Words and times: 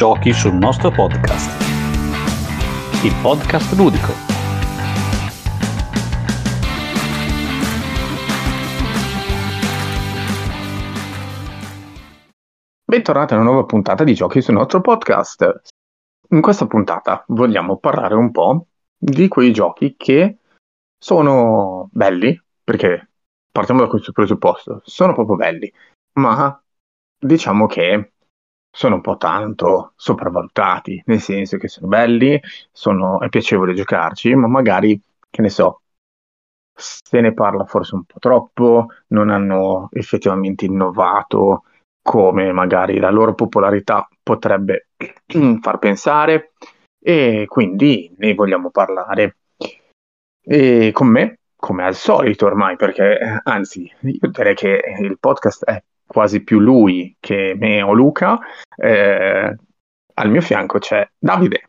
giochi 0.00 0.32
sul 0.32 0.54
nostro 0.54 0.90
podcast. 0.90 1.60
Il 3.04 3.14
podcast 3.20 3.76
ludico. 3.76 4.12
Bentornati 12.82 13.34
a 13.34 13.36
una 13.36 13.44
nuova 13.44 13.66
puntata 13.66 14.02
di 14.02 14.14
giochi 14.14 14.40
sul 14.40 14.54
nostro 14.54 14.80
podcast. 14.80 15.60
In 16.30 16.40
questa 16.40 16.66
puntata 16.66 17.22
vogliamo 17.28 17.76
parlare 17.76 18.14
un 18.14 18.30
po' 18.30 18.68
di 18.96 19.28
quei 19.28 19.52
giochi 19.52 19.96
che 19.98 20.38
sono 20.98 21.90
belli, 21.92 22.42
perché 22.64 23.10
partiamo 23.52 23.82
da 23.82 23.86
questo 23.86 24.12
presupposto, 24.12 24.80
sono 24.82 25.12
proprio 25.12 25.36
belli, 25.36 25.70
ma 26.14 26.58
diciamo 27.18 27.66
che 27.66 28.12
sono 28.70 28.96
un 28.96 29.00
po' 29.00 29.16
tanto 29.16 29.92
sopravvalutati, 29.96 31.02
nel 31.06 31.20
senso 31.20 31.56
che 31.56 31.68
sono 31.68 31.88
belli, 31.88 32.40
sono, 32.70 33.20
è 33.20 33.28
piacevole 33.28 33.74
giocarci, 33.74 34.34
ma 34.34 34.46
magari, 34.46 35.00
che 35.28 35.42
ne 35.42 35.48
so, 35.48 35.80
se 36.72 37.20
ne 37.20 37.34
parla 37.34 37.64
forse 37.64 37.94
un 37.94 38.04
po' 38.04 38.18
troppo, 38.18 38.86
non 39.08 39.30
hanno 39.30 39.88
effettivamente 39.92 40.64
innovato 40.64 41.64
come 42.02 42.50
magari 42.52 42.98
la 42.98 43.10
loro 43.10 43.34
popolarità 43.34 44.08
potrebbe 44.22 44.88
far 45.60 45.78
pensare 45.78 46.52
e 46.98 47.44
quindi 47.46 48.12
ne 48.16 48.34
vogliamo 48.34 48.70
parlare. 48.70 49.36
E 50.42 50.90
con 50.92 51.08
me, 51.08 51.40
come 51.56 51.84
al 51.84 51.94
solito 51.94 52.46
ormai, 52.46 52.76
perché 52.76 53.40
anzi, 53.42 53.90
io 54.00 54.28
direi 54.30 54.54
che 54.54 54.82
il 55.00 55.18
podcast 55.18 55.64
è 55.64 55.82
quasi 56.10 56.42
più 56.42 56.58
lui 56.58 57.16
che 57.20 57.54
me 57.56 57.82
o 57.82 57.92
Luca. 57.92 58.36
Eh, 58.74 59.56
al 60.14 60.30
mio 60.30 60.40
fianco 60.40 60.80
c'è 60.80 61.08
Davide. 61.16 61.68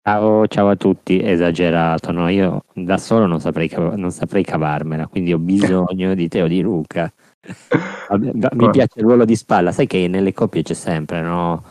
Ciao, 0.00 0.46
ciao 0.46 0.68
a 0.68 0.76
tutti, 0.76 1.20
esagerato, 1.20 2.12
no? 2.12 2.28
Io 2.28 2.64
da 2.72 2.98
solo 2.98 3.26
non 3.26 3.40
saprei, 3.40 3.68
non 3.74 4.12
saprei 4.12 4.44
cavarmela, 4.44 5.08
quindi 5.08 5.32
ho 5.32 5.38
bisogno 5.38 6.14
di 6.14 6.28
te 6.28 6.42
o 6.42 6.46
di 6.46 6.60
Luca. 6.60 7.12
Mi 8.16 8.70
piace 8.70 9.00
il 9.00 9.04
ruolo 9.04 9.24
di 9.24 9.34
spalla, 9.34 9.72
sai 9.72 9.88
che 9.88 10.06
nelle 10.06 10.32
coppie 10.32 10.62
c'è 10.62 10.74
sempre, 10.74 11.20
no? 11.20 11.64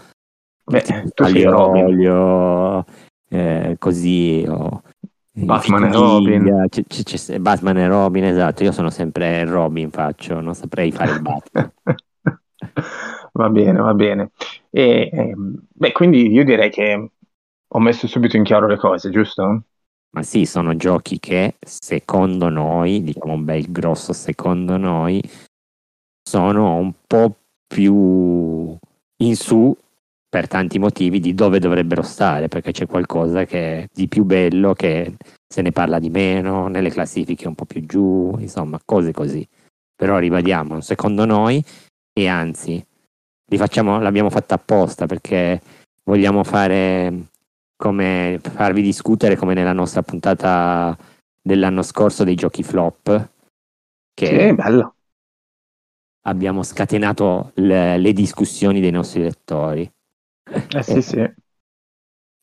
Beh, 0.66 0.82
tu 1.14 1.24
sei 1.24 1.46
olio, 1.46 2.86
eh, 3.30 3.76
così, 3.80 4.44
o 4.48 4.82
Batman 5.34 5.86
e 5.86 5.92
Robin. 5.92 6.68
C- 6.70 6.84
c- 6.88 7.04
c- 7.04 7.38
Batman 7.40 7.78
e 7.78 7.88
Robin, 7.88 8.24
esatto. 8.26 8.64
Io 8.64 8.72
sono 8.72 8.90
sempre 8.90 9.44
Robin, 9.46 9.90
faccio, 9.90 10.40
non 10.40 10.54
saprei 10.54 10.92
fare 10.92 11.12
il 11.12 11.22
Batman. 11.22 11.74
va 13.34 13.50
bene, 13.50 13.80
va 13.80 13.94
bene. 13.94 14.32
E, 14.70 15.10
ehm, 15.12 15.66
beh, 15.74 15.92
quindi 15.92 16.32
io 16.32 16.44
direi 16.44 16.70
che 16.70 17.10
ho 17.68 17.80
messo 17.80 18.08
subito 18.08 18.38
in 18.38 18.44
chiaro 18.44 18.68
le 18.68 18.78
cose, 18.78 19.10
giusto? 19.10 19.64
Ma 20.12 20.22
sì, 20.22 20.46
sono 20.46 20.76
giochi 20.76 21.20
che 21.20 21.56
secondo 21.60 22.50
noi, 22.50 23.04
diciamo 23.04 23.34
un 23.34 23.44
bel 23.44 23.72
grosso 23.72 24.14
secondo 24.14 24.78
noi, 24.78 25.20
sono 26.22 26.76
un 26.76 26.94
po' 27.08 27.36
più 27.66 28.78
in 29.18 29.36
su 29.36 29.76
per 30.34 30.48
tanti 30.48 30.80
motivi 30.80 31.20
di 31.20 31.36
dove 31.36 31.60
dovrebbero 31.60 32.02
stare, 32.02 32.48
perché 32.48 32.72
c'è 32.72 32.88
qualcosa 32.88 33.46
che 33.46 33.88
di 33.94 34.08
più 34.08 34.24
bello 34.24 34.74
che 34.74 35.16
se 35.48 35.62
ne 35.62 35.72
parla 35.72 36.00
di 36.00 36.10
meno, 36.10 36.68
nelle 36.70 36.90
classifiche 36.90 37.48
un 37.48 37.54
po' 37.54 37.66
più 37.66 37.86
giù, 37.86 38.36
insomma, 38.40 38.80
cose 38.84 39.12
così. 39.12 39.48
Però 39.96 40.18
ribadiamo, 40.18 40.82
secondo 40.82 41.26
noi, 41.26 41.64
e 42.12 42.28
anzi, 42.28 42.84
facciamo, 43.48 44.00
l'abbiamo 44.00 44.32
fatta 44.32 44.56
apposta 44.56 45.06
perché 45.06 45.62
vogliamo 46.06 46.44
fare 46.44 47.28
come 47.76 48.40
farvi 48.42 48.82
discutere 48.82 49.36
come 49.36 49.54
nella 49.54 49.72
nostra 49.72 50.02
puntata 50.02 50.98
dell'anno 51.40 51.84
scorso 51.84 52.24
dei 52.24 52.34
giochi 52.34 52.64
flop. 52.64 53.30
Che 54.16 54.26
sì, 54.26 54.56
bello. 54.56 54.96
Abbiamo 56.26 56.64
scatenato 56.64 57.52
le, 57.58 58.00
le 58.00 58.14
discussioni 58.14 58.82
dei 58.82 58.90
nostri 58.90 59.22
lettori. 59.22 59.93
Eh 60.76 60.84
sì, 60.84 61.02
sì. 61.02 61.18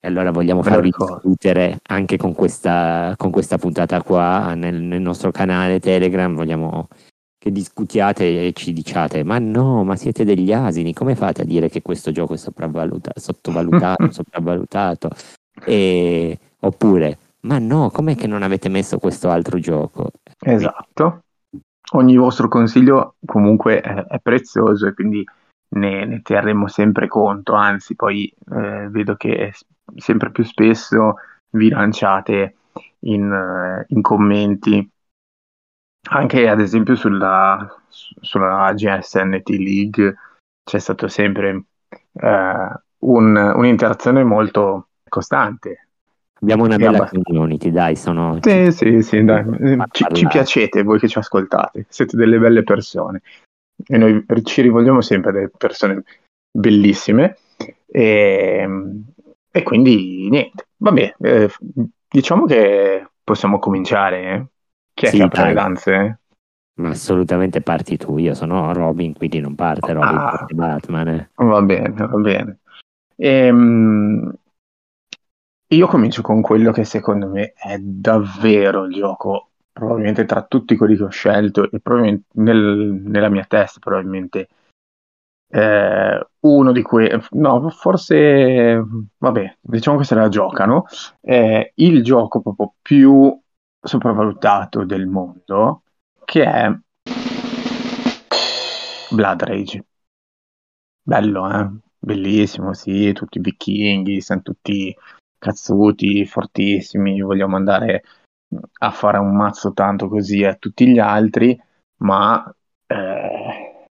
E 0.03 0.09
allora 0.09 0.31
vogliamo 0.31 0.63
farvi 0.63 0.91
discutere 0.91 1.79
anche 1.89 2.17
con 2.17 2.33
questa, 2.33 3.13
con 3.19 3.31
questa 3.31 3.59
puntata 3.59 4.03
qua 4.03 4.55
nel, 4.55 4.81
nel, 4.81 5.01
nostro 5.01 5.31
canale 5.31 5.79
Telegram. 5.79 6.35
Vogliamo 6.35 6.89
che 7.37 7.53
discutiate 7.53 8.47
e 8.47 8.53
ci 8.55 8.73
diciate: 8.73 9.23
Ma 9.25 9.39
no, 9.39 9.85
ma 9.85 9.97
siete 9.97 10.25
degli 10.25 10.53
asini, 10.53 10.95
come 10.95 11.15
fate 11.15 11.43
a 11.43 11.45
dire 11.45 11.69
che 11.69 11.83
questo 11.83 12.13
gioco 12.13 12.33
è 12.33 12.39
sottovalutato, 12.39 13.15
sopravvalutato? 14.11 15.11
E, 15.67 16.39
oppure, 16.61 17.19
ma 17.41 17.59
no, 17.59 17.91
com'è 17.91 18.17
che 18.17 18.27
non 18.27 18.43
avete 18.43 18.71
messo 18.71 18.99
questo 18.99 19.29
altro 19.29 19.59
gioco? 19.59 20.13
Esatto. 20.39 21.25
Ogni 21.93 22.17
vostro 22.17 22.49
consiglio 22.49 23.17
comunque 23.27 23.81
è, 23.83 23.93
è 24.07 24.19
prezioso 24.19 24.87
e 24.87 24.95
quindi 24.95 25.23
ne, 25.71 26.05
ne 26.05 26.23
terremo 26.23 26.69
sempre 26.69 27.09
conto, 27.09 27.55
anzi 27.55 27.95
poi 27.95 28.33
eh, 28.53 28.89
vedo 28.89 29.17
che 29.17 29.53
sempre 29.97 30.31
più 30.31 30.45
spesso 30.45 31.17
vi 31.51 31.69
lanciate 31.69 32.55
in, 33.01 33.31
eh, 33.33 33.85
in 33.89 34.03
commenti 34.03 34.91
anche 36.09 36.49
ad 36.49 36.61
esempio 36.61 36.95
sulla, 36.95 37.67
sulla 37.89 38.73
GSNT 38.73 39.49
League 39.51 40.17
c'è 40.65 40.79
stato 40.79 41.09
sempre 41.09 41.65
eh, 42.15 42.73
un, 42.99 43.37
un'interazione 43.37 44.25
molto 44.25 44.89
costante. 45.09 45.89
Abbiamo 46.41 46.65
una 46.65 46.77
bella 46.77 46.97
abbast- 46.97 47.21
community, 47.23 47.71
dai, 47.71 47.97
sono... 47.97 48.39
Sì, 48.41 48.73
sì, 48.73 49.03
sì, 49.03 49.23
dai. 49.25 49.45
Ci, 49.91 50.07
ci, 50.13 50.27
piacete 50.27 50.83
voi 50.83 50.99
che 50.99 51.07
ci 51.07 51.19
ascoltate, 51.19 51.85
siete 51.91 52.17
delle 52.17 52.39
belle 52.39 52.63
persone 52.63 53.21
e 53.87 53.99
noi 53.99 54.25
ci 54.45 54.63
rivolgiamo 54.63 55.01
sempre 55.01 55.31
a 55.31 55.33
delle 55.33 55.51
persone 55.57 56.03
bellissime 56.51 57.37
e, 57.87 58.69
e 59.51 59.63
quindi 59.63 60.29
niente, 60.31 60.69
vabbè, 60.77 61.15
eh, 61.19 61.51
diciamo 62.09 62.45
che 62.47 63.09
possiamo 63.23 63.59
cominciare. 63.59 64.23
Eh? 64.23 64.47
Chi 64.95 65.07
è 65.07 65.09
sì, 65.09 65.17
che 65.19 65.23
apre 65.23 65.47
le 65.47 65.53
danze? 65.53 66.21
Assolutamente 66.83 67.61
parti 67.61 67.97
tu, 67.97 68.17
io 68.19 68.35
sono 68.35 68.73
Robin, 68.73 69.15
quindi 69.15 69.41
non 69.41 69.55
parte 69.55 69.93
Robin, 69.93 70.17
ah, 70.17 70.31
parte 70.31 70.55
Batman. 70.55 71.09
Eh. 71.09 71.31
Va 71.35 71.63
bene, 71.63 71.91
va 71.91 72.19
bene. 72.19 72.59
Ehm, 73.17 74.35
io 75.73 75.87
comincio 75.87 76.23
con 76.23 76.41
quello 76.41 76.73
che 76.73 76.85
secondo 76.85 77.29
me 77.29 77.53
è 77.53 77.79
davvero 77.79 78.85
il 78.85 78.95
gioco 78.95 79.50
probabilmente 79.81 80.27
tra 80.27 80.43
tutti 80.43 80.77
quelli 80.77 80.95
che 80.95 81.05
ho 81.05 81.09
scelto 81.09 81.71
e 81.71 81.81
probabilmente 81.81 82.27
nel, 82.35 83.01
nella 83.03 83.31
mia 83.31 83.47
testa 83.47 83.79
probabilmente 83.81 84.49
eh, 85.49 86.27
uno 86.41 86.73
di 86.73 86.83
quei 86.83 87.19
no 87.31 87.71
forse 87.71 88.85
vabbè 89.17 89.57
diciamo 89.59 89.97
che 89.97 90.05
se 90.05 90.15
la 90.15 90.29
giocano 90.29 90.85
è 91.21 91.73
il 91.77 92.05
gioco 92.05 92.43
proprio 92.43 92.75
più 92.83 93.41
sopravvalutato 93.81 94.85
del 94.85 95.07
mondo 95.07 95.83
che 96.25 96.45
è 96.45 96.71
Blood 99.13 99.43
Rage. 99.43 99.85
Bello 101.03 101.51
eh? 101.51 101.69
Bellissimo 101.99 102.75
sì 102.75 103.13
tutti 103.15 103.39
i 103.39 103.41
vichinghi 103.41 104.21
siamo 104.21 104.43
tutti 104.43 104.95
cazzuti 105.39 106.27
fortissimi 106.27 107.21
vogliamo 107.23 107.57
andare 107.57 108.03
a 108.79 108.91
fare 108.91 109.19
un 109.19 109.35
mazzo 109.35 109.73
tanto 109.73 110.09
così 110.09 110.45
a 110.45 110.55
tutti 110.55 110.87
gli 110.87 110.99
altri, 110.99 111.59
ma 111.99 112.53
eh, 112.87 113.87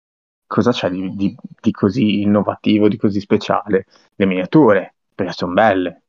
cosa 0.45 0.71
c'è 0.71 0.89
di, 0.89 1.15
di, 1.15 1.35
di, 1.61 1.71
così 1.71 2.21
innovativo, 2.21 2.87
di 2.87 2.97
così 2.97 3.19
speciale? 3.19 3.85
Le 4.15 4.25
miniature, 4.25 4.95
perché 5.13 5.33
sono 5.33 5.53
belle, 5.53 6.01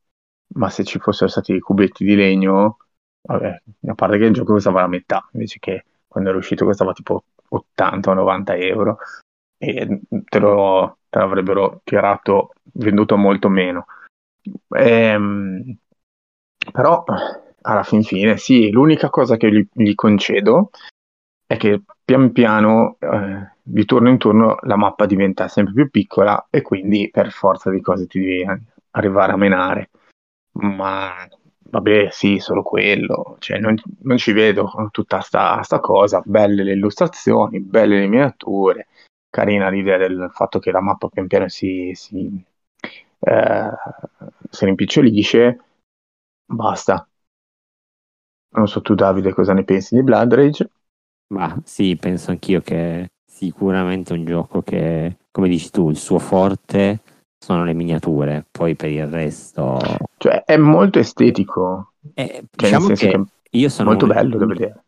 ma 0.55 0.70
se 0.70 0.84
ci 0.84 0.99
fossero 0.99 1.28
stati 1.28 1.52
i 1.52 1.61
cubetti 1.61 2.05
di 2.05 2.14
legno, 2.14 2.78
vabbè, 3.23 3.62
a 3.87 3.94
parte 3.94 4.19
che 4.19 4.25
il 4.25 4.32
gioco 4.32 4.55
costava 4.55 4.81
la 4.81 4.87
metà, 4.87 5.28
invece 5.32 5.58
che 5.58 5.84
quando 6.06 6.31
era 6.31 6.38
uscito 6.38 6.64
costava 6.64 6.93
tipo 6.93 7.25
80 7.49 8.11
o 8.11 8.14
90 8.14 8.56
euro 8.56 8.99
e 9.58 10.00
te, 10.25 10.38
lo, 10.38 10.99
te 11.08 11.19
l'avrebbero 11.19 11.81
tirato 11.84 12.52
venduto 12.73 13.17
molto 13.17 13.49
meno. 13.49 13.87
Ehm, 14.70 15.76
però 16.73 17.05
alla 17.62 17.82
fin 17.82 18.02
fine, 18.02 18.37
sì, 18.37 18.70
l'unica 18.70 19.10
cosa 19.10 19.37
che 19.37 19.50
gli, 19.50 19.66
gli 19.72 19.94
concedo 19.94 20.70
è 21.46 21.56
che 21.56 21.82
pian 22.05 22.32
piano, 22.32 22.96
eh, 23.00 23.52
di 23.62 23.84
turno 23.84 24.08
in 24.08 24.19
turno, 24.19 24.58
la 24.62 24.76
mappa 24.76 25.06
diventa 25.06 25.49
sempre 25.49 25.75
più 25.75 25.90
piccola 25.90 26.49
e 26.50 26.62
quindi 26.62 27.10
per 27.10 27.31
forza 27.32 27.70
di 27.70 27.81
cose 27.81 28.06
ti 28.06 28.20
devi 28.20 28.46
arrivare 28.90 29.32
a 29.32 29.37
menare. 29.37 29.90
Ma 30.52 31.26
vabbè, 31.70 32.08
sì, 32.10 32.38
solo 32.38 32.62
quello, 32.62 33.37
cioè, 33.38 33.58
non, 33.58 33.76
non 34.02 34.16
ci 34.16 34.32
vedo 34.32 34.70
tutta 34.90 35.20
sta, 35.20 35.62
sta, 35.62 35.81
cosa, 35.81 36.22
belle 36.25 36.62
le 36.64 36.72
illustrazioni, 36.72 37.61
belle 37.61 37.99
le 38.00 38.08
miniature, 38.08 38.88
carina 39.31 39.69
l'idea 39.69 39.96
del 39.99 40.31
fatto 40.32 40.58
che 40.58 40.70
la 40.70 40.81
mappa 40.81 41.08
pian 41.08 41.26
piano 41.26 41.49
si, 41.49 41.93
si, 41.94 42.44
eh, 43.20 43.70
si 44.50 44.64
rimpicciolisce, 44.64 45.61
basta. 46.44 47.07
Non 48.58 48.66
so 48.66 48.82
tu 48.82 48.94
Davide 48.94 49.32
cosa 49.32 49.52
ne 49.52 49.62
pensi 49.62 49.94
di 49.94 50.02
Blood 50.02 50.34
Rage? 50.34 50.70
Ma 51.28 51.56
sì, 51.64 51.96
penso 51.96 52.32
anch'io 52.32 52.60
che 52.60 52.76
è 52.76 53.06
sicuramente 53.25 54.12
un 54.12 54.25
gioco 54.25 54.62
che, 54.62 55.16
come 55.31 55.49
dici 55.49 55.70
tu, 55.70 55.90
il 55.90 55.96
suo 55.96 56.19
forte 56.19 57.00
sono 57.38 57.62
le 57.64 57.72
miniature, 57.72 58.44
poi 58.50 58.75
per 58.75 58.90
il 58.90 59.06
resto... 59.06 59.78
Cioè 60.16 60.43
è 60.44 60.56
molto 60.56 60.99
estetico, 60.99 61.93
Eh, 62.14 62.44
cioè 62.50 62.70
diciamo 62.70 62.88
che 62.88 62.94
che 62.94 63.25
io 63.50 63.66
è 63.66 63.70
sono 63.70 63.90
molto 63.90 64.06
bello 64.06 64.37
da 64.37 64.46
vedere. 64.46 64.84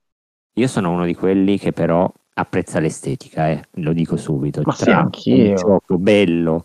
Io 0.55 0.67
sono 0.67 0.91
uno 0.91 1.05
di 1.05 1.15
quelli 1.15 1.57
che 1.57 1.73
però 1.73 2.13
apprezza 2.35 2.81
l'estetica, 2.81 3.51
eh, 3.51 3.63
lo 3.75 3.93
dico 3.93 4.17
subito. 4.17 4.63
Ma 4.65 4.73
sì, 4.73 4.85
Tra 4.85 4.99
anch'io. 4.99 5.51
Un 5.51 5.55
gioco 5.55 5.99
bello 5.99 6.65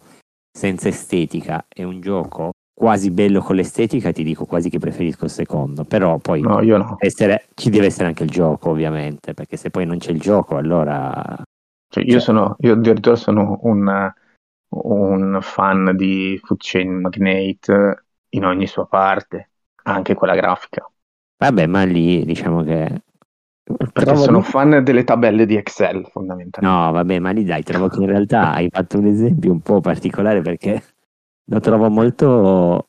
senza 0.52 0.88
estetica 0.88 1.66
e 1.70 1.84
un 1.84 2.02
gioco 2.02 2.54
quasi 2.78 3.10
bello 3.10 3.40
con 3.42 3.56
l'estetica, 3.56 4.12
ti 4.12 4.24
dico 4.24 4.46
quasi 4.46 4.70
che 4.70 4.80
preferisco 4.80 5.24
il 5.26 5.32
secondo. 5.32 5.86
Però 5.86 6.18
poi 6.18 6.42
No, 6.42 6.60
no. 6.60 6.98
essere- 7.00 7.48
ci 7.56 7.70
deve 7.70 7.86
essere 7.88 8.08
anche 8.08 8.24
il 8.24 8.30
gioco, 8.30 8.70
ovviamente, 8.70 9.34
perché 9.34 9.56
se 9.58 9.70
poi 9.70 9.86
non 9.86 9.98
c'è 9.98 10.12
il 10.12 10.20
gioco, 10.20 10.58
allora 10.58 11.24
Cioè, 11.88 12.04
io 12.04 12.12
Cioè- 12.12 12.20
sono, 12.20 12.56
io 12.60 12.74
addirittura 12.74 13.16
sono 13.16 13.60
un, 13.64 14.12
un 14.70 15.40
fan 15.42 15.96
di 15.96 16.38
Food 16.44 16.60
Chain 16.62 17.00
Magnate 17.00 18.04
in 18.30 18.44
ogni 18.46 18.68
sua 18.68 18.86
parte, 18.86 19.52
anche 19.84 20.14
quella 20.14 20.36
grafica. 20.36 20.90
vabbè, 21.38 21.66
ma 21.68 21.84
lì 21.84 22.26
diciamo 22.26 22.64
che 22.64 23.02
Perché 23.64 24.04
trovo 24.04 24.22
sono 24.22 24.38
lì- 24.40 24.44
fan 24.44 24.84
delle 24.84 25.04
tabelle 25.06 25.46
di 25.46 25.56
Excel, 25.56 26.06
fondamentalmente. 26.12 26.62
No, 26.62 26.92
vabbè, 26.92 27.20
ma 27.20 27.32
lì 27.32 27.46
dai, 27.46 27.64
trovo 27.64 27.88
che 27.88 28.00
in 28.02 28.08
realtà 28.08 28.52
hai 28.54 28.68
fatto 28.70 28.98
un 29.00 29.06
esempio 29.06 29.52
un 29.52 29.62
po' 29.62 29.80
particolare 29.80 30.42
perché 30.42 30.84
lo 31.46 31.60
trovo 31.60 31.90
molto 31.90 32.86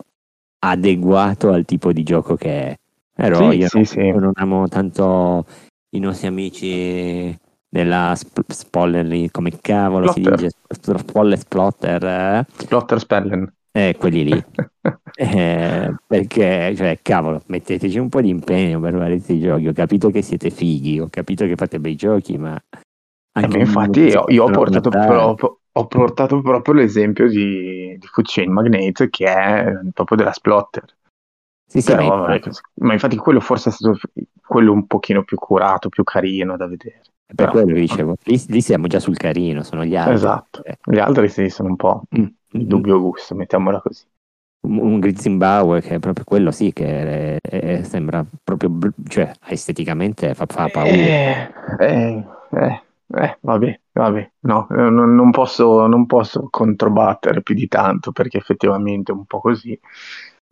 adeguato 0.60 1.50
al 1.52 1.64
tipo 1.64 1.92
di 1.92 2.02
gioco 2.02 2.36
che 2.36 2.68
è. 2.70 2.76
Però 3.12 3.50
Sì, 3.50 3.58
io 3.58 3.68
sì, 3.68 3.76
non, 3.76 3.84
sì. 3.84 4.10
non 4.10 4.30
amo 4.34 4.68
tanto 4.68 5.46
i 5.90 5.98
nostri 5.98 6.26
amici 6.26 7.36
della 7.68 8.14
sp- 8.16 8.50
Spoiler, 8.50 9.30
come 9.30 9.52
cavolo 9.60 10.08
si 10.08 10.20
Splotter. 10.20 10.34
dice? 10.34 10.50
Spoiler 10.68 11.38
Splotter, 11.38 12.04
eh? 12.04 12.46
Splotter 12.58 12.98
Spellen. 13.00 13.52
Eh, 13.72 13.94
quelli 13.98 14.24
lì. 14.24 14.44
Eh, 15.18 15.94
perché, 16.06 16.74
cioè, 16.76 16.98
cavolo, 17.00 17.42
metteteci 17.46 17.98
un 17.98 18.10
po' 18.10 18.20
di 18.20 18.28
impegno 18.28 18.80
per 18.80 18.92
fare 18.92 19.12
questi 19.14 19.40
giochi. 19.40 19.66
Ho 19.66 19.72
capito 19.72 20.10
che 20.10 20.20
siete 20.20 20.50
fighi, 20.50 21.00
ho 21.00 21.08
capito 21.08 21.46
che 21.46 21.56
fate 21.56 21.80
bei 21.80 21.94
giochi, 21.96 22.36
ma 22.36 22.54
Eh, 23.34 23.58
infatti 23.58 24.00
io, 24.00 24.24
io 24.28 24.44
ho, 24.44 24.50
portato 24.50 24.90
guardare. 24.90 25.34
Ho 25.78 25.86
portato 25.86 26.40
proprio 26.40 26.74
l'esempio 26.74 27.28
di, 27.28 27.96
di 27.98 28.08
Chain 28.22 28.50
Magnate 28.52 29.10
che 29.10 29.24
è 29.26 29.72
proprio 29.92 30.16
della 30.16 30.32
Splotter. 30.32 30.84
Sì, 31.68 31.80
sì, 31.80 31.90
ma 31.92 31.96
Però, 31.98 32.16
infatti- 32.16 32.48
vabbè, 32.48 32.60
ma 32.86 32.92
infatti 32.92 33.16
quello 33.16 33.40
forse 33.40 33.70
è 33.70 33.72
stato 33.72 33.98
quello 34.46 34.72
un 34.72 34.86
pochino 34.86 35.24
più 35.24 35.36
curato, 35.36 35.88
più 35.88 36.04
carino 36.04 36.56
da 36.56 36.66
vedere. 36.66 37.00
Per 37.26 37.34
Però- 37.34 37.50
quello 37.50 37.74
dicevo, 37.74 38.14
lì, 38.22 38.40
lì 38.48 38.60
siamo 38.60 38.86
già 38.86 39.00
sul 39.00 39.16
carino, 39.16 39.62
sono 39.64 39.84
gli 39.84 39.96
altri. 39.96 40.14
Esatto. 40.14 40.62
Eh, 40.64 40.78
Gli 40.84 40.98
altri 40.98 41.28
sì, 41.28 41.48
sono 41.48 41.70
un 41.70 41.76
po' 41.76 42.02
mm, 42.16 42.24
di 42.52 42.66
dubbio 42.66 43.00
gusto, 43.00 43.34
mettiamola 43.34 43.80
così. 43.80 44.04
Un, 44.60 44.78
un 44.78 45.00
Grizimbauer 45.00 45.82
che 45.82 45.96
è 45.96 45.98
proprio 45.98 46.24
quello 46.24 46.52
sì, 46.52 46.72
che 46.72 47.38
è- 47.40 47.48
è- 47.48 47.82
sembra 47.82 48.24
proprio, 48.44 48.70
cioè 49.08 49.32
esteticamente 49.48 50.34
fa, 50.34 50.46
fa 50.46 50.68
paura. 50.68 50.90
Eh, 50.90 51.52
eh, 51.80 52.24
eh, 52.52 52.82
eh, 53.08 53.38
vabbè, 53.40 53.80
vabbè, 53.92 54.30
no, 54.40 54.66
eh, 54.70 54.90
non, 54.90 55.14
non 55.14 55.30
posso, 55.30 55.86
non 55.86 56.06
posso 56.06 56.48
controbattere 56.50 57.42
più 57.42 57.54
di 57.54 57.68
tanto 57.68 58.10
perché 58.12 58.38
effettivamente 58.38 59.12
è 59.12 59.14
un 59.14 59.24
po' 59.26 59.40
così, 59.40 59.78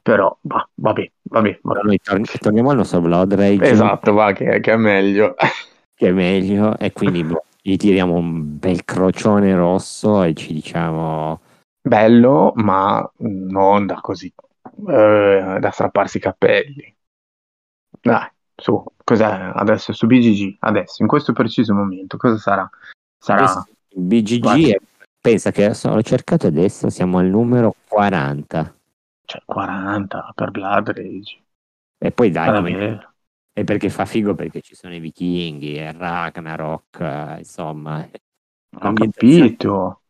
però 0.00 0.36
va, 0.42 0.68
vabbè, 0.74 1.12
Però 1.28 1.52
vabbè. 1.62 1.82
noi 1.82 1.98
tor- 2.02 2.38
torniamo 2.38 2.70
al 2.70 2.76
nostro 2.76 3.00
Blood 3.00 3.34
Rage, 3.34 3.70
Esatto, 3.70 4.12
va, 4.12 4.32
che, 4.32 4.60
che 4.60 4.72
è 4.72 4.76
meglio. 4.76 5.34
che 5.94 6.08
è 6.08 6.12
meglio, 6.12 6.76
e 6.78 6.92
quindi 6.92 7.24
boh, 7.24 7.44
gli 7.60 7.76
tiriamo 7.76 8.14
un 8.14 8.58
bel 8.58 8.84
crocione 8.84 9.54
rosso 9.54 10.22
e 10.22 10.34
ci 10.34 10.52
diciamo... 10.52 11.40
Bello, 11.80 12.52
ma 12.56 13.10
non 13.18 13.86
da 13.86 14.00
così, 14.00 14.32
eh, 14.88 15.56
da 15.60 15.70
strapparsi 15.70 16.16
i 16.18 16.20
capelli. 16.20 16.96
Dai, 18.00 18.28
su, 18.54 18.82
cos'è 19.04 19.52
adesso 19.54 19.92
su 19.92 20.06
BGG? 20.06 20.56
Adesso, 20.60 21.02
in 21.02 21.08
questo 21.08 21.32
preciso 21.32 21.74
momento, 21.74 22.16
cosa 22.16 22.38
sarà? 22.38 22.68
Sarà 23.18 23.42
Adesso 23.42 23.66
BGG, 23.94 24.70
è- 24.70 24.80
pensa 25.20 25.50
che 25.52 25.64
adesso 25.64 25.90
ho 25.90 26.02
cercato 26.02 26.46
adesso, 26.46 26.90
siamo 26.90 27.18
al 27.18 27.26
numero 27.26 27.74
40. 27.86 28.74
cioè, 29.26 29.42
40 29.44 30.32
per 30.34 30.50
Blood 30.50 30.90
Rage. 30.90 31.42
E 31.98 32.10
poi 32.10 32.30
dai, 32.30 32.52
come- 32.52 33.08
è 33.52 33.64
perché 33.64 33.88
fa 33.88 34.04
figo 34.04 34.34
perché 34.34 34.60
ci 34.60 34.74
sono 34.74 34.94
i 34.94 34.98
vichinghi, 34.98 35.76
e 35.76 35.92
Ragnarok, 35.92 37.36
insomma. 37.38 38.06
Ho 38.80 38.92
capito. 38.92 40.00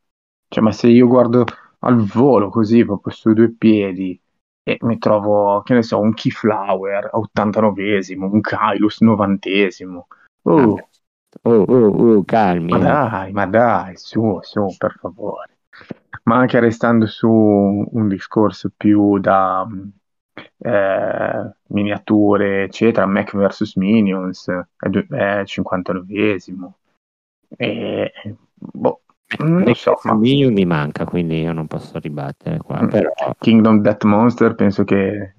Cioè, 0.48 0.62
ma 0.62 0.72
se 0.72 0.88
io 0.88 1.06
guardo 1.06 1.44
al 1.80 2.00
volo 2.04 2.48
così, 2.48 2.84
proprio 2.84 3.12
sui 3.12 3.34
due 3.34 3.50
piedi, 3.52 4.18
e 4.64 4.78
mi 4.80 4.98
trovo, 4.98 5.62
che 5.62 5.74
ne 5.74 5.82
so, 5.82 6.00
un 6.00 6.14
Keyflower 6.14 7.10
a 7.12 7.18
89esimo, 7.18 8.24
un 8.24 8.40
Kylus 8.40 9.00
90esimo. 9.02 10.06
Oh, 10.42 10.88
Oh, 11.42 11.64
oh, 11.66 12.16
oh, 12.16 12.24
calmi. 12.24 12.70
ma 12.70 12.76
eh. 12.78 12.80
dai, 12.80 13.32
ma 13.32 13.46
dai, 13.46 13.96
su, 13.96 14.38
su, 14.42 14.74
per 14.78 14.96
favore. 15.00 15.58
Ma 16.24 16.36
anche 16.36 16.60
restando 16.60 17.06
su 17.06 17.28
un 17.28 18.08
discorso 18.08 18.70
più 18.74 19.18
da 19.18 19.66
mh, 19.66 19.92
eh, 20.58 21.54
miniature, 21.68 22.64
eccetera, 22.64 23.06
Mac 23.06 23.36
vs 23.36 23.74
Minions 23.76 24.48
è 24.48 25.42
59esimo. 25.44 26.70
E, 27.56 28.12
boh, 28.54 29.02
non 29.38 29.74
so, 29.74 29.98
ma- 30.04 30.14
mi 30.14 30.64
manca, 30.64 31.04
quindi 31.04 31.40
io 31.40 31.52
non 31.52 31.66
posso 31.66 31.98
ribattere 31.98 32.58
qua. 32.58 32.80
Mm. 32.82 32.88
Però 32.88 33.10
Kingdom 33.38 33.80
Death 33.80 34.04
Monster 34.04 34.54
penso 34.54 34.84
che 34.84 35.34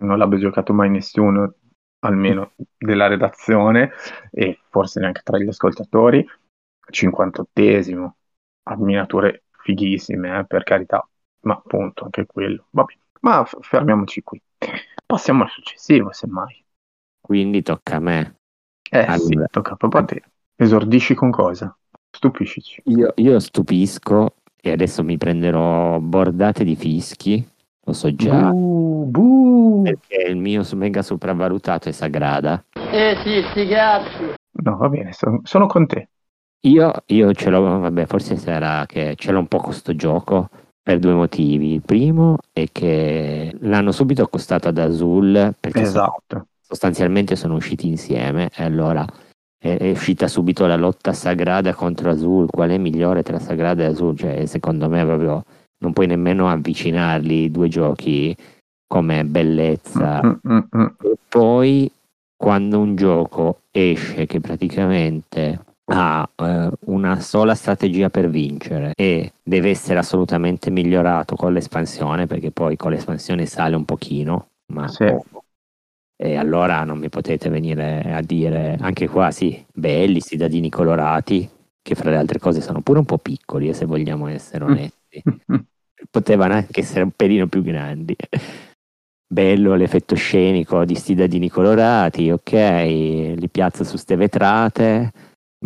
non 0.00 0.18
l'abbia 0.18 0.38
giocato 0.38 0.72
mai 0.72 0.90
nessuno, 0.90 1.54
almeno 2.00 2.52
della 2.76 3.06
redazione 3.08 3.90
e 4.30 4.58
forse 4.70 5.00
neanche 5.00 5.22
tra 5.22 5.38
gli 5.38 5.48
ascoltatori. 5.48 6.26
58esimo, 6.90 8.10
ha 8.64 8.76
miniature 8.76 9.44
fighissime, 9.50 10.38
eh, 10.38 10.46
per 10.46 10.62
carità, 10.62 11.06
ma 11.40 11.54
appunto 11.54 12.04
anche 12.04 12.24
quello. 12.26 12.66
Vabbè, 12.70 12.94
ma 13.20 13.44
f- 13.44 13.58
fermiamoci 13.60 14.22
qui. 14.22 14.40
Passiamo 15.04 15.42
al 15.42 15.50
successivo, 15.50 16.12
semmai. 16.12 16.64
quindi 17.20 17.62
tocca 17.62 17.96
a 17.96 18.00
me. 18.00 18.36
Eh 18.90 19.06
Allora. 19.06 19.46
sì, 19.46 19.50
tocca 19.50 19.76
proprio 19.76 20.00
a 20.02 20.04
te. 20.04 20.22
Esordisci 20.56 21.14
con 21.14 21.30
cosa? 21.30 21.76
Stupiscici. 22.10 22.82
Io, 22.86 23.12
io 23.16 23.38
stupisco 23.38 24.34
e 24.60 24.72
adesso 24.72 25.02
mi 25.04 25.16
prenderò 25.18 25.98
bordate 26.00 26.64
di 26.64 26.74
fischi, 26.74 27.46
lo 27.84 27.92
so 27.92 28.12
già, 28.14 28.50
Buh, 28.50 29.04
buh. 29.08 29.82
perché 29.82 30.28
il 30.28 30.36
mio 30.36 30.62
mega 30.74 31.02
sopravvalutato 31.02 31.88
è 31.88 31.92
Sagrada. 31.92 32.64
Eh 32.90 33.16
sì, 33.22 33.42
sti 33.50 33.66
cazzi. 33.68 34.34
No, 34.62 34.76
va 34.76 34.88
bene, 34.88 35.12
sono, 35.12 35.40
sono 35.44 35.66
con 35.66 35.86
te. 35.86 36.08
Io, 36.62 36.92
io 37.06 37.32
ce 37.34 37.50
l'ho, 37.50 37.78
vabbè, 37.78 38.06
forse 38.06 38.36
sarà 38.36 38.84
che 38.86 39.14
ce 39.16 39.30
l'ho 39.30 39.38
un 39.38 39.46
po' 39.46 39.58
con 39.58 39.72
sto 39.72 39.94
gioco 39.94 40.48
per 40.82 40.98
due 40.98 41.12
motivi. 41.12 41.74
Il 41.74 41.82
primo 41.82 42.38
è 42.52 42.64
che 42.72 43.54
l'hanno 43.60 43.92
subito 43.92 44.22
accostato 44.22 44.66
ad 44.68 44.78
Azul 44.78 45.54
perché 45.60 45.84
sono- 45.84 46.06
Esatto. 46.26 46.46
sostanzialmente 46.60 47.36
sono 47.36 47.54
usciti 47.54 47.86
insieme 47.86 48.50
e 48.56 48.64
allora 48.64 49.06
è, 49.58 49.76
è 49.76 49.90
uscita 49.90 50.28
subito 50.28 50.66
la 50.66 50.76
lotta 50.76 51.12
Sagrada 51.12 51.74
contro 51.74 52.10
Azul. 52.10 52.48
Qual 52.48 52.70
è 52.70 52.78
migliore 52.78 53.22
tra 53.22 53.38
Sagrada 53.38 53.82
e 53.82 53.86
Azul? 53.86 54.16
Cioè, 54.16 54.46
secondo 54.46 54.88
me 54.88 55.04
proprio 55.04 55.44
non 55.80 55.92
puoi 55.92 56.06
nemmeno 56.06 56.48
avvicinarli 56.48 57.44
i 57.44 57.50
due 57.50 57.68
giochi 57.68 58.36
come 58.86 59.24
bellezza. 59.24 60.22
Mm, 60.24 60.52
mm, 60.52 60.58
mm. 60.76 60.86
E 61.02 61.16
poi 61.28 61.90
quando 62.36 62.78
un 62.78 62.94
gioco 62.96 63.62
esce 63.70 64.26
che 64.26 64.40
praticamente 64.40 65.60
ha 65.90 66.28
eh, 66.36 66.70
una 66.86 67.18
sola 67.20 67.54
strategia 67.54 68.10
per 68.10 68.28
vincere 68.28 68.92
e 68.94 69.32
deve 69.42 69.70
essere 69.70 69.98
assolutamente 69.98 70.70
migliorato 70.70 71.34
con 71.34 71.52
l'espansione, 71.52 72.26
perché 72.26 72.50
poi 72.50 72.76
con 72.76 72.92
l'espansione 72.92 73.46
sale 73.46 73.74
un 73.74 73.84
pochino, 73.84 74.46
ma 74.72 74.86
Sì. 74.88 75.04
E 76.20 76.36
allora 76.36 76.82
non 76.82 76.98
mi 76.98 77.08
potete 77.08 77.48
venire 77.48 78.00
a 78.12 78.20
dire, 78.22 78.76
anche 78.80 79.06
qua 79.08 79.30
sì, 79.30 79.64
belli, 79.72 80.18
sti 80.20 80.68
colorati, 80.68 81.48
che 81.80 81.94
fra 81.94 82.10
le 82.10 82.16
altre 82.16 82.40
cose 82.40 82.60
sono 82.60 82.80
pure 82.80 82.98
un 82.98 83.04
po' 83.04 83.18
piccoli, 83.18 83.68
eh, 83.68 83.72
se 83.74 83.84
vogliamo 83.84 84.26
essere 84.26 84.64
Mm. 84.64 84.72
onesti. 84.72 85.22
Potevano 86.10 86.54
anche 86.54 86.80
essere 86.80 87.02
un 87.02 87.10
pelino 87.12 87.46
più 87.46 87.62
grandi. 87.62 88.16
Bello 89.30 89.74
l'effetto 89.74 90.16
scenico 90.16 90.84
di 90.84 90.94
sti 90.94 91.14
dadini 91.14 91.48
colorati, 91.50 92.30
ok, 92.30 92.52
li 92.52 93.48
piazza 93.50 93.84
su 93.84 93.96
ste 93.96 94.16
vetrate, 94.16 95.12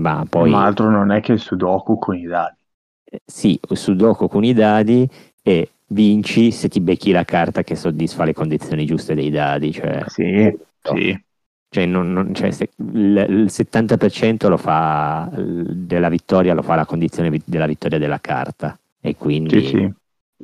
ma 0.01 0.25
poi 0.29 0.51
Ma 0.51 0.65
altro 0.67 0.91
non 0.91 1.11
è 1.11 1.21
che 1.21 1.33
il 1.33 1.39
Sudoku 1.41 1.99
con 1.99 2.17
i 2.17 2.25
dadi. 2.27 2.61
eh, 3.05 3.21
sì, 3.25 3.59
Sudoku 3.73 4.29
con 4.29 4.45
i 4.45 4.53
dadi 4.53 5.09
e 5.43 5.71
vinci 5.93 6.51
se 6.51 6.69
ti 6.69 6.81
becchi 6.81 7.13
la 7.13 7.25
carta 7.25 7.63
che 7.63 7.77
soddisfa 7.77 8.25
le 8.25 8.33
condizioni 8.33 8.85
giuste 8.87 9.15
dei 9.15 9.31
dadi. 9.31 9.73
Cioè, 9.73 10.05
Sì, 10.09 10.57
sì. 10.81 11.25
cioè, 11.69 11.87
non- 11.87 12.13
non- 12.13 12.35
cioè, 12.35 12.51
se- 12.51 12.71
il, 12.77 13.27
il 13.29 13.51
70% 13.51 14.49
lo 14.49 14.57
fa 14.57 15.31
della 15.35 16.09
vittoria, 16.09 16.55
lo 16.55 16.63
fa 16.63 16.75
la 16.75 16.87
condizione 16.87 17.31
vi- 17.31 17.43
della 17.45 17.67
vittoria 17.67 17.99
della 17.99 18.21
carta. 18.21 18.79
E 19.01 19.17
quindi 19.17 19.61
Sì, 19.63 19.67
sì. 19.69 19.93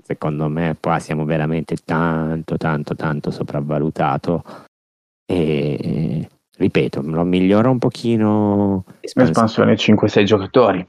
secondo 0.02 0.48
me 0.48 0.76
qua 0.80 0.98
siamo 0.98 1.24
veramente 1.24 1.76
tanto, 1.84 2.56
tanto, 2.56 2.94
tanto 2.94 3.30
sopravvalutato. 3.30 4.44
E 5.30 6.28
ripeto, 6.56 7.02
lo 7.02 7.24
migliora 7.24 7.68
un 7.68 7.78
pochino. 7.78 8.84
L'espansione 9.00 9.76
5-6 9.76 10.24
giocatori. 10.24 10.86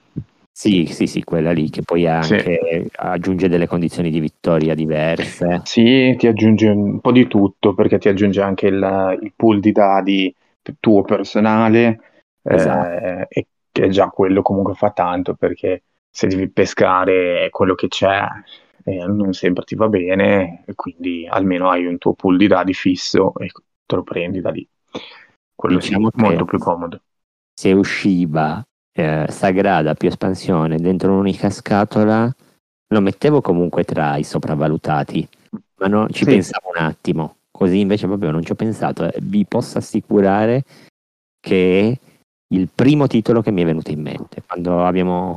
Sì, 0.60 0.88
sì, 0.88 1.08
sì, 1.08 1.24
quella 1.24 1.54
lì 1.54 1.70
che 1.70 1.84
poi 1.84 2.02
Sì. 2.02 2.34
anche 2.34 2.90
aggiunge 2.98 3.48
delle 3.48 3.66
condizioni 3.66 4.10
di 4.10 4.20
vittoria 4.20 4.76
diverse. 4.76 5.62
Sì, 5.64 6.14
ti 6.18 6.28
aggiunge 6.28 6.68
un 6.68 7.00
po' 7.00 7.14
di 7.14 7.28
tutto 7.28 7.74
perché 7.74 7.98
ti 7.98 8.10
aggiunge 8.10 8.42
anche 8.42 8.68
il, 8.68 9.18
il 9.22 9.32
pool 9.38 9.62
di 9.62 9.72
dadi 9.72 10.36
tuo 10.82 11.04
personale, 11.04 12.00
eh, 12.44 12.54
Esatto. 12.54 13.26
e 13.30 13.48
che 13.72 13.88
già 13.88 14.10
quello 14.10 14.42
comunque 14.42 14.74
fa 14.74 14.92
tanto 14.92 15.34
perché 15.34 15.84
se 16.12 16.28
devi 16.28 16.50
pescare 16.50 17.48
quello 17.52 17.74
che 17.76 17.88
c'è 17.88 18.28
eh, 18.84 19.06
non 19.06 19.32
sempre 19.32 19.64
ti 19.64 19.76
va 19.76 19.88
bene 19.88 20.64
e 20.66 20.76
quindi 20.76 21.26
almeno 21.26 21.70
hai 21.70 21.86
un 21.86 21.98
tuo 21.98 22.16
pool 22.16 22.36
di 22.36 22.48
dadi 22.48 22.74
fisso 22.74 23.34
e 23.38 23.48
te 23.86 23.96
lo 23.96 24.04
prendi 24.04 24.42
da 24.42 24.50
lì. 24.50 24.68
Quello 25.56 25.80
Diciamo 25.80 26.10
sì, 26.12 26.22
molto 26.22 26.44
più 26.44 26.58
comodo. 26.58 27.02
Se 27.58 27.72
usciva 27.72 28.62
eh, 28.92 29.26
Sagrada 29.30 29.94
più 29.94 30.08
espansione 30.10 30.78
dentro 30.78 31.12
un'unica 31.12 31.50
scatola, 31.50 32.34
lo 32.92 33.02
mettevo 33.02 33.42
comunque 33.42 33.84
tra 33.84 34.18
i 34.18 34.24
sopravvalutati, 34.24 35.28
ma 35.80 35.88
no, 35.88 36.08
ci 36.10 36.24
Sì. 36.26 36.32
pensavo 36.32 36.70
un 36.76 36.84
attimo. 36.84 37.36
Così 37.52 37.80
invece 37.80 38.08
proprio 38.08 38.32
non 38.32 38.44
ci 38.44 38.52
ho 38.52 38.56
pensato. 38.56 39.06
Eh, 39.12 39.20
Vi 39.22 39.46
posso 39.46 39.78
assicurare 39.78 40.64
che 41.40 41.90
è 41.92 42.08
il 42.54 42.70
primo 42.74 43.08
titolo 43.08 43.42
che 43.42 43.52
mi 43.52 43.62
è 43.62 43.66
venuto 43.66 43.92
in 43.92 44.02
mente 44.02 44.42
quando 44.46 44.84
abbiamo 44.86 45.36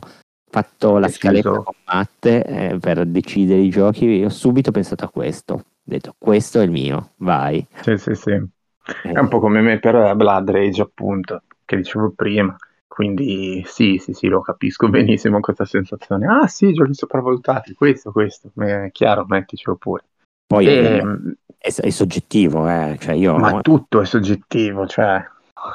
fatto 0.50 0.98
la 0.98 1.06
Deciso. 1.06 1.20
scaletta 1.20 1.50
con 1.50 1.74
Matte 1.86 2.44
eh, 2.44 2.78
per 2.78 3.04
decidere 3.06 3.60
i 3.60 3.68
giochi. 3.70 4.04
Io 4.06 4.26
ho 4.26 4.30
subito 4.30 4.70
pensato 4.70 5.04
a 5.04 5.10
questo. 5.10 5.54
Ho 5.54 5.64
detto, 5.82 6.14
questo 6.18 6.60
è 6.60 6.64
il 6.64 6.70
mio, 6.70 7.10
vai. 7.16 7.64
Sì, 7.82 7.96
sì, 7.98 8.14
sì. 8.14 8.30
Eh, 8.30 9.12
È 9.12 9.18
un 9.18 9.28
po' 9.28 9.40
come 9.40 9.60
me 9.60 9.78
per 9.78 10.14
Blood 10.14 10.50
Rage, 10.50 10.82
appunto, 10.82 11.42
che 11.64 11.76
dicevo 11.76 12.12
prima. 12.14 12.56
Quindi 13.02 13.64
sì, 13.66 13.98
sì, 13.98 14.12
sì, 14.12 14.28
lo 14.28 14.40
capisco 14.42 14.86
benissimo 14.88 15.40
questa 15.40 15.64
sensazione. 15.64 16.26
Ah 16.26 16.46
sì, 16.46 16.72
giochi 16.72 16.94
sopravvalutati, 16.94 17.74
questo, 17.74 18.12
questo. 18.12 18.52
È 18.56 18.90
chiaro, 18.92 19.24
metticelo 19.26 19.74
pure. 19.76 20.04
Poi 20.46 20.66
è, 20.66 20.98
Ehm, 21.00 21.34
è- 21.58 21.72
è 21.74 21.90
soggettivo, 21.90 22.68
eh. 22.68 22.96
Ccioè 23.00 23.14
io 23.14 23.36
ma 23.38 23.60
tutto 23.60 24.00
è 24.00 24.04
soggettivo, 24.04 24.86
cioè, 24.86 25.20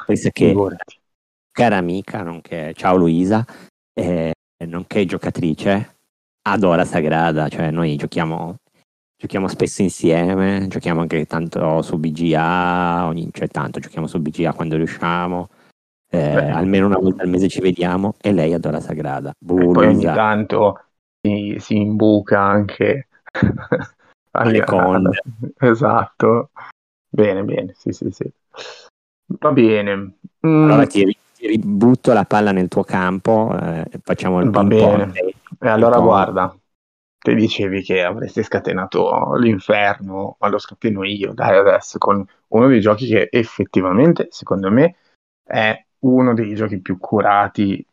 penso 0.06 0.30
che 0.32 0.46
figurati. 0.46 0.98
cara 1.52 1.76
amica, 1.76 2.22
nonché 2.22 2.72
ciao 2.74 2.96
Luisa, 2.96 3.44
eh, 3.92 4.32
nonché 4.66 5.04
giocatrice, 5.04 5.96
adora 6.48 6.84
Sagrada, 6.86 7.48
cioè 7.48 7.70
noi 7.70 7.96
giochiamo, 7.96 8.56
giochiamo 9.20 9.48
spesso 9.48 9.82
insieme, 9.82 10.66
giochiamo 10.68 11.00
anche 11.02 11.26
tanto 11.26 11.82
su 11.82 11.98
BGA, 11.98 13.04
ogni, 13.06 13.28
cioè 13.32 13.48
tanto 13.48 13.80
giochiamo 13.80 14.06
su 14.06 14.18
BGA 14.18 14.54
quando 14.54 14.76
riusciamo, 14.76 15.48
eh, 16.10 16.34
almeno 16.50 16.86
una 16.86 16.98
volta 16.98 17.22
al 17.22 17.28
mese 17.28 17.48
ci 17.48 17.60
vediamo 17.60 18.14
e 18.20 18.32
lei 18.32 18.52
adora 18.54 18.80
Sagrada. 18.80 19.30
E 19.30 19.34
Buh, 19.44 19.72
poi 19.72 19.86
ogni 19.86 20.04
tanto 20.04 20.84
si, 21.20 21.56
si 21.58 21.76
imbuca 21.76 22.40
anche 22.40 23.08
alle 24.32 24.64
con. 24.64 25.10
Esatto. 25.58 26.50
Bene, 27.10 27.42
bene, 27.42 27.72
sì, 27.76 27.92
sì, 27.92 28.10
sì. 28.10 28.30
Va 29.40 29.52
bene. 29.52 30.18
Mm, 30.46 30.64
Allora 30.70 30.86
ti, 30.86 31.04
ti 31.36 31.46
ributto 31.46 32.12
la 32.12 32.24
palla 32.24 32.52
nel 32.52 32.68
tuo 32.68 32.84
campo, 32.84 33.56
eh, 33.60 33.84
facciamo 34.02 34.40
il 34.40 34.50
Va 34.50 34.64
bene. 34.64 35.12
E 35.60 35.68
allora 35.68 35.96
pong. 35.96 36.04
guarda, 36.06 36.56
te 37.18 37.34
dicevi 37.34 37.82
che 37.82 38.02
avresti 38.02 38.42
scatenato 38.42 39.34
l'inferno, 39.34 40.36
ma 40.38 40.48
lo 40.48 40.58
scateno 40.58 41.04
io, 41.04 41.32
dai 41.34 41.56
adesso, 41.58 41.98
con 41.98 42.24
uno 42.48 42.66
dei 42.68 42.80
giochi 42.80 43.06
che 43.08 43.28
effettivamente, 43.30 44.28
secondo 44.30 44.70
me, 44.70 44.96
è 45.42 45.84
uno 46.00 46.34
dei 46.34 46.54
giochi 46.54 46.80
più 46.80 46.98
curati 46.98 47.84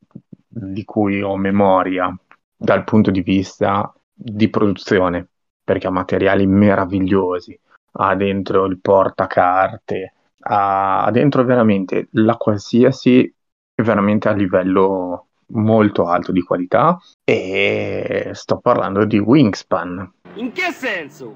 di 0.48 0.84
cui 0.86 1.22
ho 1.22 1.36
memoria 1.36 2.16
dal 2.56 2.84
punto 2.84 3.12
di 3.12 3.22
vista 3.22 3.94
di 4.14 4.50
produzione, 4.50 5.28
perché 5.64 5.88
ha 5.88 5.92
materiali 5.92 6.48
meravigliosi, 6.48 7.60
ha 7.94 8.16
dentro 8.16 8.66
il 8.66 8.80
portacarte, 8.80 10.14
ha 10.40 11.10
dentro 11.12 11.44
veramente 11.44 12.08
la 12.12 12.36
qualsiasi, 12.38 13.34
veramente 13.76 14.30
a 14.30 14.34
livello 14.34 15.28
molto 15.48 16.06
alto 16.06 16.32
di 16.32 16.42
qualità 16.42 16.98
e 17.24 18.30
sto 18.34 18.58
parlando 18.60 19.06
di 19.06 19.20
Wingspan. 19.20 20.14
In 20.36 20.52
che 20.52 20.72
senso? 20.72 21.34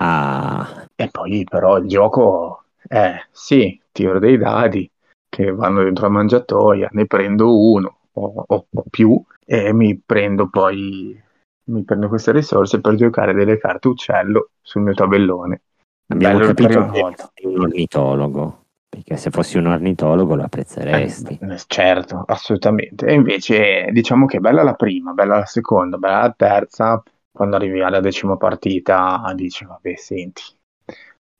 Ah, 0.00 0.86
E 0.94 1.08
poi 1.10 1.44
però 1.44 1.78
il 1.78 1.86
gioco 1.88 2.64
è 2.86 3.14
sì, 3.30 3.80
tiro 3.92 4.18
dei 4.18 4.36
dadi 4.38 4.90
che 5.28 5.52
vanno 5.52 5.82
dentro 5.82 6.06
la 6.06 6.12
mangiatoia, 6.12 6.88
ne 6.92 7.06
prendo 7.06 7.58
uno 7.70 7.98
o, 8.12 8.44
o- 8.46 8.66
o 8.72 8.84
più 8.90 9.20
e 9.44 9.72
mi 9.72 9.98
prendo 10.04 10.48
poi 10.48 11.20
mi 11.68 11.84
prendo 11.84 12.08
queste 12.08 12.32
risorse 12.32 12.80
per 12.80 12.94
giocare 12.94 13.34
delle 13.34 13.58
carte 13.58 13.88
uccello 13.88 14.50
sul 14.60 14.82
mio 14.82 14.94
tabellone. 14.94 15.60
abbiamo 16.08 16.38
Bello 16.38 16.52
capito 16.52 16.82
che 16.90 17.00
volta. 17.00 17.30
un 17.42 17.60
ornitologo, 17.60 18.64
perché 18.88 19.16
se 19.16 19.30
fossi 19.30 19.58
un 19.58 19.66
ornitologo 19.66 20.34
lo 20.34 20.44
apprezzeresti. 20.44 21.38
Eh, 21.40 21.58
certo, 21.66 22.24
assolutamente. 22.26 23.06
E 23.06 23.12
invece 23.14 23.90
diciamo 23.92 24.26
che 24.26 24.40
bella 24.40 24.62
la 24.62 24.74
prima, 24.74 25.12
bella 25.12 25.38
la 25.38 25.46
seconda, 25.46 25.96
bella 25.98 26.20
la 26.20 26.34
terza. 26.36 27.02
Quando 27.30 27.56
arrivi 27.56 27.82
alla 27.82 28.00
decima 28.00 28.36
partita 28.36 29.22
dici, 29.34 29.64
vabbè, 29.64 29.94
senti, 29.96 30.42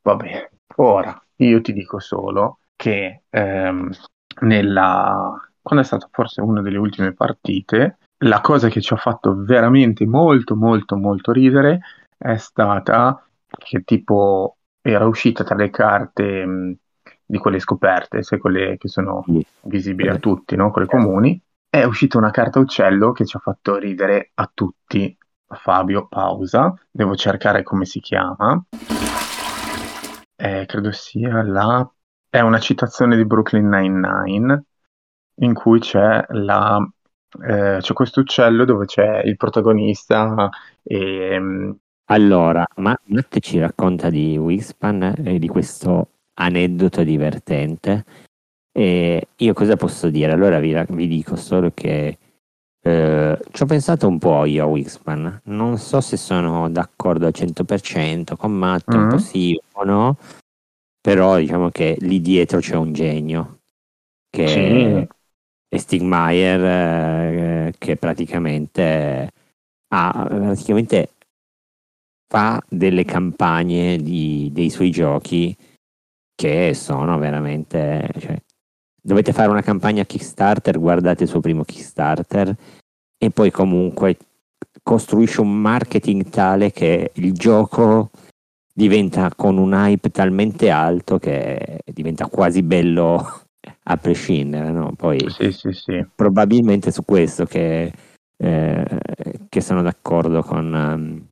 vabbè. 0.02 0.50
Ora, 0.76 1.20
io 1.36 1.60
ti 1.60 1.72
dico 1.72 1.98
solo 1.98 2.60
che 2.78 3.22
ehm, 3.28 3.90
nella... 4.42 5.50
quando 5.60 5.84
è 5.84 5.86
stata 5.86 6.08
forse 6.12 6.40
una 6.40 6.62
delle 6.62 6.78
ultime 6.78 7.12
partite, 7.12 7.98
la 8.18 8.40
cosa 8.40 8.68
che 8.68 8.80
ci 8.80 8.94
ha 8.94 8.96
fatto 8.96 9.34
veramente 9.36 10.06
molto, 10.06 10.54
molto, 10.54 10.96
molto 10.96 11.32
ridere 11.32 11.80
è 12.16 12.36
stata 12.36 13.22
che 13.46 13.82
tipo 13.82 14.56
era 14.80 15.06
uscita 15.06 15.42
tra 15.42 15.56
le 15.56 15.70
carte 15.70 16.46
mh, 16.46 16.76
di 17.26 17.38
quelle 17.38 17.58
scoperte, 17.58 18.22
sai, 18.22 18.38
quelle 18.38 18.76
che 18.78 18.88
sono 18.88 19.24
visibili 19.62 20.08
a 20.08 20.18
tutti, 20.18 20.56
no? 20.56 20.70
Quelle 20.70 20.86
comuni. 20.86 21.40
È 21.68 21.82
uscita 21.84 22.16
una 22.16 22.30
carta 22.30 22.60
uccello 22.60 23.12
che 23.12 23.26
ci 23.26 23.36
ha 23.36 23.40
fatto 23.40 23.76
ridere 23.76 24.30
a 24.34 24.50
tutti. 24.52 25.16
Fabio, 25.50 26.06
pausa, 26.06 26.74
devo 26.90 27.16
cercare 27.16 27.62
come 27.62 27.84
si 27.84 28.00
chiama. 28.00 28.62
Eh, 30.36 30.64
credo 30.66 30.92
sia 30.92 31.42
la... 31.42 31.92
È 32.30 32.40
una 32.40 32.58
citazione 32.58 33.16
di 33.16 33.24
Brooklyn 33.24 33.68
Nine-Nine 33.68 34.64
in 35.40 35.54
cui 35.54 35.80
c'è 35.80 36.24
la... 36.28 36.78
eh, 37.46 37.78
c'è 37.80 37.92
questo 37.94 38.20
uccello 38.20 38.64
dove 38.64 38.86
c'è 38.86 39.22
il 39.24 39.36
protagonista 39.36 40.50
e... 40.82 41.38
mm, 41.38 41.70
Allora, 42.06 42.66
ma 42.76 42.98
Matt 43.04 43.38
ci 43.40 43.58
racconta 43.58 44.10
di 44.10 44.36
Wingspan 44.36 45.14
e 45.24 45.38
di 45.38 45.48
questo 45.48 46.08
aneddoto 46.34 47.02
divertente. 47.02 48.04
E 48.72 49.28
io 49.36 49.52
cosa 49.54 49.76
posso 49.76 50.08
dire? 50.10 50.32
Allora 50.32 50.58
vi, 50.60 50.74
vi 50.90 51.08
dico 51.08 51.34
solo 51.36 51.70
che 51.74 52.18
eh, 52.80 53.38
ci 53.50 53.62
ho 53.62 53.66
pensato 53.66 54.06
un 54.06 54.18
po' 54.18 54.44
io 54.44 54.64
a 54.64 54.66
Wingspan. 54.66 55.40
Non 55.44 55.78
so 55.78 56.00
se 56.00 56.16
sono 56.16 56.68
d'accordo 56.70 57.26
al 57.26 57.32
100% 57.34 58.36
con 58.36 58.52
Matt, 58.52 58.92
un 58.92 59.06
Mm. 59.06 59.08
po' 59.08 59.18
sì, 59.18 59.50
un 59.52 59.68
po' 59.72 59.84
no. 59.84 60.16
Però 61.08 61.38
diciamo 61.38 61.70
che 61.70 61.96
lì 62.00 62.20
dietro 62.20 62.60
c'è 62.60 62.76
un 62.76 62.92
genio 62.92 63.60
che 64.28 64.46
Sì. 64.46 65.08
è 65.74 65.78
Stigmaier 65.78 66.60
eh, 67.68 67.74
che 67.78 67.96
praticamente 67.96 69.30
ha 69.88 70.26
praticamente 70.28 71.12
fa 72.30 72.62
delle 72.68 73.04
campagne 73.06 73.96
di- 73.96 74.50
dei 74.52 74.68
suoi 74.68 74.90
giochi 74.90 75.56
che 76.34 76.74
sono 76.74 77.16
veramente 77.16 78.06
cioè, 78.18 78.38
dovete 79.00 79.32
fare 79.32 79.48
una 79.48 79.62
campagna 79.62 80.04
Kickstarter 80.04 80.78
guardate 80.78 81.22
il 81.22 81.28
suo 81.30 81.40
primo 81.40 81.64
Kickstarter 81.64 82.54
e 83.16 83.30
poi 83.30 83.50
comunque 83.50 84.18
costruisce 84.82 85.40
un 85.40 85.58
marketing 85.58 86.28
tale 86.28 86.70
che 86.70 87.12
il 87.14 87.32
gioco 87.32 88.10
diventa 88.78 89.30
con 89.34 89.58
un 89.58 89.72
hype 89.72 90.10
talmente 90.10 90.70
alto 90.70 91.18
che 91.18 91.80
diventa 91.84 92.26
quasi 92.28 92.62
bello 92.62 93.42
a 93.90 93.96
prescindere 93.96 94.70
no? 94.70 94.92
poi 94.96 95.18
Sì, 95.28 95.52
sì, 95.52 95.72
sì. 95.72 96.04
probabilmente 96.14 96.92
su 96.92 97.04
questo 97.04 97.44
che, 97.44 97.92
eh, 98.36 98.84
che 99.48 99.60
sono 99.60 99.82
d'accordo 99.82 100.42
con, 100.42 100.74
ehm, 100.74 101.26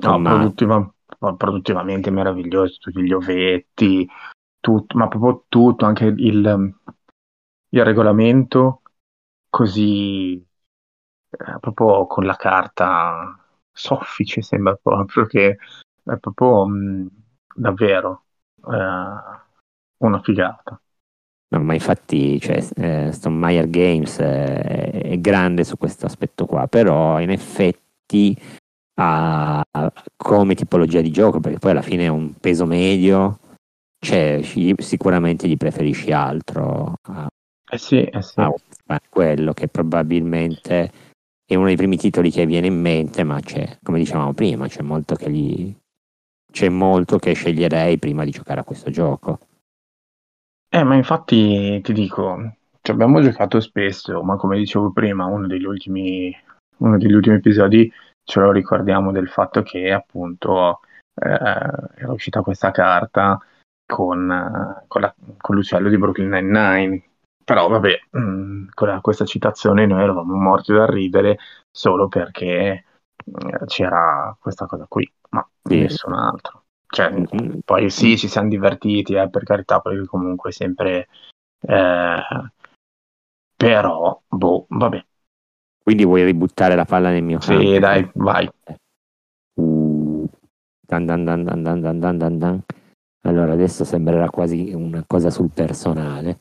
No, 0.00 0.20
Insomma, 0.20 0.22
produttiva- 0.22 0.94
produttivamente 1.36 2.10
meraviglioso, 2.10 2.78
tutti 2.78 3.02
gli 3.02 3.12
ovetti, 3.12 4.06
tutto, 4.60 4.96
ma 4.96 5.08
proprio 5.08 5.44
tutto, 5.48 5.84
anche 5.86 6.04
il, 6.06 6.74
il 7.70 7.84
regolamento 7.84 8.82
così 9.48 10.34
eh, 11.30 11.58
proprio 11.60 12.06
con 12.06 12.24
la 12.24 12.36
carta 12.36 13.36
soffice 13.72 14.42
sembra 14.42 14.74
proprio 14.76 15.26
che 15.26 15.56
è 16.12 16.18
proprio 16.18 16.66
mh, 16.66 17.08
davvero 17.54 18.24
eh, 18.66 19.40
una 19.98 20.20
figata. 20.22 20.80
no, 21.50 21.60
ma 21.62 21.74
infatti, 21.74 22.38
cioè, 22.40 22.62
eh, 22.76 23.10
Stone 23.12 23.36
Meyer 23.36 23.68
Games 23.68 24.18
eh, 24.18 24.90
è 25.00 25.18
grande 25.18 25.64
su 25.64 25.76
questo 25.76 26.06
aspetto 26.06 26.46
qua, 26.46 26.66
però 26.66 27.20
in 27.20 27.30
effetti 27.30 28.36
ha 29.00 29.64
come 30.16 30.54
tipologia 30.54 31.00
di 31.00 31.10
gioco, 31.10 31.40
perché 31.40 31.58
poi 31.58 31.70
alla 31.72 31.82
fine 31.82 32.04
è 32.06 32.08
un 32.08 32.34
peso 32.34 32.66
medio, 32.66 33.38
cioè 33.98 34.40
gli- 34.40 34.74
sicuramente 34.78 35.48
gli 35.48 35.56
preferisci 35.56 36.12
altro 36.12 36.94
a, 37.02 37.28
Eh 37.70 37.78
sì, 37.78 38.02
eh 38.02 38.20
sì. 38.22 38.42
a 38.86 39.00
quello 39.08 39.52
che 39.52 39.68
probabilmente 39.68 40.92
è 41.44 41.54
uno 41.54 41.66
dei 41.66 41.76
primi 41.76 41.96
titoli 41.96 42.30
che 42.30 42.46
viene 42.46 42.66
in 42.66 42.80
mente, 42.80 43.24
ma 43.24 43.40
c'è, 43.40 43.78
come 43.82 43.98
dicevamo 43.98 44.32
prima, 44.34 44.68
c'è 44.68 44.82
molto 44.82 45.14
che 45.14 45.30
gli 45.30 45.74
c'è 46.50 46.68
molto 46.68 47.18
che 47.18 47.32
sceglierei 47.32 47.98
prima 47.98 48.24
di 48.24 48.30
giocare 48.30 48.60
a 48.60 48.64
questo 48.64 48.90
gioco. 48.90 49.38
Eh, 50.70 50.82
ma 50.82 50.94
infatti 50.96 51.80
ti 51.80 51.92
dico, 51.92 52.56
ci 52.82 52.90
abbiamo 52.90 53.20
giocato 53.22 53.58
spesso, 53.60 54.22
ma 54.22 54.36
come 54.36 54.58
dicevo 54.58 54.92
prima, 54.92 55.24
uno 55.24 55.46
degli 55.46 55.64
ultimi, 55.64 56.34
uno 56.78 56.98
degli 56.98 57.12
ultimi 57.12 57.36
episodi 57.36 57.90
ce 58.22 58.40
lo 58.40 58.52
ricordiamo 58.52 59.10
del 59.10 59.28
fatto 59.28 59.62
che 59.62 59.90
appunto 59.90 60.80
eh, 61.14 61.28
era 61.30 62.12
uscita 62.12 62.42
questa 62.42 62.70
carta 62.70 63.40
con, 63.86 64.84
con, 64.86 65.00
la- 65.00 65.14
con 65.38 65.54
l'uccello 65.56 65.88
di 65.88 65.96
Brooklyn 65.96 66.28
Nine-Nine. 66.28 67.02
Però 67.44 67.66
vabbè, 67.68 68.00
mh, 68.10 68.66
con 68.74 68.88
la- 68.88 69.00
questa 69.00 69.24
citazione 69.24 69.86
noi 69.86 70.02
eravamo 70.02 70.34
morti 70.36 70.72
da 70.74 70.84
ridere 70.84 71.38
solo 71.70 72.08
perché 72.08 72.84
c'era 73.66 74.36
questa 74.40 74.66
cosa 74.66 74.86
qui, 74.88 75.10
ma 75.30 75.46
Sì. 75.62 75.78
nessun 75.78 76.12
altro. 76.12 76.64
Cioè, 76.86 77.10
Mm, 77.10 77.58
poi 77.64 77.90
sì, 77.90 78.16
ci 78.16 78.28
siamo 78.28 78.48
divertiti, 78.48 79.14
eh, 79.14 79.28
per 79.28 79.44
carità, 79.44 79.80
perché 79.80 80.06
comunque 80.06 80.52
sempre... 80.52 81.08
eh, 81.60 82.22
però, 83.56 84.22
boh, 84.26 84.66
vabbè. 84.68 85.04
Quindi 85.82 86.04
vuoi 86.04 86.24
ributtare 86.24 86.74
la 86.74 86.84
palla 86.84 87.10
nel 87.10 87.22
mio 87.22 87.40
Sì, 87.40 87.54
campo? 87.54 87.78
dai, 87.78 88.10
vai. 88.14 88.48
Uh, 89.54 90.28
dan 90.86 91.04
dan 91.06 91.24
dan 91.24 91.42
dan 91.44 91.62
dan 91.62 91.80
dan 91.80 91.98
dan 91.98 92.18
dan 92.18 92.38
dan. 92.38 92.62
Allora, 93.22 93.52
adesso 93.52 93.84
sembrerà 93.84 94.30
quasi 94.30 94.72
una 94.72 95.04
cosa 95.06 95.30
sul 95.30 95.50
personale. 95.50 96.40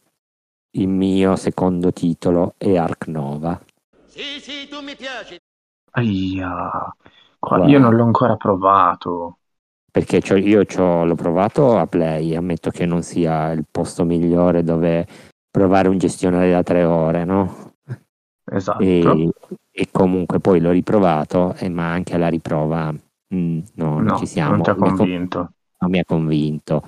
Il 0.78 0.88
mio 0.88 1.36
secondo 1.36 1.92
titolo 1.92 2.54
è 2.58 2.78
Ark 2.78 3.08
Nova. 3.08 3.60
Sì, 4.06 4.40
sì, 4.40 4.68
tu 4.68 4.82
mi 4.82 4.96
piaci. 4.96 5.38
Aia, 5.98 6.96
qua- 7.40 7.58
Guarda. 7.58 7.68
io 7.68 7.80
non 7.80 7.96
l'ho 7.96 8.04
ancora 8.04 8.36
provato. 8.36 9.40
Perché 9.92 10.18
io 10.36 10.64
l'ho 11.06 11.16
provato 11.16 11.78
a 11.78 11.88
Play, 11.88 12.36
ammetto 12.36 12.70
che 12.70 12.86
non 12.86 13.02
sia 13.02 13.52
il 13.52 13.66
posto 13.70 14.04
migliore 14.04 14.64
dove 14.64 15.08
provare 15.50 15.88
un 15.88 15.98
gestionale 15.98 16.52
da 16.52 16.62
tre 16.62 16.84
ore, 16.84 17.26
no? 17.26 17.74
Esatto. 18.50 18.84
E, 18.84 19.30
e 19.72 19.88
comunque 19.92 20.40
poi 20.40 20.60
l'ho 20.60 20.72
riprovato, 20.72 21.56
eh, 21.56 21.70
ma 21.70 21.92
anche 21.92 22.14
alla 22.14 22.28
riprova 22.28 22.92
mm, 22.92 23.60
no, 23.76 23.94
non 23.96 24.04
no, 24.06 24.18
ci 24.18 24.28
siamo. 24.28 24.52
non 24.52 24.62
ti 24.62 24.70
ha 24.70 24.74
Mi 24.74 24.80
ha 24.80 24.84
con- 24.84 24.98
convinto. 24.98 25.52
non 25.80 25.90
mi 25.90 26.00
ha 26.00 26.06
convinto. 26.06 26.84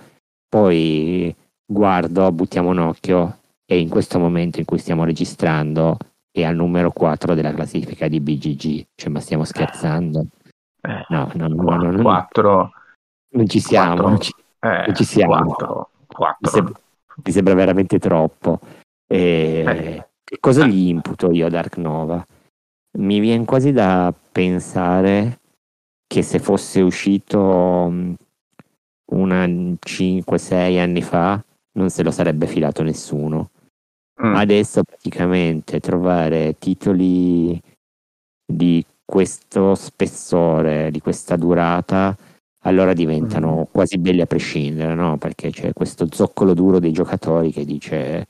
Poi 0.48 1.36
guardo, 1.66 2.32
buttiamo 2.32 2.70
un 2.70 2.80
occhio 2.80 3.38
e 3.66 3.80
in 3.80 3.90
questo 3.90 4.20
momento 4.20 4.60
in 4.60 4.66
cui 4.66 4.78
stiamo 4.78 5.04
registrando 5.04 5.98
è 6.32 6.44
al 6.44 6.56
numero 6.56 6.92
4 6.92 7.34
della 7.34 7.54
classifica 7.54 8.08
di 8.08 8.20
BGG. 8.20 8.86
Cioè, 8.96 9.10
ma 9.10 9.20
stiamo 9.20 9.44
scherzando? 9.44 10.26
Eh, 10.82 11.06
No, 11.10 11.32
no, 11.36 11.48
no, 11.48 11.76
no, 11.78 11.92
no, 11.92 12.02
quattro, 12.02 12.72
non 13.34 13.48
ci 13.48 13.60
siamo. 13.60 13.88
quattro. 13.96 14.08
non 14.10 14.20
ci- 14.22 14.34
eh, 14.60 14.84
Non 14.88 14.96
ci 14.96 15.04
siamo. 15.04 15.32
quattro, 15.46 15.90
quattro. 16.08 16.38
mi, 16.42 16.50
sembra, 16.50 16.80
mi 17.24 17.32
sembra 17.32 17.54
veramente 17.56 18.00
troppo. 18.00 18.60
E 19.08 19.64
Eh. 19.68 20.08
Cosa 20.40 20.66
gli 20.68 20.88
imputo 20.90 21.32
io 21.32 21.48
a 21.48 21.50
Dark 21.50 21.78
Nova? 21.78 22.24
Mi 23.00 23.20
viene 23.20 23.46
quasi 23.46 23.72
da 23.72 24.14
pensare 24.32 25.40
che 26.06 26.22
se 26.22 26.38
fosse 26.40 26.82
uscito 26.82 27.88
mh, 27.90 28.14
una 29.14 29.46
5-6 29.46 30.80
anni 30.80 31.02
fa 31.02 31.44
non 31.74 31.90
se 31.90 32.04
lo 32.04 32.12
sarebbe 32.12 32.46
filato 32.46 32.84
nessuno. 32.84 33.50
Mm, 34.22 34.36
Adesso 34.36 34.84
praticamente 34.84 35.80
trovare 35.80 36.58
titoli 36.60 37.60
di 38.46 38.86
questo 39.06 39.76
spessore, 39.76 40.92
di 40.92 41.00
questa 41.00 41.36
durata, 41.38 42.16
allora 42.64 42.94
diventano 42.94 43.68
quasi 43.72 43.98
belli 43.98 44.22
a 44.22 44.26
prescindere, 44.26 44.94
no? 44.94 45.18
Perché 45.18 45.52
c'è 45.52 45.72
questo 45.74 46.08
zoccolo 46.12 46.54
duro 46.54 46.80
dei 46.80 46.92
giocatori 46.92 47.52
che 47.52 47.64
dice 47.64 48.26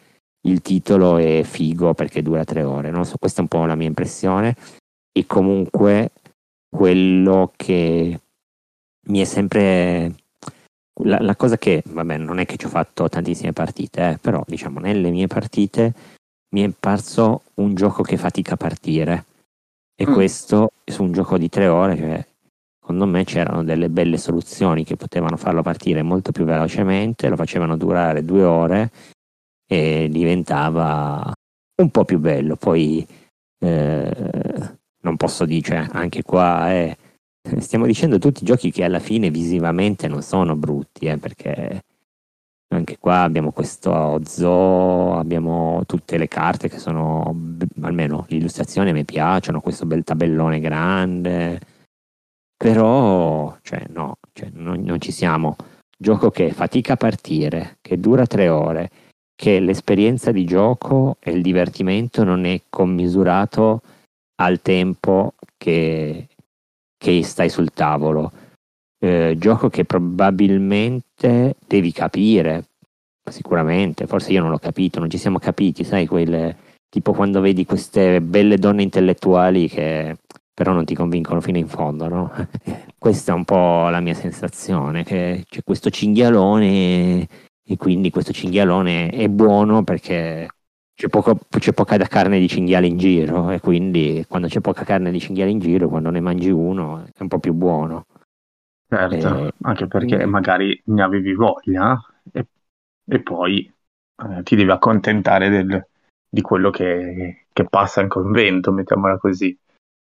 il 0.47 0.61
titolo 0.61 1.17
è 1.17 1.41
figo 1.43 1.93
perché 1.93 2.21
dura 2.21 2.43
tre 2.43 2.63
ore, 2.63 2.91
no? 2.91 3.03
So, 3.03 3.17
questa 3.17 3.39
è 3.39 3.41
un 3.41 3.47
po' 3.47 3.65
la 3.65 3.75
mia 3.75 3.87
impressione 3.87 4.55
e 5.11 5.25
comunque 5.25 6.11
quello 6.69 7.51
che 7.55 8.19
mi 9.07 9.19
è 9.19 9.23
sempre 9.25 10.13
la, 11.03 11.19
la 11.21 11.35
cosa 11.35 11.57
che, 11.57 11.83
vabbè, 11.85 12.17
non 12.17 12.39
è 12.39 12.45
che 12.45 12.57
ci 12.57 12.65
ho 12.65 12.69
fatto 12.69 13.07
tantissime 13.09 13.53
partite, 13.53 14.09
eh, 14.11 14.17
però 14.19 14.43
diciamo 14.45 14.79
nelle 14.79 15.11
mie 15.11 15.27
partite 15.27 15.93
mi 16.55 16.61
è 16.63 16.71
parso 16.77 17.43
un 17.55 17.75
gioco 17.75 18.03
che 18.03 18.17
fatica 18.17 18.53
a 18.53 18.57
partire. 18.57 19.25
E 19.95 20.07
Mm. 20.07 20.13
questo 20.13 20.71
su 20.85 21.03
un 21.03 21.11
gioco 21.11 21.37
di 21.37 21.49
tre 21.49 21.67
ore, 21.67 21.97
cioè, 21.97 22.25
secondo 22.79 23.05
me 23.05 23.23
c'erano 23.25 23.63
delle 23.63 23.89
belle 23.89 24.17
soluzioni 24.17 24.83
che 24.83 24.95
potevano 24.95 25.35
farlo 25.37 25.61
partire 25.61 26.01
molto 26.01 26.31
più 26.31 26.45
velocemente, 26.45 27.29
lo 27.29 27.35
facevano 27.35 27.75
durare 27.77 28.23
due 28.23 28.43
ore 28.43 28.91
e 29.67 30.07
diventava 30.09 31.31
un 31.81 31.89
po' 31.91 32.05
più 32.05 32.17
bello. 32.19 32.55
Poi 32.55 33.05
eh, 33.59 34.77
non 35.01 35.17
posso 35.17 35.45
dire, 35.45 35.61
cioè, 35.61 35.87
anche 35.91 36.23
qua 36.23 36.69
è 36.71 36.95
stiamo 37.59 37.85
dicendo 37.85 38.19
tutti 38.19 38.45
giochi 38.45 38.71
che 38.71 38.83
alla 38.83 38.99
fine 38.99 39.29
visivamente 39.29 40.07
non 40.07 40.21
sono 40.21 40.55
brutti, 40.55 41.05
eh, 41.05 41.17
perché 41.17 41.83
anche 42.71 42.97
qua 42.99 43.23
abbiamo 43.23 43.51
questo 43.51 44.21
zoo, 44.23 45.17
abbiamo 45.17 45.83
tutte 45.87 46.17
le 46.17 46.27
carte 46.27 46.69
che 46.69 46.77
sono, 46.77 47.35
almeno 47.81 48.25
le 48.27 48.37
illustrazioni 48.37 48.93
mi 48.93 49.05
piacciono, 49.05 49.61
questo 49.61 49.85
bel 49.85 50.03
tabellone 50.03 50.59
grande, 50.59 51.59
però, 52.55 53.57
cioè, 53.61 53.85
no, 53.89 54.17
cioè, 54.33 54.49
non, 54.53 54.81
non 54.81 54.99
ci 54.99 55.11
siamo. 55.11 55.55
Gioco 55.97 56.29
che 56.29 56.51
fatica 56.51 56.93
a 56.93 56.97
partire, 56.97 57.77
che 57.81 57.99
dura 57.99 58.25
tre 58.25 58.49
ore, 58.49 58.89
che 59.35 59.59
l'esperienza 59.59 60.31
di 60.31 60.45
gioco 60.45 61.17
e 61.19 61.31
il 61.31 61.41
divertimento 61.41 62.23
non 62.23 62.45
è 62.45 62.61
commisurato 62.69 63.81
al 64.41 64.61
tempo 64.61 65.33
che, 65.57 66.27
che 66.99 67.23
stai 67.23 67.49
sul 67.49 67.71
tavolo. 67.71 68.31
Eh, 68.99 69.35
gioco 69.39 69.69
che 69.69 69.85
probabilmente 69.85 71.55
devi 71.65 71.91
capire, 71.93 72.65
sicuramente, 73.29 74.05
forse 74.05 74.33
io 74.33 74.41
non 74.41 74.51
l'ho 74.51 74.59
capito, 74.59 74.99
non 74.99 75.09
ci 75.09 75.17
siamo 75.17 75.39
capiti, 75.39 75.83
sai, 75.85 76.05
quelle, 76.05 76.57
tipo 76.89 77.13
quando 77.13 77.39
vedi 77.39 77.65
queste 77.65 78.21
belle 78.21 78.57
donne 78.57 78.83
intellettuali 78.83 79.69
che 79.69 80.17
però 80.59 80.73
non 80.73 80.83
ti 80.83 80.93
convincono 80.93 81.39
fino 81.39 81.57
in 81.57 81.69
fondo, 81.69 82.09
no? 82.09 82.31
Questa 82.99 83.31
è 83.31 83.35
un 83.35 83.45
po' 83.45 83.87
la 83.87 84.01
mia 84.01 84.13
sensazione, 84.13 85.05
che 85.05 85.45
c'è 85.49 85.63
questo 85.63 85.89
cinghialone 85.89 87.25
e 87.63 87.77
quindi 87.77 88.09
questo 88.09 88.33
cinghialone 88.33 89.07
è 89.09 89.29
buono 89.29 89.85
perché 89.85 90.49
c'è, 90.99 91.07
poco- 91.07 91.39
c'è 91.57 91.71
poca 91.71 91.95
carne 91.95 92.39
di 92.39 92.49
cinghiale 92.49 92.85
in 92.85 92.97
giro 92.97 93.51
e 93.51 93.61
quindi 93.61 94.25
quando 94.27 94.49
c'è 94.49 94.59
poca 94.59 94.83
carne 94.83 95.11
di 95.11 95.19
cinghiale 95.21 95.49
in 95.49 95.59
giro, 95.59 95.87
quando 95.87 96.09
ne 96.09 96.19
mangi 96.19 96.49
uno 96.49 97.05
è 97.05 97.21
un 97.21 97.29
po' 97.29 97.39
più 97.39 97.53
buono. 97.53 98.05
certo, 98.85 99.27
eh, 99.29 99.51
anche 99.61 99.87
perché 99.87 100.25
magari 100.25 100.81
ne 100.87 101.01
avevi 101.03 101.33
voglia 101.33 101.97
e, 102.33 102.45
e 103.05 103.21
poi 103.21 103.73
eh, 104.17 104.43
ti 104.43 104.57
devi 104.57 104.71
accontentare 104.71 105.47
del- 105.49 105.87
di 106.31 106.41
quello 106.41 106.69
che, 106.69 107.45
che 107.53 107.63
passa 107.63 108.01
in 108.01 108.09
convento, 108.09 108.73
mettiamola 108.73 109.17
così. 109.17 109.57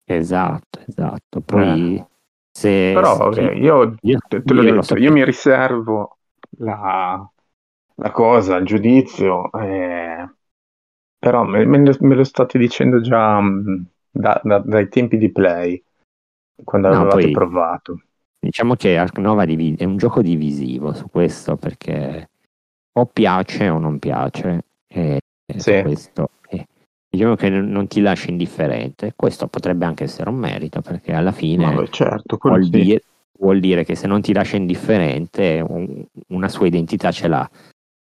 Esatto, 0.06 0.80
esatto. 0.88 1.42
Poi 1.42 2.02
se... 2.50 2.92
Eh. 2.92 2.94
Però 2.94 3.14
se- 3.14 3.18
vabbè, 3.18 3.52
io 3.56 3.96
io- 4.02 4.20
te, 4.30 4.44
te 4.44 4.54
l'ho 4.54 4.62
io 4.62 4.74
lo 4.74 4.82
detto, 4.82 4.96
io 4.96 5.12
mi 5.12 5.26
riservo 5.26 6.20
la, 6.60 7.30
la 7.96 8.12
cosa, 8.12 8.56
il 8.56 8.66
giudizio, 8.66 9.52
eh, 9.52 10.28
però 11.18 11.44
me, 11.44 11.66
me 11.66 11.80
lo, 11.80 11.96
me 12.02 12.16
lo 12.16 12.24
state 12.24 12.58
dicendo 12.58 13.02
già 13.02 13.40
mh, 13.40 13.86
da- 14.12 14.42
da- 14.44 14.60
dai 14.60 14.88
tempi 14.90 15.18
di 15.18 15.32
play, 15.32 15.82
quando 16.64 16.90
No, 16.90 16.96
avevate 17.02 17.22
poi- 17.24 17.32
provato. 17.32 18.02
Diciamo 18.40 18.76
che 18.76 18.98
Ark 18.98 19.18
Nova 19.18 19.46
divi- 19.46 19.76
è 19.76 19.84
un 19.84 19.98
gioco 19.98 20.22
divisivo 20.22 20.94
su 20.94 21.10
questo 21.10 21.56
perché 21.58 22.30
o 22.98 23.06
piace 23.08 23.68
o 23.70 23.80
non 23.80 23.98
piace. 24.00 24.62
E, 24.88 25.20
e 25.46 25.60
Sì. 25.60 25.78
su 25.78 25.82
questo 25.82 26.30
eh, 26.50 26.66
diciamo 27.10 27.36
che 27.36 27.50
non 27.50 27.68
non 27.70 27.88
ti 27.88 28.00
lascia 28.00 28.30
indifferente. 28.30 29.14
Questo 29.16 29.48
potrebbe 29.48 29.86
anche 29.86 30.04
essere 30.04 30.30
un 30.30 30.36
merito 30.38 30.82
perché 30.82 31.14
alla 31.14 31.32
fine 31.32 31.66
Vabbè, 31.74 31.88
certo, 31.90 32.38
quello 32.38 32.58
vuol, 32.58 32.70
sì. 32.72 32.80
dire, 32.82 33.02
vuol 33.40 33.60
dire 33.60 33.84
che 33.84 33.96
se 33.96 34.06
non 34.08 34.22
ti 34.22 34.34
lascia 34.34 34.56
indifferente 34.56 35.64
un- 35.68 36.06
una 36.28 36.48
sua 36.48 36.68
identità 36.68 37.12
ce 37.12 37.28
l'ha. 37.28 37.50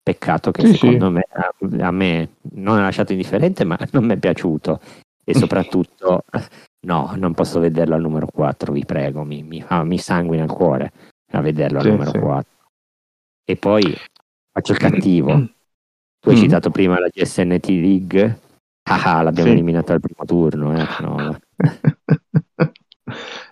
Peccato 0.03 0.51
che 0.51 0.67
Sì, 0.67 0.73
secondo 0.75 1.07
sì. 1.07 1.13
me 1.13 1.27
a, 1.31 1.87
a 1.87 1.91
me 1.93 2.31
non 2.55 2.79
ha 2.79 2.83
lasciato 2.83 3.13
indifferente, 3.13 3.63
ma 3.65 3.79
non 3.93 4.05
mi 4.05 4.15
è 4.15 4.17
piaciuto. 4.19 4.81
E 5.25 5.35
soprattutto, 5.35 6.25
no, 6.87 7.13
non 7.17 7.33
posso 7.35 7.61
vederlo 7.61 7.95
al 7.95 8.01
numero 8.01 8.27
4, 8.27 8.73
vi 8.73 8.85
prego, 8.85 9.23
mi, 9.23 9.43
mi, 9.43 9.63
fa- 9.63 9.85
mi 9.85 9.99
sanguina 9.99 10.43
il 10.45 10.51
cuore 10.51 10.93
a 11.33 11.41
vederlo 11.41 11.79
al 11.79 11.85
Sì, 11.85 11.91
numero 11.91 12.11
sì. 12.11 12.19
4. 12.19 12.51
E 13.45 13.57
poi 13.57 13.95
faccio 14.51 14.73
il 14.73 14.79
cattivo. 14.79 15.35
Tu 16.21 16.29
hai 16.29 16.37
Mm. 16.37 16.39
citato 16.39 16.71
prima 16.71 16.99
la 16.99 17.09
GSNT 17.09 17.69
League. 17.69 18.41
Ah, 18.85 19.19
ah, 19.19 19.23
l'abbiamo 19.23 19.51
Sì. 19.51 19.55
eliminato 19.57 19.93
al 19.93 20.01
primo 20.01 20.25
turno. 20.25 20.77
Eh? 20.77 20.87
No, 21.01 21.39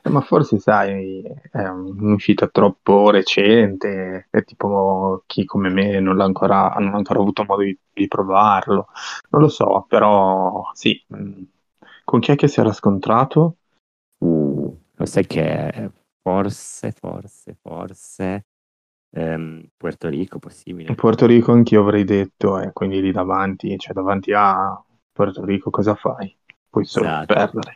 Ma 0.05 0.21
forse 0.23 0.59
sai, 0.59 1.23
è 1.51 1.67
un'uscita 1.67 2.49
troppo 2.49 3.11
recente, 3.11 4.29
è 4.31 4.45
tipo 4.45 5.23
chi 5.27 5.45
come 5.45 5.69
me 5.69 6.01
non 6.01 6.17
l'ha 6.17 6.25
ancora, 6.25 6.75
non 6.79 6.95
ha 6.95 6.97
ancora 6.97 7.21
avuto 7.21 7.45
modo 7.45 7.63
di, 7.63 7.79
di 7.93 8.09
provarlo. 8.09 8.89
Non 9.31 9.43
lo 9.43 9.49
so, 9.49 9.85
però 9.87 10.71
sì. 10.73 11.01
mm. 11.15 11.43
Con 12.05 12.21
chi 12.21 12.33
è 12.33 12.37
che 12.37 12.49
si 12.49 12.61
era 12.61 12.73
scontrato? 12.73 13.57
Uh, 14.19 14.77
lo 14.95 15.07
sai 15.07 15.27
che 15.27 15.91
forse, 16.23 16.93
forse, 16.93 17.57
forse 17.61 18.45
ehm, 19.11 19.69
Puerto 19.77 20.09
Rico 20.09 20.39
possibile. 20.39 20.95
Puerto 20.95 21.27
Rico 21.27 21.53
anch'io 21.53 21.81
avrei 21.81 22.05
detto, 22.05 22.59
e 22.59 22.73
quindi 22.73 23.01
lì 23.01 23.13
davanti, 23.13 23.77
cioè 23.79 23.93
davanti 23.93 24.33
a 24.33 24.83
Puerto 25.13 25.45
Rico 25.45 25.71
cosa 25.71 25.95
fai? 25.95 26.35
Puoi 26.69 26.85
solo 26.85 27.07
Esatto. 27.07 27.35
perdere. 27.35 27.75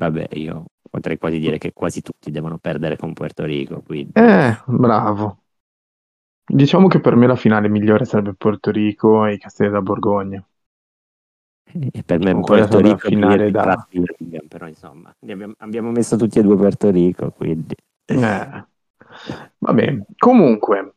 Vabbè, 0.00 0.28
io 0.36 0.64
potrei 0.90 1.18
quasi 1.18 1.38
dire 1.38 1.58
che 1.58 1.72
quasi 1.74 2.00
tutti 2.00 2.30
devono 2.30 2.58
perdere 2.58 2.96
con 2.96 3.12
Puerto 3.12 3.44
Rico, 3.44 3.82
quindi 3.82 4.12
Eh, 4.14 4.56
bravo. 4.66 5.38
Diciamo 6.52 6.86
che 6.86 7.00
per 7.00 7.16
me 7.16 7.26
la 7.26 7.34
finale 7.34 7.70
migliore 7.70 8.04
sarebbe 8.04 8.34
Puerto 8.34 8.70
Rico 8.70 9.24
e 9.24 9.32
i 9.32 9.38
Castelli 9.38 9.70
da 9.70 9.80
Borgogna. 9.80 10.46
e 11.92 12.02
per 12.04 12.18
me 12.18 12.34
quella 12.40 12.66
Puerto 12.66 12.78
Rico 12.78 13.08
finale 13.08 13.46
è 13.46 13.50
da- 13.50 13.86
Birmingham, 13.88 14.46
però 14.48 14.66
insomma, 14.66 15.14
abbiamo, 15.20 15.54
abbiamo 15.58 15.90
messo 15.90 16.16
tutti 16.16 16.38
e 16.38 16.42
due 16.42 16.56
Puerto 16.56 16.90
Rico, 16.90 17.30
quindi 17.30 17.74
Eh, 18.06 18.64
vabbè, 19.58 19.98
comunque, 20.18 20.94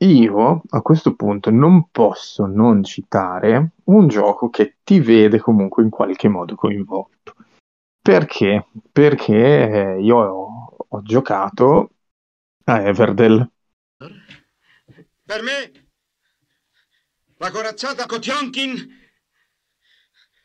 io 0.00 0.62
a 0.68 0.80
questo 0.82 1.14
punto 1.14 1.50
non 1.50 1.88
posso 1.90 2.46
non 2.46 2.82
citare 2.84 3.72
un 3.84 4.08
gioco 4.08 4.48
che 4.48 4.78
ti 4.84 5.00
vede 5.00 5.38
comunque 5.40 5.82
in 5.82 5.90
qualche 5.90 6.28
modo 6.28 6.54
coinvolto. 6.54 7.34
Perché? 8.08 8.66
Perché 8.90 9.34
eh, 9.96 10.00
io 10.00 10.16
ho, 10.16 10.76
ho 10.88 11.02
giocato 11.02 11.90
a 12.64 12.80
Everdell. 12.80 13.46
Per 15.26 15.42
me, 15.42 15.90
la 17.36 17.50
corazzata 17.50 18.06
Kotionkin 18.06 18.88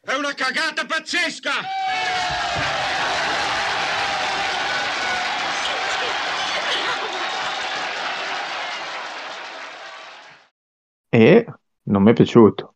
è 0.02 0.14
una 0.14 0.34
cagata 0.34 0.86
pazzesca! 0.86 1.52
e 11.08 11.46
non 11.84 12.04
mi 12.04 12.12
è 12.12 12.14
piaciuto. 12.14 12.73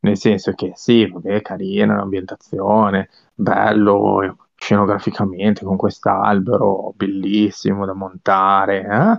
Nel 0.00 0.16
senso 0.16 0.52
che 0.52 0.72
sì, 0.74 1.06
vabbè, 1.06 1.42
carina 1.42 1.96
l'ambientazione, 1.96 3.08
bello 3.34 4.48
scenograficamente 4.54 5.64
con 5.64 5.76
quest'albero 5.76 6.92
bellissimo 6.96 7.84
da 7.84 7.94
montare, 7.94 8.80
eh? 8.80 9.18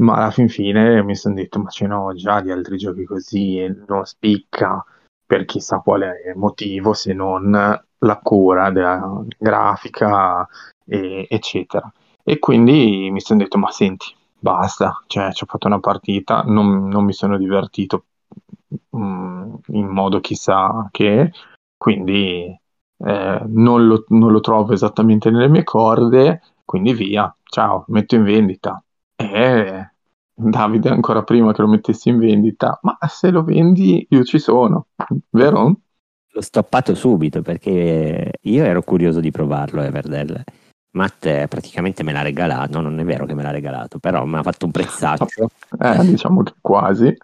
ma 0.00 0.14
alla 0.14 0.30
fin 0.30 0.48
fine 0.48 1.02
mi 1.02 1.14
sono 1.16 1.34
detto, 1.34 1.58
ma 1.58 1.68
ce 1.70 1.86
n'ho 1.86 2.14
già 2.14 2.40
di 2.40 2.50
altri 2.50 2.76
giochi 2.76 3.04
così 3.04 3.58
e 3.58 3.74
non 3.86 4.04
spicca 4.04 4.84
per 5.24 5.44
chissà 5.44 5.78
quale 5.78 6.32
motivo 6.36 6.92
se 6.94 7.12
non 7.12 7.50
la 7.52 8.18
cura 8.22 8.70
della 8.70 9.24
grafica, 9.38 10.46
e- 10.86 11.26
eccetera. 11.28 11.90
E 12.24 12.38
quindi 12.38 13.08
mi 13.10 13.20
sono 13.20 13.40
detto, 13.40 13.58
ma 13.58 13.70
senti, 13.70 14.06
basta, 14.38 15.02
cioè 15.06 15.32
ci 15.32 15.44
ho 15.44 15.46
fatto 15.46 15.66
una 15.66 15.80
partita, 15.80 16.42
non, 16.42 16.88
non 16.88 17.04
mi 17.04 17.12
sono 17.12 17.36
divertito 17.36 18.04
mm, 18.96 19.54
in 19.68 19.86
modo 19.86 20.20
chissà 20.20 20.88
che, 20.90 21.32
quindi 21.76 22.58
eh, 23.04 23.42
non 23.46 23.86
lo, 23.86 24.04
non 24.08 24.32
lo 24.32 24.40
trovo 24.40 24.72
esattamente 24.72 25.30
nelle 25.30 25.48
mie 25.48 25.64
corde, 25.64 26.42
quindi 26.64 26.92
via, 26.94 27.34
ciao, 27.44 27.84
metto 27.88 28.14
in 28.14 28.24
vendita. 28.24 28.82
E 29.16 29.90
Davide 30.34 30.88
ancora 30.88 31.22
prima 31.22 31.52
che 31.52 31.60
lo 31.60 31.68
mettessi 31.68 32.08
in 32.08 32.18
vendita, 32.18 32.78
ma 32.82 32.96
se 33.06 33.30
lo 33.30 33.44
vendi 33.44 34.06
io 34.08 34.24
ci 34.24 34.38
sono, 34.38 34.86
vero? 35.30 35.76
l'ho 36.34 36.40
stoppato 36.40 36.94
subito 36.94 37.42
perché 37.42 38.32
io 38.40 38.64
ero 38.64 38.82
curioso 38.82 39.20
di 39.20 39.30
provarlo 39.30 39.82
Everdell. 39.82 40.42
Matt 40.92 41.26
eh, 41.26 41.46
praticamente 41.48 42.02
me 42.02 42.12
l'ha 42.12 42.22
regalato, 42.22 42.80
no, 42.80 42.88
non 42.88 42.98
è 42.98 43.04
vero 43.04 43.24
che 43.24 43.34
me 43.34 43.42
l'ha 43.42 43.50
regalato, 43.50 43.98
però 43.98 44.24
mi 44.24 44.36
ha 44.36 44.42
fatto 44.42 44.66
un 44.66 44.72
prezzaccio, 44.72 45.48
Eh, 45.78 46.04
diciamo 46.06 46.42
che 46.42 46.54
quasi. 46.60 47.14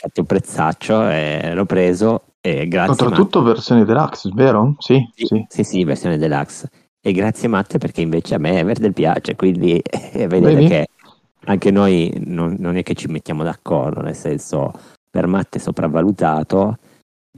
Fatto 0.00 0.20
un 0.20 0.26
prezzaccio 0.26 1.08
e 1.10 1.52
l'ho 1.54 1.66
preso 1.66 2.22
e 2.40 2.66
grazie 2.68 2.88
Matt. 2.90 3.00
Oltretutto 3.02 3.42
versione 3.42 3.84
deluxe, 3.84 4.30
vero? 4.34 4.74
Sì, 4.78 4.98
Sì, 5.14 5.26
sì. 5.26 5.44
sì, 5.48 5.62
sì, 5.64 5.84
versione 5.84 6.16
deluxe. 6.16 6.68
E 7.02 7.12
grazie 7.12 7.48
Matte 7.48 7.78
perché 7.78 8.00
invece 8.00 8.34
a 8.34 8.38
me 8.38 8.58
Everdell 8.58 8.92
piace, 8.92 9.36
quindi 9.36 9.78
eh, 9.78 10.26
vedete 10.28 10.54
Vedi? 10.54 10.66
che 10.68 10.86
anche 11.44 11.70
noi 11.70 12.12
non, 12.24 12.56
non 12.58 12.76
è 12.76 12.82
che 12.82 12.94
ci 12.94 13.08
mettiamo 13.08 13.42
d'accordo, 13.42 14.00
nel 14.00 14.14
senso 14.14 14.72
per 15.10 15.26
Matte 15.26 15.58
è 15.58 15.60
sopravvalutato, 15.60 16.78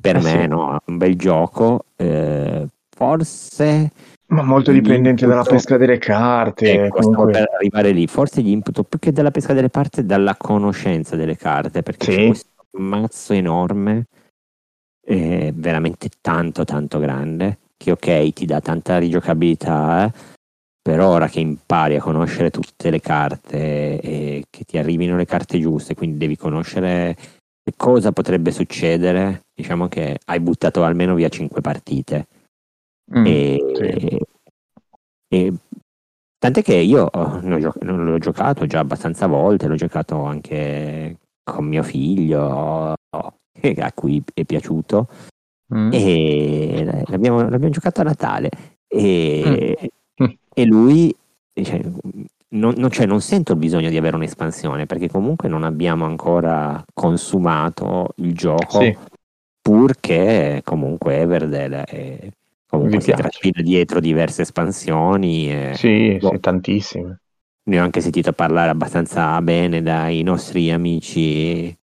per 0.00 0.16
Eh 0.16 0.20
me 0.22 0.40
sì. 0.42 0.46
no, 0.46 0.78
un 0.84 0.96
bel 0.98 1.16
gioco, 1.16 1.84
eh, 1.96 2.66
forse 2.96 3.90
Ma 4.26 4.42
molto 4.42 4.72
dipendente 4.72 5.26
dalla 5.26 5.42
pesca 5.44 5.76
delle 5.76 5.98
carte. 5.98 6.84
Ecco, 6.86 7.00
comunque. 7.00 7.32
per 7.32 7.48
arrivare 7.54 7.90
lì. 7.92 8.06
Forse 8.06 8.40
gli 8.42 8.48
input 8.50 8.82
più 8.84 8.98
che 8.98 9.12
dalla 9.12 9.30
pesca 9.30 9.52
delle 9.52 9.68
parti, 9.68 10.04
dalla 10.06 10.34
conoscenza 10.36 11.16
delle 11.16 11.36
carte, 11.36 11.82
perché 11.82 12.10
Sì. 12.10 12.16
c'è 12.16 12.26
questo 12.26 12.50
mazzo 12.78 13.32
enorme, 13.32 14.06
eh, 15.04 15.52
veramente 15.54 16.08
tanto 16.20 16.64
tanto 16.64 16.98
grande, 16.98 17.58
che 17.76 17.92
ok 17.92 18.32
ti 18.32 18.46
dà 18.46 18.60
tanta 18.60 18.98
rigiocabilità, 18.98 20.06
eh, 20.06 20.12
però 20.80 21.08
ora 21.10 21.28
che 21.28 21.40
impari 21.40 21.96
a 21.96 22.02
conoscere 22.02 22.50
tutte 22.50 22.90
le 22.90 23.00
carte 23.00 24.00
e 24.00 24.44
che 24.50 24.64
ti 24.64 24.78
arrivino 24.78 25.16
le 25.16 25.24
carte 25.26 25.60
giuste, 25.60 25.94
quindi 25.94 26.18
devi 26.18 26.36
conoscere 26.36 27.16
che 27.64 27.74
cosa 27.76 28.10
potrebbe 28.12 28.50
succedere, 28.50 29.42
diciamo 29.54 29.86
che 29.88 30.18
hai 30.26 30.40
buttato 30.40 30.82
almeno 30.82 31.14
via 31.14 31.28
5 31.28 31.60
partite. 31.60 32.26
Mm, 33.16 33.26
E, 33.26 33.58
sì. 35.28 35.36
e- 35.36 35.52
tant'è 36.38 36.62
che 36.62 36.74
io 36.74 37.08
l'ho 37.12 38.18
giocato 38.18 38.66
già 38.66 38.80
abbastanza 38.80 39.26
volte, 39.26 39.68
l'ho 39.68 39.76
giocato 39.76 40.22
anche 40.24 41.18
con 41.42 41.66
mio 41.66 41.82
figlio, 41.82 42.92
a 42.92 43.92
cui 43.94 44.22
è 44.34 44.44
piaciuto, 44.44 45.08
Mm. 45.74 45.90
e 45.92 47.04
l'abbiamo, 47.06 47.40
l'abbiamo 47.40 47.70
giocato 47.70 48.00
a 48.02 48.04
Natale. 48.04 48.50
E, 48.86 49.90
Mm. 50.22 50.24
e 50.54 50.64
lui 50.66 51.14
dice, 51.52 51.80
non, 52.50 52.74
non- 52.76 52.90
cioè, 52.90 53.06
non 53.06 53.20
sento 53.22 53.52
il 53.52 53.58
bisogno 53.58 53.88
di 53.88 53.96
avere 53.96 54.16
un'espansione 54.16 54.84
perché 54.84 55.08
comunque 55.08 55.48
non 55.48 55.64
abbiamo 55.64 56.04
ancora 56.04 56.84
consumato 56.92 58.08
il 58.16 58.34
gioco 58.34 58.80
Sì. 58.80 58.96
purché 59.60 60.60
comunque 60.64 61.16
Everdell 61.20 61.72
è, 61.72 62.28
comunque 62.66 62.98
Vi 62.98 63.04
si 63.04 63.12
trascina 63.12 63.62
dietro 63.62 64.00
diverse 64.00 64.42
espansioni 64.42 65.50
e 65.50 65.72
Sì, 65.74 66.18
boh, 66.20 66.30
sì, 66.32 66.40
tantissime. 66.40 67.20
Ne 67.64 67.80
ho 67.80 67.82
anche 67.82 68.00
sentito 68.00 68.32
parlare 68.32 68.70
abbastanza 68.70 69.40
bene 69.40 69.82
dai 69.82 70.22
nostri 70.22 70.70
amici 70.70 71.76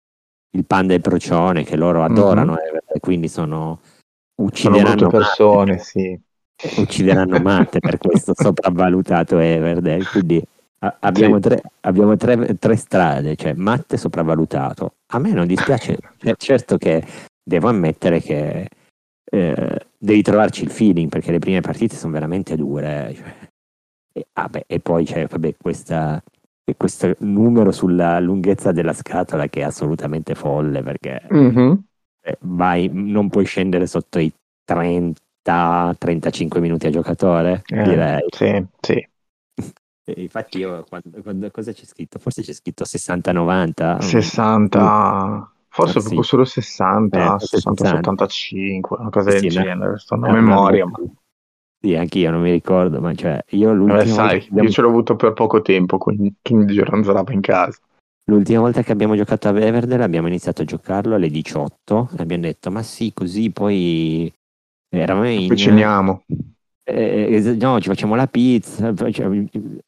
il 0.50 0.64
Panda 0.66 0.92
e 0.92 0.96
il 0.96 1.02
Procione 1.02 1.62
che 1.64 1.76
loro 1.76 2.02
adorano 2.02 2.58
Everdell 2.58 2.98
quindi 3.00 3.28
sono 3.28 3.78
Sono 3.82 4.48
uccideranno 4.48 4.96
brutte 4.96 5.16
persone, 5.18 5.70
Matte, 5.72 5.82
sì. 5.84 6.20
uccideranno 6.80 7.38
Matte 7.38 7.78
per 7.78 7.98
questo 7.98 8.32
sopravvalutato 8.34 9.38
Everdell 9.38 10.04
quindi 10.10 10.42
a- 10.80 10.96
abbiamo, 11.00 11.34
Sì. 11.36 11.40
tre, 11.42 11.62
abbiamo 11.80 12.16
tre, 12.16 12.56
tre 12.58 12.76
strade 12.76 13.36
cioè 13.36 13.52
Matte 13.54 13.96
sopravvalutato 13.96 14.94
a 15.12 15.18
me 15.18 15.32
non 15.32 15.46
dispiace 15.46 15.98
cioè, 16.16 16.34
certo 16.36 16.76
che 16.76 17.04
devo 17.42 17.68
ammettere 17.68 18.20
che 18.20 18.68
eh, 19.30 19.86
devi 19.96 20.22
trovarci 20.22 20.64
il 20.64 20.70
feeling 20.70 21.08
perché 21.10 21.30
le 21.30 21.38
prime 21.38 21.60
partite 21.60 21.94
sono 21.94 22.12
veramente 22.12 22.56
dure 22.56 23.14
cioè. 23.14 23.47
E, 24.18 24.26
ah 24.34 24.48
beh, 24.48 24.64
e 24.66 24.80
poi 24.80 25.04
c'è 25.04 25.26
vabbè, 25.26 25.54
questa, 25.60 26.22
questo 26.76 27.14
numero 27.20 27.70
sulla 27.72 28.18
lunghezza 28.20 28.72
della 28.72 28.92
scatola 28.92 29.46
che 29.48 29.60
è 29.60 29.62
assolutamente 29.64 30.34
folle 30.34 30.82
perché 30.82 31.20
Mhm. 31.30 31.84
eh, 32.22 32.36
vai, 32.42 32.90
non 32.92 33.28
puoi 33.28 33.44
scendere 33.44 33.86
sotto 33.86 34.18
i 34.18 34.32
30-35 34.64 36.60
minuti 36.60 36.86
a 36.86 36.90
giocatore, 36.90 37.64
Eh, 37.70 37.74
direi. 37.80 38.22
Sì, 38.30 38.66
sì. 38.80 39.08
Infatti 40.16 40.58
io, 40.58 40.84
quando, 40.84 41.20
quando- 41.22 41.50
cosa 41.50 41.72
c'è 41.72 41.84
scritto? 41.84 42.18
Forse 42.18 42.42
c'è 42.42 42.52
scritto 42.54 42.84
60-90. 42.84 43.98
60, 43.98 45.50
forse 45.68 45.92
Ah, 45.92 46.00
sì. 46.00 46.16
proprio 46.16 46.22
solo 46.22 46.44
60, 46.44 47.20
Eh, 47.20 47.34
forse 47.38 47.60
60, 47.60 47.84
60. 47.84 48.12
75, 48.26 48.96
una 48.98 49.10
cosa 49.10 49.30
Sì, 49.30 49.32
del 49.32 49.48
sì, 49.50 49.50
no. 49.50 49.70
genere, 49.72 49.98
sto 49.98 50.14
a 50.14 50.18
Eh, 50.22 50.32
memoria. 50.32 50.84
no, 50.84 50.86
Ma... 50.86 50.98
Sì, 51.80 51.94
anche 51.94 52.18
io 52.18 52.30
non 52.30 52.40
mi 52.40 52.50
ricordo, 52.50 53.00
ma 53.00 53.14
cioè, 53.14 53.42
io 53.50 53.72
l'ultima, 53.72 54.02
volta 54.02 54.14
sai, 54.14 54.38
abbiamo, 54.38 54.68
io 54.68 54.70
ce 54.70 54.80
l'ho 54.82 54.88
avuto 54.88 55.16
per 55.16 55.32
poco 55.32 55.62
tempo, 55.62 55.98
quindi 55.98 56.34
quindi 56.42 56.74
gironzolava 56.74 57.32
in 57.32 57.40
casa. 57.40 57.78
l'ultima 58.28 58.60
volta 58.60 58.82
che 58.82 58.92
abbiamo 58.92 59.16
giocato 59.16 59.48
a 59.48 59.58
Everdell 59.58 60.00
abbiamo 60.00 60.26
iniziato 60.26 60.62
a 60.62 60.64
giocarlo 60.64 61.14
alle 61.14 61.28
18 61.30 62.08
e 62.16 62.22
abbiamo 62.22 62.42
detto, 62.42 62.70
ma 62.70 62.82
sì, 62.82 63.12
così 63.14 63.50
poi 63.50 64.32
eravamo 64.88 65.28
in... 65.28 65.48
Cuciniamo. 65.48 66.24
Eh, 66.84 67.34
es- 67.34 67.46
no, 67.46 67.80
ci 67.80 67.88
facciamo 67.88 68.14
la 68.14 68.26
pizza. 68.26 68.92
cioè, 68.94 69.26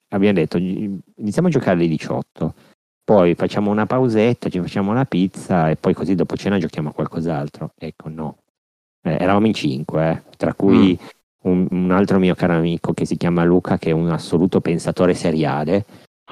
abbiamo 0.08 0.34
detto 0.34 0.58
iniziamo 0.58 1.48
a 1.48 1.50
giocare 1.50 1.72
alle 1.72 1.88
18, 1.88 2.54
poi 3.02 3.34
facciamo 3.34 3.70
una 3.70 3.86
pausetta, 3.86 4.48
ci 4.48 4.60
facciamo 4.60 4.92
la 4.92 5.04
pizza 5.06 5.70
e 5.70 5.76
poi 5.76 5.94
così 5.94 6.14
dopo 6.14 6.36
cena 6.36 6.58
giochiamo 6.58 6.90
a 6.90 6.92
qualcos'altro. 6.92 7.72
Ecco, 7.76 8.08
no. 8.08 8.36
Eh, 9.02 9.16
eravamo 9.18 9.46
in 9.46 9.54
cinque, 9.54 10.10
eh, 10.10 10.36
tra 10.36 10.54
cui 10.54 10.98
un, 11.42 11.66
un 11.70 11.90
altro 11.90 12.18
mio 12.18 12.34
caro 12.34 12.54
amico 12.54 12.92
che 12.92 13.04
si 13.06 13.16
chiama 13.16 13.44
Luca, 13.44 13.78
che 13.78 13.90
è 13.90 13.92
un 13.92 14.10
assoluto 14.10 14.60
pensatore 14.60 15.14
seriale, 15.14 15.84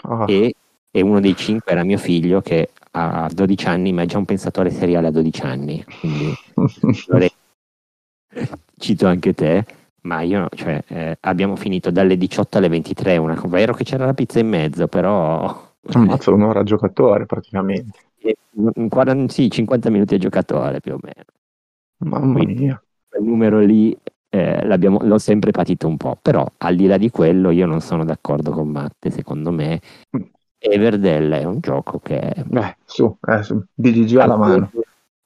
Ah, 0.03 0.25
e, 0.29 0.55
e 0.90 1.01
uno 1.01 1.18
dei 1.21 1.35
cinque 1.35 1.73
era 1.73 1.83
mio 1.83 1.99
figlio 1.99 2.40
che 2.40 2.71
ha 2.92 3.29
12 3.33 3.66
anni, 3.66 3.92
ma 3.92 4.03
è 4.03 4.07
già 4.07 4.18
un 4.18 4.25
pensatore 4.25 4.71
seriale 4.71 5.09
a 5.09 5.11
12 5.11 5.40
anni. 5.42 5.85
Quindi 6.01 6.35
cito 8.77 9.07
anche 9.07 9.35
te, 9.35 9.64
ma 10.03 10.21
io, 10.23 10.49
cioè, 10.55 10.83
eh, 10.87 11.16
abbiamo 11.21 11.57
finito 11.57 11.90
dalle 11.90 12.16
18 12.16 12.59
alle 12.59 12.68
23, 12.68 13.16
una, 13.16 13.40
vero 13.47 13.75
che 13.75 13.85
c'era 13.85 14.05
la 14.05 14.14
pizza 14.14 14.38
in 14.38 14.49
mezzo, 14.49 14.87
però 14.87 15.66
Ammazza 15.90 16.31
un'ora 16.33 16.61
a 16.61 16.64
giocatore 16.64 17.27
praticamente. 17.27 17.99
eh, 18.18 18.37
un 18.55 18.88
40 18.88 19.33
sì, 19.33 19.51
50 19.51 19.90
minuti 19.90 20.14
a 20.14 20.18
giocatore 20.18 20.81
più 20.81 20.92
o 20.94 20.99
meno. 21.01 21.25
Mamma 22.05 22.33
Quindi- 22.35 22.62
mia. 22.64 22.83
Quel 23.09 23.23
numero 23.23 23.59
lì 23.61 23.97
eh, 24.38 24.79
l'ho 24.79 25.18
sempre 25.18 25.51
patito 25.51 25.87
un 25.87 25.96
po', 25.96 26.18
però 26.20 26.46
al 26.59 26.77
di 26.77 26.87
là 26.87 26.96
di 26.96 27.11
quello 27.11 27.51
io 27.51 27.66
non 27.66 27.81
sono 27.81 28.05
d'accordo 28.05 28.51
con 28.51 28.68
Matte, 28.68 29.11
secondo 29.11 29.51
me 29.51 29.81
Mm. 30.16 30.22
Everdell 30.59 31.33
è 31.35 31.44
un 31.44 31.61
gioco 31.61 31.98
che 32.01 32.18
Eh, 32.18 32.77
su, 32.85 33.16
eh, 33.27 33.42
su. 33.42 33.62
BGG 33.74 34.16
alla 34.16 34.37
mano. 34.37 34.70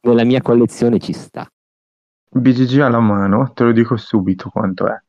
nella 0.03 0.25
mia 0.25 0.43
collezione 0.43 0.99
ci 0.99 1.13
sta. 1.13 1.47
BGG 2.29 2.81
alla 2.81 3.01
mano, 3.01 3.53
te 3.53 3.65
lo 3.65 3.73
dico 3.73 3.97
subito 3.97 4.51
quanto 4.51 4.89
è, 4.89 5.01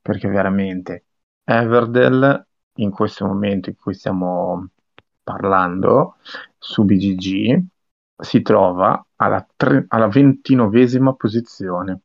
perché 0.00 0.28
veramente 0.28 1.04
Everdell 1.44 2.46
in 2.74 2.90
questo 2.90 3.26
momento 3.26 3.70
in 3.70 3.76
cui 3.76 3.94
stiamo 3.94 4.68
parlando 5.22 6.16
su 6.58 6.84
BGG 6.84 7.62
si 8.16 8.42
trova 8.42 9.04
alla, 9.16 9.46
tre- 9.56 9.84
alla 9.88 10.08
ventinovesima 10.08 11.14
posizione. 11.14 12.00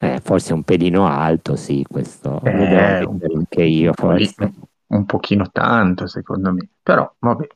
Eh, 0.00 0.20
forse 0.22 0.52
un 0.52 0.62
pelino 0.62 1.06
alto, 1.08 1.56
sì, 1.56 1.84
questo 1.88 2.40
Eh, 2.44 3.00
lo 3.00 3.12
devo 3.18 3.36
anche 3.38 3.64
io, 3.64 3.92
forse. 3.92 4.52
Un 4.86 5.04
pochino 5.04 5.50
tanto 5.50 6.06
secondo 6.06 6.52
me, 6.52 6.68
però 6.82 7.12
vabbè. 7.18 7.46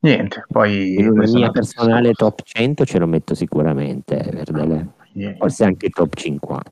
Niente, 0.00 0.44
poi 0.48 0.94
In 0.98 1.08
una 1.08 1.24
mia 1.26 1.50
personale 1.50 2.08
discorso. 2.10 2.36
top 2.36 2.46
100 2.46 2.84
ce 2.84 2.98
lo 2.98 3.06
metto 3.06 3.34
sicuramente, 3.34 4.18
Everdell. 4.18 4.88
Yeah. 5.14 5.36
Forse 5.36 5.64
anche 5.64 5.88
top 5.90 6.14
50. 6.14 6.70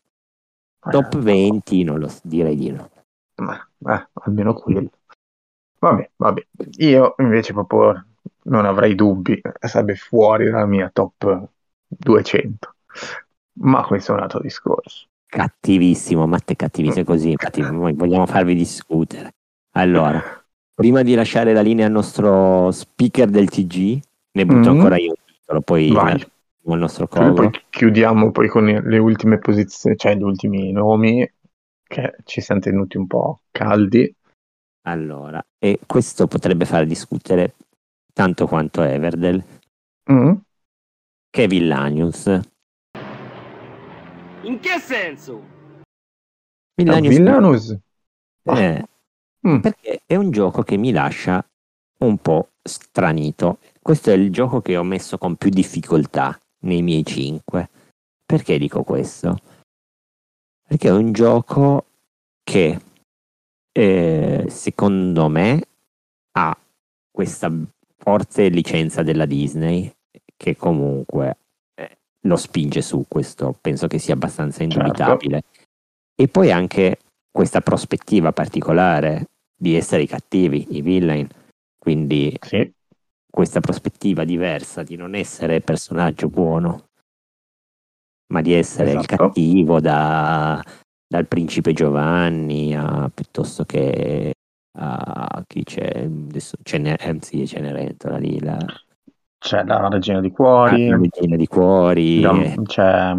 Eh, 0.87 0.91
Top 0.91 1.17
20 1.19 1.83
non 1.83 1.99
lo 1.99 2.09
s- 2.09 2.21
direi 2.25 2.57
di 2.57 2.71
no. 2.71 2.91
Ma, 3.37 3.55
eh, 3.87 4.09
almeno 4.25 4.53
quello. 4.55 4.91
Vabbè, 5.79 6.11
vabbè. 6.17 6.47
Io 6.79 7.15
invece 7.19 7.53
proprio 7.53 8.05
non 8.45 8.65
avrei 8.67 8.95
dubbi, 8.95 9.41
sarebbe 9.61 9.95
fuori 9.95 10.51
dalla 10.51 10.67
mia 10.67 10.91
top 10.93 11.49
200. 11.87 12.75
Ma 13.63 13.83
questo 13.85 14.13
è 14.13 14.17
un 14.17 14.23
altro 14.23 14.41
discorso. 14.41 15.07
Cattivissimo, 15.27 16.27
Matte 16.27 16.57
cattivissimo 16.57 17.05
così, 17.05 17.31
infatti 17.31 17.63
vogliamo 17.63 18.27
farvi 18.27 18.55
discutere. 18.55 19.33
Allora, 19.77 20.21
prima 20.75 21.03
di 21.03 21.15
lasciare 21.15 21.53
la 21.53 21.61
linea 21.61 21.87
al 21.87 21.93
nostro 21.93 22.71
speaker 22.73 23.29
del 23.29 23.49
TG, 23.49 24.01
ne 24.33 24.45
butto 24.47 24.71
Mhm. 24.71 24.77
ancora 24.77 24.97
io 24.99 25.11
un 25.11 25.25
titolo, 25.25 25.61
poi 25.61 25.91
Vai. 25.93 26.15
il 26.17 26.79
nostro 26.79 27.07
covo. 27.07 27.33
poi 27.35 27.51
chiudiamo 27.71 28.31
poi 28.33 28.49
con 28.49 28.65
le 28.65 28.99
ultime 28.99 29.39
posizioni, 29.39 29.97
cioè 29.97 30.17
gli 30.17 30.23
ultimi 30.23 30.73
nomi 30.73 31.29
che 31.87 32.17
ci 32.25 32.41
siamo 32.41 32.61
tenuti 32.61 32.97
un 32.97 33.07
po' 33.07 33.41
caldi. 33.53 34.13
Allora, 34.83 35.45
e 35.59 35.79
questo 35.87 36.27
potrebbe 36.27 36.65
far 36.65 36.87
discutere 36.87 37.55
tanto 38.13 38.47
quanto 38.47 38.83
Everdell, 38.83 39.43
Mm? 40.11 40.33
che 41.31 41.47
Villanius. 41.47 42.41
In 44.43 44.59
che 44.61 44.79
senso? 44.79 45.43
Villanius, 46.75 47.17
Villanus. 47.17 47.77
eh, 48.45 48.85
Mm. 49.47 49.61
perché 49.61 50.03
è 50.05 50.17
un 50.17 50.31
gioco 50.31 50.63
che 50.63 50.77
mi 50.77 50.93
lascia 50.93 51.43
un 52.01 52.19
po' 52.19 52.51
stranito. 52.63 53.59
Questo 53.81 54.11
è 54.11 54.13
il 54.15 54.31
gioco 54.31 54.61
che 54.61 54.77
ho 54.77 54.83
messo 54.83 55.17
con 55.17 55.37
più 55.37 55.49
difficoltà 55.49 56.39
nei 56.65 56.83
miei 56.83 57.05
5. 57.05 57.71
Perché 58.27 58.59
dico 58.59 58.83
questo? 58.83 59.39
Perché 60.69 60.89
è 60.89 60.93
un 60.93 61.13
gioco 61.13 61.87
che 62.43 62.79
eh, 63.73 64.47
secondo 64.51 65.29
me 65.29 65.65
ha 66.33 66.55
questa 67.11 67.51
forte 67.97 68.49
licenza 68.51 69.03
della 69.03 69.25
Disney 69.25 69.91
che 70.37 70.55
comunque 70.57 71.39
lo 72.23 72.37
spinge 72.37 72.83
su 72.83 73.05
questo, 73.09 73.57
penso 73.61 73.87
che 73.87 73.99
sia 73.99 74.15
abbastanza 74.15 74.63
indubitabile. 74.63 75.43
E 76.15 76.29
poi 76.29 76.51
anche 76.53 76.99
questa 77.31 77.61
prospettiva 77.61 78.33
particolare 78.33 79.27
di 79.57 79.75
essere 79.75 80.03
i 80.03 80.07
cattivi, 80.07 80.77
i 80.77 80.83
villain, 80.83 81.29
quindi 81.79 82.37
Sì, 82.41 82.71
questa 83.31 83.61
prospettiva 83.61 84.25
diversa 84.25 84.83
di 84.83 84.97
non 84.97 85.15
essere 85.15 85.61
personaggio 85.61 86.29
buono, 86.29 86.89
ma 88.33 88.43
di 88.43 88.53
essere 88.53 88.91
il 88.93 88.99
Esatto. 88.99 89.17
cattivo 89.17 89.81
da- 89.81 90.63
dal 91.07 91.27
principe 91.27 91.73
Giovanni 91.73 92.75
a, 92.75 93.11
piuttosto 93.13 93.65
che 93.65 94.33
a 94.79 95.43
chi 95.47 95.65
c'è 95.65 96.05
adesso 96.05 96.57
Cene, 96.63 96.97
eh, 96.97 97.19
sì, 97.21 97.47
Cenerentola 97.47 98.19
lì, 98.19 98.39
la, 98.41 98.59
c'è 99.41 99.65
la 99.65 99.89
regina 99.89 100.21
di 100.21 100.31
cuori, 100.31 100.89
la 100.89 100.97
regina 100.97 101.37
di 101.37 101.47
cuori, 101.47 102.23
eh, 102.25 102.55
c'è 102.65 103.13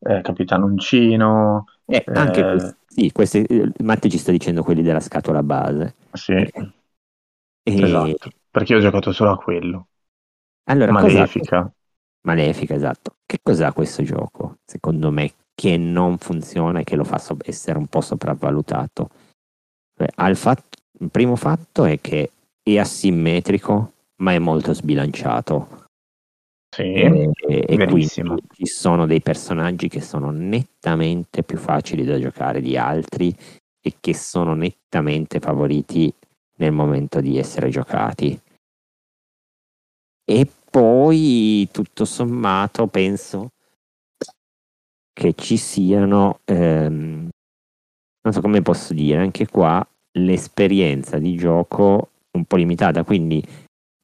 eh, 0.00 0.20
Capitano 0.22 0.66
Uncino, 0.66 1.64
eh, 1.86 2.04
anche 2.12 2.42
eh, 2.42 2.50
questi, 2.50 2.76
sì, 2.86 3.12
questi, 3.12 3.46
Matti 3.82 4.10
ci 4.10 4.18
sta 4.18 4.30
dicendo 4.30 4.62
quelli 4.62 4.82
della 4.82 5.00
scatola 5.00 5.42
base. 5.42 5.94
sì, 6.14 6.34
E- 7.64 7.72
esatto, 7.74 8.30
perché 8.50 8.72
io 8.72 8.78
ho 8.78 8.82
giocato 8.82 9.12
solo 9.12 9.30
a 9.32 9.36
quello. 9.38 9.88
Allora, 10.64 10.94
cos'ha- 10.94 11.28
Malefica. 11.28 11.72
Malefica, 12.22 12.74
esatto. 12.74 13.16
Che 13.24 13.38
cos'ha 13.42 13.72
questo 13.72 14.02
gioco? 14.02 14.56
Secondo 14.64 15.10
me 15.10 15.32
che 15.54 15.76
non 15.76 16.18
funziona 16.18 16.80
e 16.80 16.84
che 16.84 16.96
lo 16.96 17.04
fa 17.04 17.18
so- 17.18 17.36
essere 17.44 17.78
un 17.78 17.86
po' 17.86 18.00
sopravvalutato. 18.00 19.08
Beh, 19.96 20.10
ha 20.16 20.28
il, 20.28 20.36
fatto- 20.36 20.76
il 21.00 21.10
primo 21.10 21.36
fatto 21.36 21.84
è 21.84 22.00
che 22.00 22.30
è 22.62 22.78
asimmetrico, 22.78 23.92
ma 24.22 24.32
è 24.32 24.38
molto 24.38 24.72
sbilanciato. 24.72 25.84
Sì, 26.74 26.82
E, 26.82 27.32
e- 27.48 27.86
quindi 27.86 28.08
ci 28.08 28.66
sono 28.66 29.06
dei 29.06 29.20
personaggi 29.20 29.88
che 29.88 30.00
sono 30.00 30.30
nettamente 30.30 31.42
più 31.42 31.58
facili 31.58 32.04
da 32.04 32.18
giocare 32.18 32.60
di 32.60 32.76
altri 32.76 33.34
e 33.80 33.94
che 34.00 34.14
sono 34.14 34.54
nettamente 34.54 35.38
favoriti 35.40 36.12
nel 36.58 36.72
momento 36.72 37.20
di 37.20 37.38
essere 37.38 37.70
giocati. 37.70 38.38
E 40.28 40.50
poi, 40.70 41.68
tutto 41.70 42.04
sommato, 42.04 42.88
penso 42.88 43.52
che 45.12 45.34
ci 45.34 45.56
siano, 45.56 46.40
ehm, 46.44 47.28
non 48.22 48.32
so 48.32 48.40
come 48.40 48.60
posso 48.60 48.92
dire, 48.92 49.20
anche 49.20 49.46
qua 49.46 49.86
l'esperienza 50.18 51.18
di 51.18 51.36
gioco 51.36 52.10
un 52.32 52.44
po' 52.44 52.56
limitata, 52.56 53.04
quindi 53.04 53.42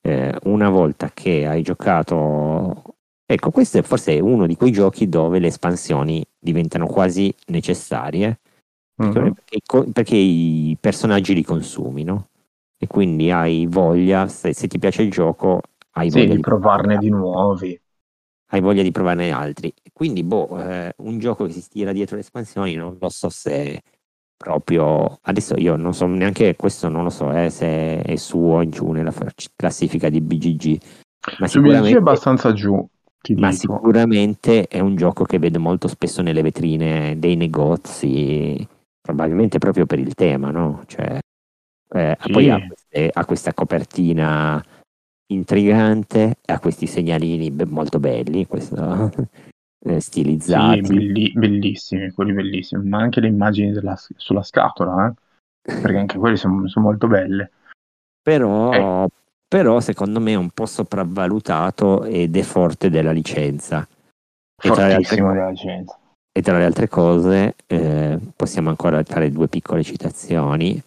eh, 0.02 0.36
una 0.44 0.68
volta 0.70 1.10
che 1.12 1.46
hai 1.46 1.62
giocato, 1.62 2.96
ecco, 3.26 3.50
questo 3.50 3.78
è 3.78 3.82
forse 3.82 4.18
uno 4.20 4.46
di 4.46 4.56
quei 4.56 4.72
giochi 4.72 5.08
dove 5.08 5.38
le 5.38 5.48
espansioni 5.48 6.24
diventano 6.38 6.86
quasi 6.86 7.34
necessarie 7.46 8.40
Mhm. 8.98 9.34
perché, 9.34 9.56
i 9.56 9.62
co- 9.64 9.86
perché 9.92 10.16
i 10.16 10.76
personaggi 10.80 11.34
li 11.34 11.44
consumi, 11.44 12.04
no? 12.04 12.28
E 12.78 12.86
quindi 12.86 13.30
hai 13.30 13.66
voglia, 13.68 14.28
se, 14.28 14.52
se 14.54 14.66
ti 14.68 14.78
piace 14.78 15.02
il 15.02 15.10
gioco, 15.10 15.60
hai 15.92 16.10
Sì, 16.10 16.10
voglia 16.10 16.34
di 16.34 16.44
provarne 16.44 16.96
di 16.96 17.08
nuovi. 17.08 17.76
hai 18.50 18.60
voglia 18.60 18.82
di 18.82 18.90
provarne 18.90 19.30
altri. 19.30 19.72
Quindi, 19.92 20.22
boh, 20.24 20.58
eh, 20.60 20.94
un 20.98 21.18
gioco 21.18 21.46
che 21.46 21.52
si 21.52 21.66
tira 21.68 21.92
dietro 21.92 22.16
le 22.16 22.22
espansioni, 22.22 22.74
non 22.74 22.96
lo 23.00 23.08
so 23.08 23.28
se 23.30 23.82
proprio 24.42 25.18
adesso 25.22 25.54
io 25.56 25.76
non 25.76 25.94
so 25.94 26.06
neanche 26.06 26.56
questo, 26.56 26.88
non 26.88 27.04
lo 27.04 27.10
so 27.10 27.32
eh, 27.32 27.48
se 27.48 28.02
è 28.02 28.16
su 28.16 28.38
o 28.38 28.68
giù 28.68 28.90
nella 28.90 29.12
classifica 29.54 30.08
di 30.10 30.20
BGG, 30.20 30.80
ma 31.38 31.46
Su 31.46 31.60
BGG 31.60 31.70
è 31.70 31.70
sicuramente, 31.70 31.96
abbastanza 31.98 32.52
giù, 32.52 32.74
ma 33.36 33.50
dico. 33.50 33.58
sicuramente 33.76 34.66
è 34.66 34.80
un 34.80 34.96
gioco 34.96 35.24
che 35.24 35.38
vedo 35.38 35.60
molto 35.60 35.86
spesso 35.86 36.22
nelle 36.22 36.42
vetrine 36.42 37.16
dei 37.18 37.36
negozi, 37.36 38.66
probabilmente 39.00 39.58
proprio 39.58 39.86
per 39.86 40.00
il 40.00 40.14
tema, 40.14 40.50
no? 40.50 40.82
Cioè, 40.86 41.18
eh, 41.94 42.16
Sì. 42.20 42.32
poi 42.32 42.50
ha, 42.50 42.66
queste- 42.66 43.10
ha 43.12 43.24
questa 43.24 43.54
copertina 43.54 44.62
intrigante, 45.32 46.38
ha 46.46 46.58
questi 46.58 46.86
segnalini 46.86 47.50
be- 47.52 47.64
molto 47.66 48.00
belli, 48.00 48.46
questo, 48.46 49.10
eh, 49.84 49.94
Sì, 49.94 50.00
stilizzati. 50.00 50.80
belli- 50.80 51.32
bellissimi, 51.34 52.10
quelli 52.10 52.32
bellissimi, 52.32 52.88
ma 52.88 52.98
anche 52.98 53.20
le 53.20 53.28
immagini 53.28 53.72
della- 53.72 53.98
sulla 54.16 54.42
scatola, 54.42 55.08
eh, 55.08 55.14
perché 55.80 55.96
anche 55.96 56.18
quelle 56.18 56.36
sono, 56.36 56.68
sono 56.68 56.86
molto 56.86 57.06
belle. 57.08 57.50
Però, 58.22 59.06
però 59.48 59.80
secondo 59.80 60.20
me 60.20 60.32
è 60.32 60.36
un 60.36 60.50
po' 60.50 60.66
sopravvalutato 60.66 62.04
ed 62.04 62.36
è 62.36 62.42
forte 62.42 62.88
della 62.90 63.10
licenza. 63.12 63.86
E 64.64 64.70
tra 64.70 64.86
le 64.86 64.94
altre, 64.94 65.16
della 65.16 65.50
licenza. 65.50 65.98
e 66.30 66.40
tra 66.40 66.56
le 66.56 66.64
altre 66.64 66.88
cose 66.88 67.56
eh, 67.66 68.18
possiamo 68.36 68.68
ancora 68.68 69.02
fare 69.02 69.30
due 69.32 69.48
piccole 69.48 69.82
citazioni, 69.82 70.80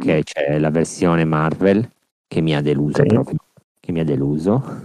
che 0.00 0.22
c'è 0.24 0.58
la 0.58 0.70
versione 0.70 1.24
Marvel 1.24 1.88
che 2.26 2.40
mi 2.40 2.56
ha 2.56 2.60
deluso 2.60 3.02
Sì. 3.02 3.08
proprio, 3.08 3.36
che 3.78 3.92
mi 3.92 4.00
ha 4.00 4.04
deluso. 4.04 4.84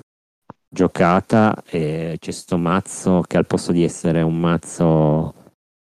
Giocata, 0.82 1.64
e 1.68 2.18
c'è 2.20 2.30
sto 2.30 2.56
mazzo 2.60 3.22
che 3.26 3.36
al 3.38 3.48
posto 3.48 3.72
di 3.72 3.84
essere 3.84 4.22
un 4.22 4.40
mazzo 4.40 5.34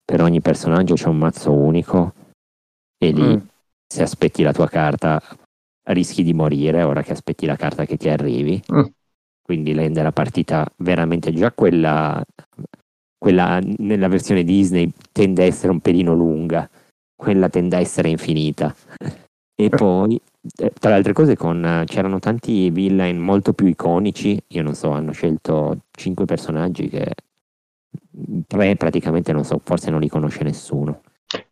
per 0.03 0.23
ogni 0.23 0.41
personaggio 0.41 0.95
c'è 0.95 1.09
un 1.09 1.19
mazzo 1.19 1.53
unico 1.53 2.15
e 2.97 3.11
lì 3.11 3.37
Mm. 3.37 3.41
se 3.87 4.03
aspetti 4.03 4.43
la 4.43 4.55
tua 4.55 4.67
carta 4.67 5.21
rischi 5.91 6.23
di 6.23 6.33
morire 6.33 6.85
ora 6.85 7.03
che 7.03 7.13
aspetti 7.13 7.45
la 7.45 7.57
carta 7.57 7.85
che 7.85 7.99
ti 7.99 8.09
arrivi. 8.09 8.63
Mm. 8.73 8.85
Quindi 9.43 9.75
rende 9.75 10.03
la 10.03 10.11
partita 10.13 10.67
veramente 10.79 11.35
già 11.35 11.53
quella, 11.53 12.25
quella 13.19 13.61
nella 13.61 14.09
versione 14.09 14.43
Disney 14.43 14.91
tende 15.13 15.43
a 15.43 15.47
essere 15.47 15.71
un 15.71 15.81
pelino 15.81 16.15
lunga, 16.15 16.67
quella 17.15 17.51
tende 17.51 17.77
a 17.77 17.81
essere 17.81 18.09
infinita. 18.09 18.75
E 19.61 19.69
poi, 19.77 20.19
tra 20.55 20.91
le 20.91 20.97
altre 20.97 21.13
cose, 21.13 21.37
con, 21.37 21.65
eh, 21.65 21.85
c'erano 21.87 22.19
tanti 22.19 22.71
villain 22.71 23.19
molto 23.19 23.53
più 23.53 23.67
iconici. 23.67 24.41
Io 24.49 24.63
non 24.63 24.75
so, 24.75 24.91
hanno 24.91 25.13
scelto 25.13 25.79
cinque 25.91 26.25
personaggi 26.25 26.89
che 26.89 27.15
tre 28.47 28.77
praticamente 28.77 29.33
non 29.33 29.45
so, 29.45 29.61
forse 29.63 29.91
non 29.91 30.01
li 30.01 30.09
conosce 30.09 30.43
nessuno. 30.45 31.03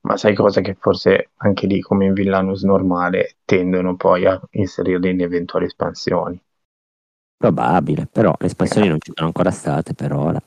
Ma 0.03 0.17
sai 0.17 0.35
cosa 0.35 0.61
che 0.63 0.75
forse 0.79 1.31
anche 1.37 1.67
lì, 1.67 1.81
come 1.81 2.07
in 2.07 2.15
Villanus 2.15 2.63
normale, 2.63 3.37
tendono 3.45 3.97
poi 3.97 4.25
a 4.25 4.41
inserirli 4.53 5.11
in 5.11 5.21
eventuali 5.21 5.67
espansioni. 5.67 6.41
Probabile, 7.37 8.07
però 8.11 8.35
le 8.39 8.47
espansioni 8.47 8.89
non 8.89 8.99
ci 9.01 9.13
sono 9.15 9.27
ancora 9.27 9.51
state 9.51 9.93
per 9.93 10.13
ora. 10.13 10.41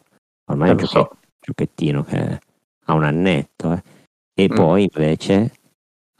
Ormai 0.50 0.70
è 0.70 0.72
Eh, 0.72 0.74
un 0.74 0.80
lo 0.80 0.86
gioche- 0.88 1.10
so. 1.10 1.18
giochettino 1.40 2.04
che 2.04 2.40
ha 2.86 2.94
un 2.94 3.04
annetto. 3.04 3.72
eh. 3.74 3.84
E 4.34 4.48
Mm. 4.52 4.56
poi 4.56 4.90
invece 4.92 5.52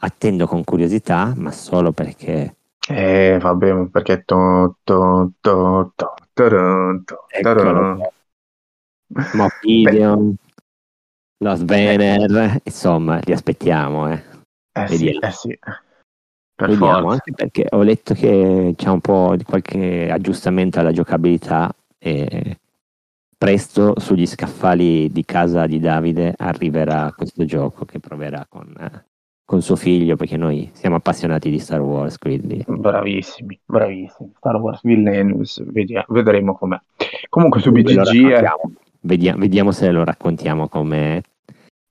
attendo 0.00 0.46
con 0.46 0.64
curiosità, 0.64 1.32
ma 1.36 1.50
solo 1.52 1.92
perché 1.92 2.56
Eh, 2.88 3.38
vabbè, 3.40 3.86
perché 3.88 4.24
to, 4.24 4.76
to, 4.82 5.32
to, 5.40 5.92
to, 5.94 6.14
to, 6.34 7.16
qua. 7.42 8.12
Moff 9.34 9.60
Gideon, 9.60 10.34
Lost 11.38 11.64
Banner, 11.64 12.60
insomma, 12.64 13.20
li 13.22 13.32
aspettiamo. 13.32 14.10
Eh. 14.10 14.22
Eh 14.72 14.88
sì, 14.88 15.08
eh 15.08 15.30
sì. 15.30 15.58
Per 15.58 16.68
Vediamo, 16.68 17.00
forza. 17.00 17.12
anche 17.12 17.32
perché 17.32 17.66
ho 17.70 17.82
letto 17.82 18.14
che 18.14 18.74
c'è 18.76 18.88
un 18.88 19.00
po' 19.00 19.34
di 19.36 19.44
qualche 19.44 20.10
aggiustamento 20.10 20.78
alla 20.78 20.92
giocabilità 20.92 21.74
e 21.98 22.58
presto 23.36 23.98
sugli 23.98 24.26
scaffali 24.26 25.10
di 25.10 25.24
casa 25.24 25.66
di 25.66 25.80
Davide 25.80 26.34
arriverà 26.36 27.12
questo 27.16 27.46
gioco 27.46 27.86
che 27.86 27.98
proverà 27.98 28.46
con, 28.46 28.74
eh, 28.78 29.04
con 29.50 29.62
suo 29.62 29.74
figlio 29.74 30.14
perché 30.14 30.36
noi 30.36 30.70
siamo 30.74 30.94
appassionati 30.94 31.50
di 31.50 31.58
Star 31.58 31.80
Wars, 31.80 32.18
quindi 32.18 32.64
Bravissimi, 32.68 33.58
bravissimi. 33.64 34.30
Star 34.36 34.54
Wars 34.54 34.80
Villainous, 34.84 35.64
vedia- 35.72 36.04
vedremo 36.06 36.56
com'è. 36.56 36.80
Comunque 37.28 37.60
su 37.60 37.72
BGG, 37.72 37.96
eh, 37.96 37.96
raccontiamo. 37.96 38.72
Vedia- 39.00 39.34
vediamo 39.34 39.72
se 39.72 39.90
lo 39.90 40.04
raccontiamo 40.04 40.68
come 40.68 41.22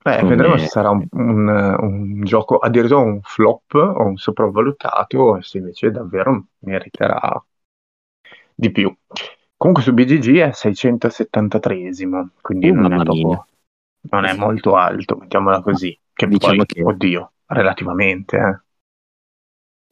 eh, 0.02 0.22
vedremo 0.24 0.56
se 0.56 0.68
sarà 0.68 0.88
un, 0.88 1.04
un, 1.10 1.48
un 1.80 2.24
gioco 2.24 2.56
addirittura 2.56 3.00
un 3.00 3.20
flop 3.20 3.74
o 3.74 4.04
un 4.04 4.16
sopravvalutato, 4.16 5.18
o 5.18 5.40
se 5.42 5.58
invece 5.58 5.90
davvero 5.90 6.46
meriterà 6.60 7.44
di 8.54 8.70
più. 8.70 8.90
Comunque 9.54 9.82
su 9.84 9.92
BGG 9.92 10.38
è 10.38 10.50
673esimo, 10.54 12.28
quindi 12.40 12.70
Uh, 12.70 12.74
non 12.74 12.94
è 12.94 13.04
mia. 13.04 13.46
non 14.08 14.24
è 14.24 14.34
molto 14.34 14.76
alto, 14.76 15.16
mettiamola 15.16 15.60
così. 15.60 15.94
Che 16.14 16.26
Diciamo 16.26 16.56
poi, 16.56 16.64
che- 16.64 16.82
oddio, 16.82 17.32
relativamente, 17.50 18.36
eh. 18.36 18.68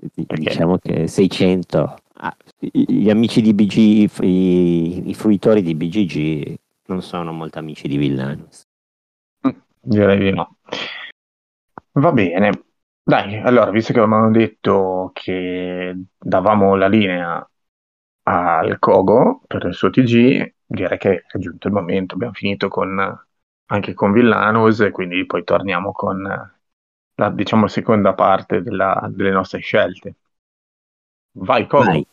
Diciamo 0.01 0.79
che 0.79 1.09
600 1.09 1.97
ah, 2.15 2.37
gli 2.57 3.11
amici 3.11 3.41
di 3.41 3.53
BG 3.53 3.77
i, 4.23 5.09
i 5.09 5.15
fruitori 5.15 5.61
di 5.61 5.75
BGG 5.75 6.55
non 6.87 7.03
sono 7.03 7.33
molto 7.33 7.59
amici 7.59 7.89
di 7.89 7.97
Villanus 7.97 8.63
Direi 9.81 10.19
di 10.19 10.33
no. 10.33 10.59
Va 11.93 12.13
bene. 12.13 12.65
Dai, 13.03 13.39
allora, 13.39 13.71
visto 13.71 13.93
che 13.93 14.01
avevamo 14.01 14.31
detto 14.31 15.11
che 15.15 15.97
davamo 16.19 16.77
la 16.77 16.89
linea 16.89 17.49
al 18.25 18.79
Kogo 18.79 19.43
per 19.47 19.65
il 19.65 19.75
suo 19.75 19.89
TG, 19.91 20.55
direi 20.67 20.99
che 20.99 21.25
è 21.27 21.39
giunto 21.39 21.69
il 21.69 21.73
momento. 21.73 22.15
Abbiamo 22.15 22.35
finito 22.35 22.69
con, 22.69 22.99
anche 23.67 23.95
con 23.95 24.13
Villanus 24.13 24.81
e 24.81 24.91
quindi 24.91 25.25
poi 25.25 25.43
torniamo 25.45 25.93
con 25.93 26.23
la, 27.19 27.31
diciamo, 27.31 27.67
seconda 27.67 28.15
parte 28.15 28.63
della- 28.63 29.09
delle 29.11 29.31
nostre 29.31 29.59
scelte. 29.59 30.15
Vai, 31.33 31.67
Kogo. 31.67 31.85
Vai. 31.85 32.07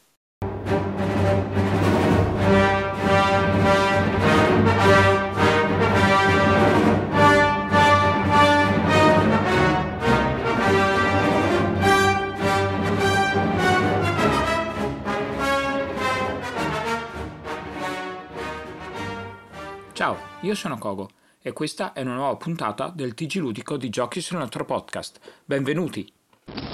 Ciao, 19.94 20.18
io 20.42 20.56
sono 20.56 20.78
Kogo 20.78 21.10
e 21.48 21.54
questa 21.54 21.94
è 21.94 22.02
una 22.02 22.16
nuova 22.16 22.36
puntata 22.38 22.88
del 22.88 23.14
TG 23.14 23.36
Ludico 23.36 23.78
di 23.78 23.90
Giochi 23.90 24.20
sul 24.20 24.40
nostro 24.40 24.66
podcast. 24.66 25.20
Benvenuti! 25.46 26.12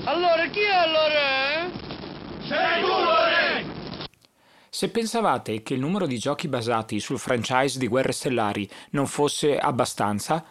Allora, 0.06 0.48
chi 0.48 0.62
è 0.62 0.74
allora? 0.74 1.66
eh? 1.66 1.72
Sei 2.48 2.82
tu, 2.82 2.88
Lore! 2.88 3.66
Se 4.70 4.88
pensavate 4.88 5.62
che 5.62 5.74
il 5.74 5.82
numero 5.82 6.08
di 6.08 6.18
giochi 6.18 6.48
basati 6.48 7.02
sul 7.02 7.20
franchise 7.20 7.78
di 7.80 7.90
Guerre 7.90 8.14
Stellari 8.14 8.70
non 8.92 9.08
fosse 9.08 9.58
abbastanza, 9.58 10.42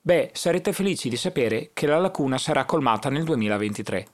beh, 0.00 0.32
sarete 0.34 0.72
felici 0.72 1.08
di 1.08 1.16
sapere 1.16 1.70
che 1.74 1.86
la 1.86 1.98
lacuna 1.98 2.38
sarà 2.38 2.64
colmata 2.64 3.08
nel 3.08 3.22
2023. 3.22 4.06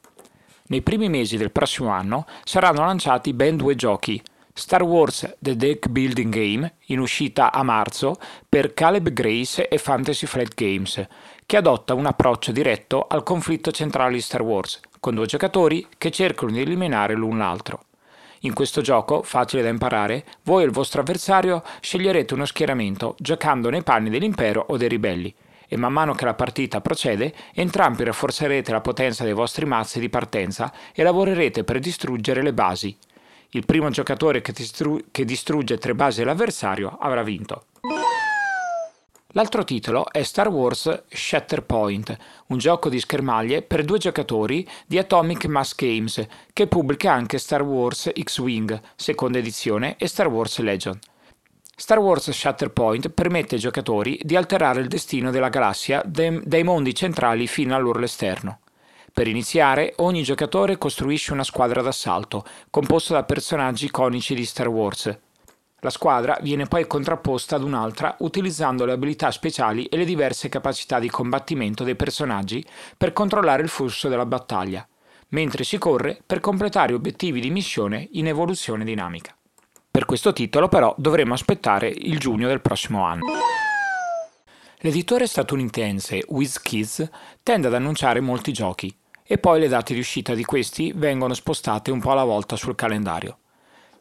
Nei 0.64 0.82
primi 0.82 1.08
mesi 1.08 1.38
del 1.38 1.50
prossimo 1.50 1.88
anno 1.88 2.26
saranno 2.44 2.84
lanciati 2.84 3.32
ben 3.32 3.56
due 3.56 3.74
giochi. 3.74 4.22
Star 4.52 4.82
Wars 4.82 5.36
The 5.38 5.56
Deck 5.56 5.88
Building 5.88 6.32
Game, 6.32 6.74
in 6.86 6.98
uscita 6.98 7.52
a 7.52 7.62
marzo, 7.62 8.16
per 8.48 8.74
Caleb 8.74 9.10
Grace 9.10 9.68
e 9.68 9.78
Fantasy 9.78 10.26
Flight 10.26 10.54
Games, 10.54 11.06
che 11.46 11.56
adotta 11.56 11.94
un 11.94 12.06
approccio 12.06 12.52
diretto 12.52 13.06
al 13.08 13.22
conflitto 13.22 13.70
centrale 13.70 14.14
di 14.14 14.20
Star 14.20 14.42
Wars, 14.42 14.80
con 14.98 15.14
due 15.14 15.26
giocatori 15.26 15.86
che 15.96 16.10
cercano 16.10 16.52
di 16.52 16.60
eliminare 16.60 17.14
l'un 17.14 17.38
l'altro. 17.38 17.84
In 18.40 18.54
questo 18.54 18.80
gioco, 18.80 19.22
facile 19.22 19.62
da 19.62 19.68
imparare, 19.68 20.24
voi 20.44 20.62
e 20.62 20.66
il 20.66 20.72
vostro 20.72 21.00
avversario 21.00 21.62
sceglierete 21.80 22.34
uno 22.34 22.46
schieramento 22.46 23.14
giocando 23.18 23.70
nei 23.70 23.82
panni 23.82 24.10
dell'impero 24.10 24.64
o 24.68 24.76
dei 24.76 24.88
ribelli 24.88 25.34
e 25.72 25.76
man 25.76 25.92
mano 25.92 26.14
che 26.14 26.24
la 26.24 26.34
partita 26.34 26.80
procede, 26.80 27.32
entrambi 27.54 28.02
rafforzerete 28.02 28.72
la 28.72 28.80
potenza 28.80 29.22
dei 29.22 29.32
vostri 29.32 29.66
mazzi 29.66 30.00
di 30.00 30.08
partenza 30.08 30.72
e 30.92 31.04
lavorerete 31.04 31.62
per 31.62 31.78
distruggere 31.78 32.42
le 32.42 32.52
basi. 32.52 32.98
Il 33.50 33.66
primo 33.66 33.90
giocatore 33.90 34.40
che, 34.42 34.52
distru- 34.52 35.06
che 35.10 35.24
distrugge 35.24 35.78
tre 35.78 35.94
basi 35.94 36.20
dell'avversario 36.20 36.96
avrà 37.00 37.22
vinto. 37.22 37.64
L'altro 39.34 39.62
titolo 39.62 40.10
è 40.10 40.22
Star 40.22 40.48
Wars 40.48 41.04
Shatterpoint, 41.08 42.16
un 42.48 42.58
gioco 42.58 42.88
di 42.88 42.98
schermaglie 42.98 43.62
per 43.62 43.84
due 43.84 43.98
giocatori 43.98 44.68
di 44.86 44.98
Atomic 44.98 45.46
Mass 45.46 45.74
Games, 45.76 46.26
che 46.52 46.66
pubblica 46.66 47.12
anche 47.12 47.38
Star 47.38 47.62
Wars 47.62 48.10
X-Wing, 48.12 48.80
seconda 48.96 49.38
edizione, 49.38 49.96
e 49.98 50.08
Star 50.08 50.26
Wars 50.28 50.58
Legend. 50.58 50.98
Star 51.76 51.98
Wars 51.98 52.30
Shatterpoint 52.30 53.08
permette 53.10 53.54
ai 53.54 53.60
giocatori 53.60 54.18
di 54.22 54.36
alterare 54.36 54.80
il 54.80 54.88
destino 54.88 55.30
della 55.30 55.48
galassia 55.48 56.02
dai 56.04 56.62
mondi 56.62 56.94
centrali 56.94 57.46
fino 57.46 57.74
all'urlo 57.74 58.04
esterno. 58.04 58.60
Per 59.12 59.26
iniziare, 59.26 59.94
ogni 59.96 60.22
giocatore 60.22 60.78
costruisce 60.78 61.32
una 61.32 61.44
squadra 61.44 61.82
d'assalto, 61.82 62.44
composta 62.70 63.14
da 63.14 63.24
personaggi 63.24 63.86
iconici 63.86 64.34
di 64.34 64.44
Star 64.44 64.68
Wars, 64.68 65.18
la 65.82 65.90
squadra 65.90 66.38
viene 66.42 66.66
poi 66.66 66.86
contrapposta 66.86 67.56
ad 67.56 67.62
un'altra 67.62 68.14
utilizzando 68.18 68.84
le 68.84 68.92
abilità 68.92 69.30
speciali 69.30 69.86
e 69.86 69.96
le 69.96 70.04
diverse 70.04 70.50
capacità 70.50 70.98
di 70.98 71.08
combattimento 71.08 71.84
dei 71.84 71.96
personaggi 71.96 72.64
per 72.96 73.14
controllare 73.14 73.62
il 73.62 73.70
flusso 73.70 74.08
della 74.08 74.26
battaglia, 74.26 74.86
mentre 75.28 75.64
si 75.64 75.78
corre 75.78 76.20
per 76.24 76.40
completare 76.40 76.92
obiettivi 76.92 77.40
di 77.40 77.50
missione 77.50 78.08
in 78.12 78.26
evoluzione 78.26 78.84
dinamica. 78.84 79.34
Per 79.90 80.04
questo 80.04 80.34
titolo 80.34 80.68
però 80.68 80.94
dovremo 80.98 81.32
aspettare 81.32 81.88
il 81.88 82.18
giugno 82.18 82.46
del 82.46 82.60
prossimo 82.60 83.04
anno. 83.04 83.24
L'editore 84.82 85.26
statunitense 85.26 86.24
WizKids 86.26 87.06
tende 87.42 87.66
ad 87.66 87.74
annunciare 87.74 88.20
molti 88.20 88.50
giochi 88.50 88.94
e 89.22 89.36
poi 89.36 89.60
le 89.60 89.68
date 89.68 89.92
di 89.92 90.00
uscita 90.00 90.32
di 90.32 90.42
questi 90.42 90.92
vengono 90.96 91.34
spostate 91.34 91.90
un 91.90 92.00
po' 92.00 92.12
alla 92.12 92.24
volta 92.24 92.56
sul 92.56 92.74
calendario. 92.74 93.36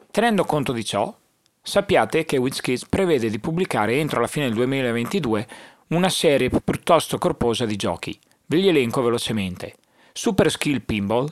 Tenendo 0.09 0.45
conto 0.45 0.71
di 0.71 0.85
ciò, 0.85 1.13
sappiate 1.61 2.23
che 2.23 2.37
WizKids 2.37 2.85
prevede 2.85 3.29
di 3.29 3.39
pubblicare 3.39 3.99
entro 3.99 4.21
la 4.21 4.27
fine 4.27 4.45
del 4.45 4.55
2022 4.55 5.47
una 5.87 6.07
serie 6.07 6.49
piuttosto 6.49 7.17
corposa 7.17 7.65
di 7.65 7.75
giochi. 7.75 8.17
Ve 8.45 8.57
li 8.57 8.69
elenco 8.69 9.01
velocemente. 9.01 9.75
Super 10.13 10.49
Skill 10.49 10.81
Pinball, 10.85 11.29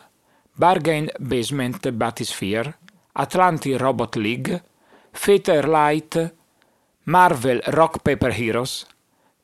Bargain 0.52 1.10
Basement 1.20 1.90
Bathysphere, 1.92 2.78
Atlantic 3.14 3.78
Robot 3.78 4.16
League, 4.18 4.64
Fate 5.12 5.66
Light, 5.66 6.36
Marvel 7.04 7.62
Rock 7.68 8.00
Paper 8.00 8.38
Heroes, 8.38 8.86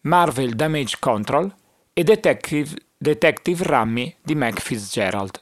Marvel 0.05 0.53
Damage 0.53 0.97
Control 0.99 1.49
e 1.93 2.03
Detective, 2.03 2.71
Detective 2.97 3.63
Rummy 3.63 4.13
di 4.21 4.35
Mac 4.35 4.59
Fitzgerald. 4.59 5.41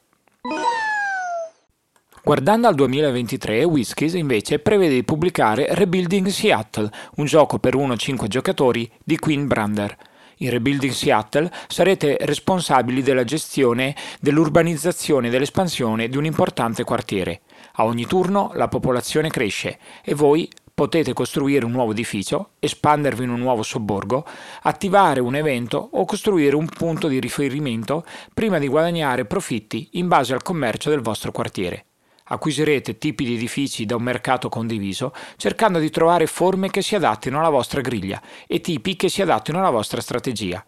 Guardando 2.24 2.68
al 2.68 2.76
2023, 2.76 3.64
Whiskies 3.64 4.14
invece 4.14 4.60
prevede 4.60 4.94
di 4.94 5.04
pubblicare 5.04 5.66
Rebuilding 5.72 6.28
Seattle, 6.28 6.92
un 7.16 7.26
gioco 7.26 7.58
per 7.58 7.76
1-5 7.76 8.28
giocatori 8.28 8.88
di 9.04 9.18
Queen 9.18 9.48
Brander. 9.48 9.98
In 10.38 10.52
Rebuilding 10.52 10.92
Seattle 10.92 11.52
sarete 11.68 12.18
responsabili 12.22 13.02
della 13.02 13.24
gestione 13.24 13.96
dell'urbanizzazione 14.20 15.28
e 15.28 15.30
dell'espansione 15.32 16.08
di 16.08 16.18
un 16.18 16.26
importante 16.26 16.84
quartiere. 16.84 17.42
A 17.74 17.86
ogni 17.86 18.06
turno 18.06 18.52
la 18.54 18.68
popolazione 18.68 19.30
cresce 19.30 19.80
e 20.04 20.14
voi 20.14 20.48
potete 20.82 21.14
costruire 21.14 21.64
un 21.64 21.72
nuovo 21.74 21.92
edificio, 21.92 22.54
espandervi 22.58 23.24
in 23.24 23.30
un 23.30 23.40
nuovo 23.40 23.62
sobborgo, 23.62 24.26
attivare 24.64 25.20
un 25.20 25.36
evento 25.36 25.90
o 25.92 26.06
costruire 26.06 26.56
un 26.56 26.66
punto 26.66 27.08
di 27.08 27.20
riferimento 27.20 28.04
prima 28.34 28.58
di 28.58 28.68
guadagnare 28.68 29.26
profitti 29.26 29.90
in 29.92 30.08
base 30.08 30.34
al 30.34 30.42
commercio 30.42 30.90
del 30.90 31.02
vostro 31.02 31.32
quartiere 31.32 31.86
acquisirete 32.32 32.98
tipi 32.98 33.26
di 33.26 33.36
edifici 33.36 33.86
da 33.86 33.98
un 33.98 34.04
mercato 34.04 34.48
condiviso, 34.48 35.14
cercando 35.36 35.80
di 35.80 35.90
trovare 35.90 36.28
forme 36.28 36.70
che 36.70 36.82
si 36.82 36.96
adattino 36.96 37.40
alla 37.40 37.50
vostra 37.50 37.82
griglia 37.82 38.22
e 38.48 38.62
tipi 38.62 38.96
che 38.96 39.10
si 39.10 39.22
adattino 39.22 39.60
alla 39.60 39.70
vostra 39.70 40.00
strategia. 40.00 40.64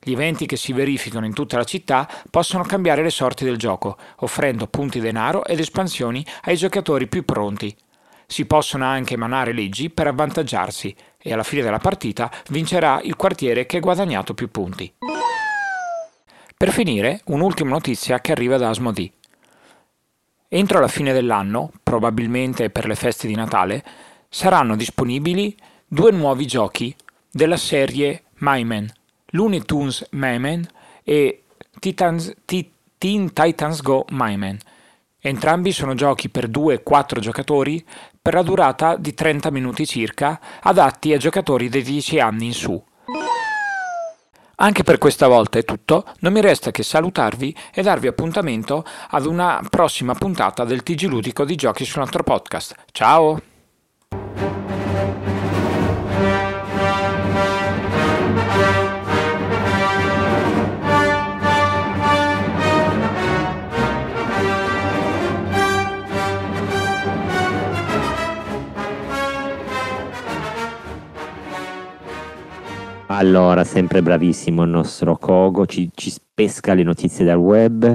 Gli 0.00 0.12
eventi 0.12 0.46
che 0.46 0.56
si 0.56 0.72
verificano 0.72 1.26
in 1.26 1.34
tutta 1.34 1.58
la 1.58 1.64
città 1.64 2.08
possono 2.30 2.64
cambiare 2.64 3.02
le 3.02 3.10
sorti 3.10 3.44
del 3.44 3.58
gioco, 3.58 3.98
offrendo 4.20 4.66
punti 4.66 5.00
denaro 5.00 5.44
ed 5.44 5.60
espansioni 5.60 6.24
ai 6.44 6.56
giocatori 6.56 7.06
più 7.06 7.26
pronti. 7.26 7.76
Si 8.32 8.46
possono 8.46 8.86
anche 8.86 9.12
emanare 9.12 9.52
leggi 9.52 9.90
per 9.90 10.06
avvantaggiarsi 10.06 10.96
e 11.18 11.34
alla 11.34 11.42
fine 11.42 11.60
della 11.60 11.76
partita 11.76 12.32
vincerà 12.48 12.98
il 13.02 13.14
quartiere 13.14 13.66
che 13.66 13.76
ha 13.76 13.80
guadagnato 13.80 14.32
più 14.32 14.50
punti. 14.50 14.90
Per 16.56 16.72
finire, 16.72 17.20
un'ultima 17.26 17.68
notizia 17.68 18.22
che 18.22 18.32
arriva 18.32 18.56
da 18.56 18.70
Asmodee. 18.70 19.12
Entro 20.48 20.80
la 20.80 20.88
fine 20.88 21.12
dell'anno, 21.12 21.72
probabilmente 21.82 22.70
per 22.70 22.86
le 22.86 22.94
feste 22.94 23.26
di 23.26 23.34
Natale, 23.34 23.84
saranno 24.30 24.76
disponibili 24.76 25.54
due 25.86 26.10
nuovi 26.10 26.46
giochi 26.46 26.96
della 27.30 27.58
serie 27.58 28.22
Myman, 28.38 28.90
Looney 29.32 29.60
Tunes 29.60 30.06
Myman 30.12 30.66
e 31.04 31.42
Titans, 31.78 32.34
T- 32.46 32.70
Teen 32.96 33.34
Titans 33.34 33.82
Go 33.82 34.06
Myman. 34.08 34.56
Entrambi 35.24 35.70
sono 35.70 35.94
giochi 35.94 36.30
per 36.30 36.48
2-4 36.48 37.20
giocatori 37.20 37.84
per 38.22 38.34
la 38.34 38.42
durata 38.42 38.96
di 38.96 39.12
30 39.14 39.50
minuti 39.50 39.84
circa, 39.84 40.38
adatti 40.60 41.12
a 41.12 41.18
giocatori 41.18 41.68
dei 41.68 41.82
10 41.82 42.20
anni 42.20 42.46
in 42.46 42.54
su. 42.54 42.82
Anche 44.54 44.84
per 44.84 44.98
questa 44.98 45.26
volta 45.26 45.58
è 45.58 45.64
tutto, 45.64 46.04
non 46.20 46.32
mi 46.32 46.40
resta 46.40 46.70
che 46.70 46.84
salutarvi 46.84 47.56
e 47.74 47.82
darvi 47.82 48.06
appuntamento 48.06 48.84
ad 49.10 49.26
una 49.26 49.60
prossima 49.68 50.14
puntata 50.14 50.64
del 50.64 50.84
TG 50.84 51.08
Ludico 51.08 51.44
di 51.44 51.56
Giochi 51.56 51.84
sull'altro 51.84 52.22
podcast. 52.22 52.76
Ciao! 52.92 54.61
Allora, 73.14 73.62
sempre 73.62 74.00
bravissimo 74.00 74.62
il 74.62 74.70
nostro 74.70 75.16
Kogo, 75.16 75.66
ci, 75.66 75.90
ci 75.94 76.10
pesca 76.32 76.72
le 76.72 76.82
notizie 76.82 77.26
dal 77.26 77.36
web 77.36 77.94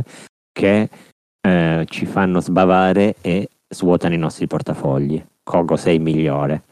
che 0.51 0.89
eh, 1.41 1.85
ci 1.87 2.05
fanno 2.05 2.39
sbavare 2.39 3.15
e 3.21 3.49
svuotano 3.67 4.13
i 4.13 4.19
nostri 4.19 4.45
portafogli. 4.45 5.23
Kogo 5.41 5.75
sei 5.75 5.97
migliore. 5.97 6.63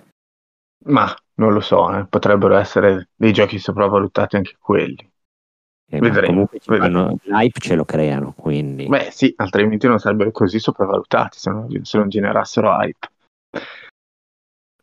Ma 0.85 1.11
non 1.35 1.53
lo 1.53 1.59
so, 1.59 1.91
eh. 1.97 2.05
potrebbero 2.05 2.55
essere 2.55 3.09
dei 3.15 3.33
giochi 3.33 3.57
sopravvalutati 3.57 4.35
anche 4.35 4.55
quelli. 4.59 5.11
Eh, 5.89 5.99
Vedremo, 5.99 6.27
comunque 6.27 6.59
vedremo. 6.67 7.17
l'hype 7.23 7.59
ce 7.59 7.75
lo 7.75 7.83
creano, 7.83 8.33
quindi 8.37 8.87
Beh 8.87 9.09
sì, 9.11 9.33
altrimenti 9.37 9.87
non 9.87 9.97
sarebbero 9.97 10.29
così 10.31 10.59
sopravvalutati 10.59 11.39
se 11.39 11.49
non, 11.49 11.67
se 11.83 11.97
non 11.97 12.09
generassero 12.09 12.69
hype. 12.69 13.07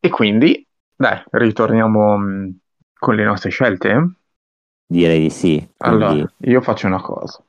E 0.00 0.08
quindi, 0.08 0.66
dai, 0.96 1.22
ritorniamo 1.30 2.16
mh, 2.16 2.56
con 3.02 3.16
le 3.16 3.24
nostre 3.24 3.50
scelte. 3.50 4.12
direi 4.86 5.18
di 5.22 5.30
sì. 5.30 5.68
Quindi, 5.76 6.04
Allora, 6.04 6.32
io 6.38 6.60
faccio 6.60 6.86
una 6.86 7.00
cosa. 7.00 7.44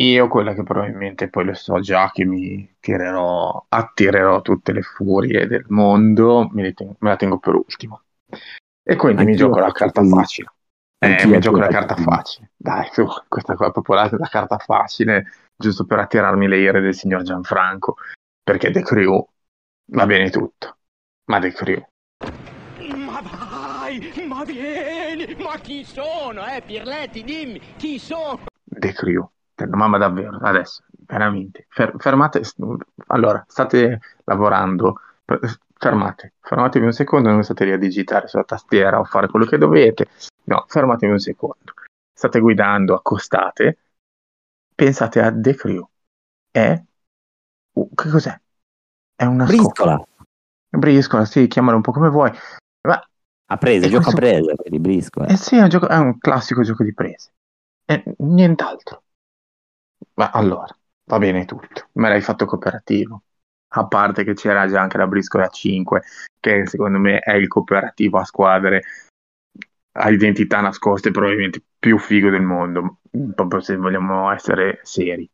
Io 0.00 0.26
quella 0.26 0.54
che 0.54 0.64
probabilmente 0.64 1.28
poi 1.28 1.44
lo 1.44 1.54
so 1.54 1.78
già 1.78 2.10
che 2.10 2.24
mi 2.24 2.76
tirerò, 2.80 3.66
attirerò 3.68 4.40
tutte 4.42 4.72
le 4.72 4.82
furie 4.82 5.46
del 5.46 5.66
mondo, 5.68 6.48
me, 6.50 6.72
tengo- 6.72 6.96
me 6.98 7.10
la 7.10 7.16
tengo 7.16 7.38
per 7.38 7.54
ultimo. 7.54 8.02
E 8.82 8.96
quindi 8.96 9.24
mi 9.24 9.30
Anch'io 9.30 9.46
gioco 9.46 9.60
la 9.60 9.70
carta 9.70 10.00
così. 10.00 10.10
facile. 10.10 10.52
Eh, 10.98 11.26
mi 11.26 11.38
gioco 11.38 11.58
la 11.58 11.68
carta 11.68 11.94
facile. 11.94 12.50
Dai, 12.56 12.88
su, 12.90 13.06
questa 13.28 13.54
qua 13.54 13.68
è 13.68 13.72
popolata 13.72 14.16
da 14.16 14.26
carta 14.26 14.58
facile, 14.58 15.26
giusto 15.56 15.84
per 15.84 16.00
attirarmi 16.00 16.48
le 16.48 16.58
ire 16.58 16.80
del 16.80 16.94
signor 16.94 17.22
Gianfranco, 17.22 17.96
perché 18.42 18.72
The 18.72 18.82
Crew 18.82 19.24
va 19.92 20.06
bene 20.06 20.28
tutto. 20.30 20.76
Ma 21.26 21.38
The 21.38 21.52
Crew, 21.52 21.84
Ma 23.06 23.20
vai, 23.22 24.12
ma 24.26 24.44
vieni, 24.44 25.34
ma 25.38 25.58
chi 25.70 25.84
sono, 25.84 26.44
eh, 26.48 26.62
Pirletti, 26.62 27.22
dimmi, 27.22 27.60
chi 27.76 28.00
sono? 28.00 28.46
The 28.64 28.92
Crew. 28.92 29.30
Mamma 29.68 29.98
davvero, 29.98 30.38
adesso, 30.42 30.82
veramente. 31.06 31.66
Fer- 31.68 31.94
fermate, 31.96 32.42
allora, 33.06 33.44
state 33.46 34.00
lavorando, 34.24 35.00
fermate, 35.74 36.32
fermatevi 36.40 36.86
un 36.86 36.92
secondo, 36.92 37.30
non 37.30 37.44
state 37.44 37.66
lì 37.66 37.72
a 37.72 37.78
digitare 37.78 38.26
sulla 38.26 38.42
tastiera 38.42 38.98
o 38.98 39.04
fare 39.04 39.28
quello 39.28 39.44
che 39.44 39.58
dovete. 39.58 40.08
No, 40.44 40.64
fermatevi 40.66 41.12
un 41.12 41.20
secondo. 41.20 41.74
State 42.12 42.40
guidando, 42.40 42.96
accostate, 42.96 43.78
pensate 44.74 45.20
a 45.20 45.32
The 45.32 45.54
Crew. 45.54 45.88
È... 46.50 46.82
uh, 47.74 47.94
che 47.94 48.08
cos'è? 48.08 48.40
È 49.14 49.24
una 49.24 49.44
Briscola, 49.44 49.98
scocca. 49.98 50.24
Briscola, 50.70 51.24
sì, 51.26 51.46
chiamalo 51.46 51.76
un 51.76 51.82
po' 51.82 51.92
come 51.92 52.08
vuoi. 52.08 52.32
A 53.52 53.56
presa, 53.56 53.86
E 53.86 53.88
gioco 53.88 54.02
questo- 54.10 54.20
a 54.26 54.28
presa 54.30 54.52
di 54.64 54.78
briscola. 54.78 55.26
eh 55.26 55.36
sì, 55.36 55.56
è 55.56 55.62
un, 55.62 55.68
gioco- 55.68 55.88
è 55.88 55.96
un 55.96 56.18
classico 56.18 56.62
gioco 56.62 56.84
di 56.84 56.94
prese. 56.94 57.32
E 57.84 58.02
nient'altro. 58.18 59.02
Ma 60.14 60.30
allora, 60.30 60.76
va 61.04 61.18
bene 61.18 61.44
tutto. 61.44 61.88
Me 61.92 62.08
l'hai 62.08 62.20
fatto 62.20 62.44
cooperativo. 62.46 63.22
A 63.72 63.86
parte 63.86 64.24
che 64.24 64.34
c'era 64.34 64.66
già 64.68 64.80
anche 64.80 64.98
la 64.98 65.06
briscola 65.06 65.48
5, 65.48 66.02
che 66.38 66.66
secondo 66.66 66.98
me 66.98 67.18
è 67.18 67.34
il 67.34 67.48
cooperativo 67.48 68.18
a 68.18 68.24
squadre 68.24 68.82
ha 69.92 70.08
identità 70.10 70.60
nascoste 70.60 71.10
probabilmente 71.10 71.62
più 71.78 71.98
figo 71.98 72.30
del 72.30 72.42
mondo, 72.42 72.98
proprio 73.34 73.60
se 73.60 73.76
vogliamo 73.76 74.30
essere 74.30 74.78
seri. 74.84 75.28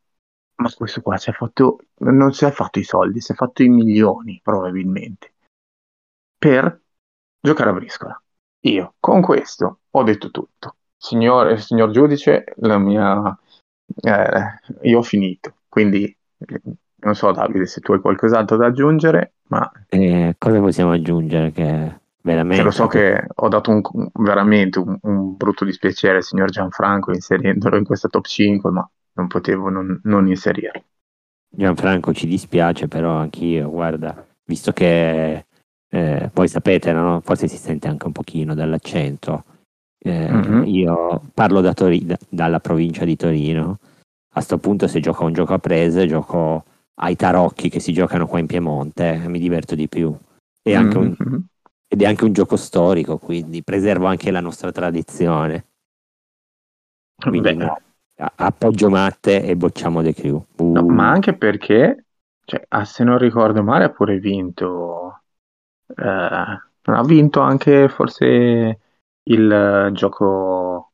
Ma 0.56 0.70
questo 0.72 1.02
qua 1.02 1.18
si 1.18 1.28
è 1.28 1.32
fatto, 1.34 1.80
non 1.98 2.32
si 2.32 2.46
è 2.46 2.50
fatto 2.50 2.78
i 2.78 2.82
soldi, 2.82 3.20
si 3.20 3.32
è 3.32 3.34
fatto 3.34 3.62
i 3.62 3.68
milioni 3.68 4.40
probabilmente 4.42 5.34
per 6.38 6.80
giocare 7.46 7.70
a 7.70 7.72
briscola. 7.74 8.22
Io 8.60 8.94
con 8.98 9.20
questo 9.22 9.80
ho 9.90 10.02
detto 10.02 10.30
tutto. 10.30 10.76
Signore, 10.96 11.58
signor 11.58 11.90
giudice, 11.90 12.44
la 12.56 12.78
mia, 12.78 13.38
eh, 14.02 14.60
io 14.88 14.98
ho 14.98 15.02
finito. 15.02 15.54
Quindi 15.68 16.16
non 16.98 17.14
so, 17.14 17.30
Davide, 17.32 17.66
se 17.66 17.80
tu 17.80 17.92
hai 17.92 18.00
qualcos'altro 18.00 18.56
da 18.56 18.66
aggiungere, 18.66 19.34
ma 19.48 19.70
Eh, 19.88 20.34
cosa 20.38 20.60
possiamo 20.60 20.92
aggiungere? 20.92 21.50
Che 21.52 22.00
veramente... 22.22 22.54
Cioè, 22.56 22.64
lo 22.64 22.70
so 22.72 22.86
che 22.88 23.24
ho 23.34 23.48
dato 23.48 23.70
un- 23.70 24.10
veramente 24.14 24.78
un, 24.80 24.98
un 25.02 25.36
brutto 25.36 25.64
dispiacere 25.64 26.16
al 26.16 26.22
signor 26.24 26.50
Gianfranco 26.50 27.12
inserendolo 27.12 27.76
in 27.76 27.84
questa 27.84 28.08
top 28.08 28.24
5, 28.26 28.70
ma 28.70 28.88
non 29.12 29.26
potevo 29.28 29.68
non, 29.68 30.00
non 30.04 30.26
inserirlo. 30.26 30.82
Gianfranco 31.48 32.12
ci 32.12 32.26
dispiace, 32.26 32.86
però 32.88 33.16
anch'io, 33.16 33.70
guarda, 33.70 34.24
visto 34.44 34.72
che 34.72 35.46
eh, 35.88 36.30
voi 36.34 36.48
sapete, 36.48 36.92
no? 36.92 37.20
forse 37.24 37.48
si 37.48 37.56
sente 37.56 37.88
anche 37.88 38.06
un 38.06 38.12
pochino 38.12 38.54
dall'accento. 38.54 39.44
eh, 39.98 40.30
Mhm. 40.30 40.64
Io 40.66 41.20
parlo 41.34 41.60
da 41.60 41.72
Tori- 41.74 42.04
da- 42.06 42.18
dalla 42.28 42.60
provincia 42.60 43.04
di 43.04 43.16
Torino. 43.16 43.78
A 44.34 44.40
sto 44.40 44.58
punto, 44.58 44.86
se 44.86 45.00
gioco 45.00 45.24
a 45.24 45.26
un 45.26 45.32
gioco 45.32 45.54
a 45.54 45.58
prese, 45.58 46.06
gioco 46.06 46.64
ai 47.00 47.16
tarocchi 47.16 47.68
che 47.68 47.80
si 47.80 47.92
giocano 47.92 48.26
qua 48.28 48.38
in 48.38 48.46
Piemonte, 48.46 49.14
eh, 49.14 49.28
mi 49.28 49.38
diverto 49.40 49.74
di 49.74 49.88
più. 49.88 50.14
E 50.62 50.74
anche 50.76 50.96
un- 50.98 51.14
Mhm. 51.18 51.44
ed 51.88 52.02
è 52.02 52.06
anche 52.06 52.24
un 52.24 52.32
gioco 52.32 52.56
storico, 52.56 53.18
quindi 53.18 53.62
preservo 53.64 54.06
anche 54.06 54.30
la 54.30 54.40
nostra 54.40 54.70
tradizione. 54.70 55.66
Quindi 57.16 57.54
no, 57.54 57.76
appoggio 58.36 58.88
Matte 58.90 59.42
e 59.42 59.56
bocciamo 59.56 60.02
The 60.02 60.12
Crew. 60.14 60.44
no, 60.58 60.82
Uh. 60.82 60.88
ma 60.88 61.08
anche 61.10 61.34
perché, 61.34 62.04
cioè, 62.44 62.64
ah, 62.68 62.84
se 62.84 63.02
non 63.04 63.18
ricordo 63.18 63.62
male, 63.62 63.84
ha 63.84 63.90
pure 63.90 64.18
vinto, 64.18 65.22
ha 65.94 67.04
vinto 67.04 67.40
anche 67.40 67.88
forse 67.88 68.80
il 69.24 69.50
eh, 69.52 69.92
gioco, 69.92 70.92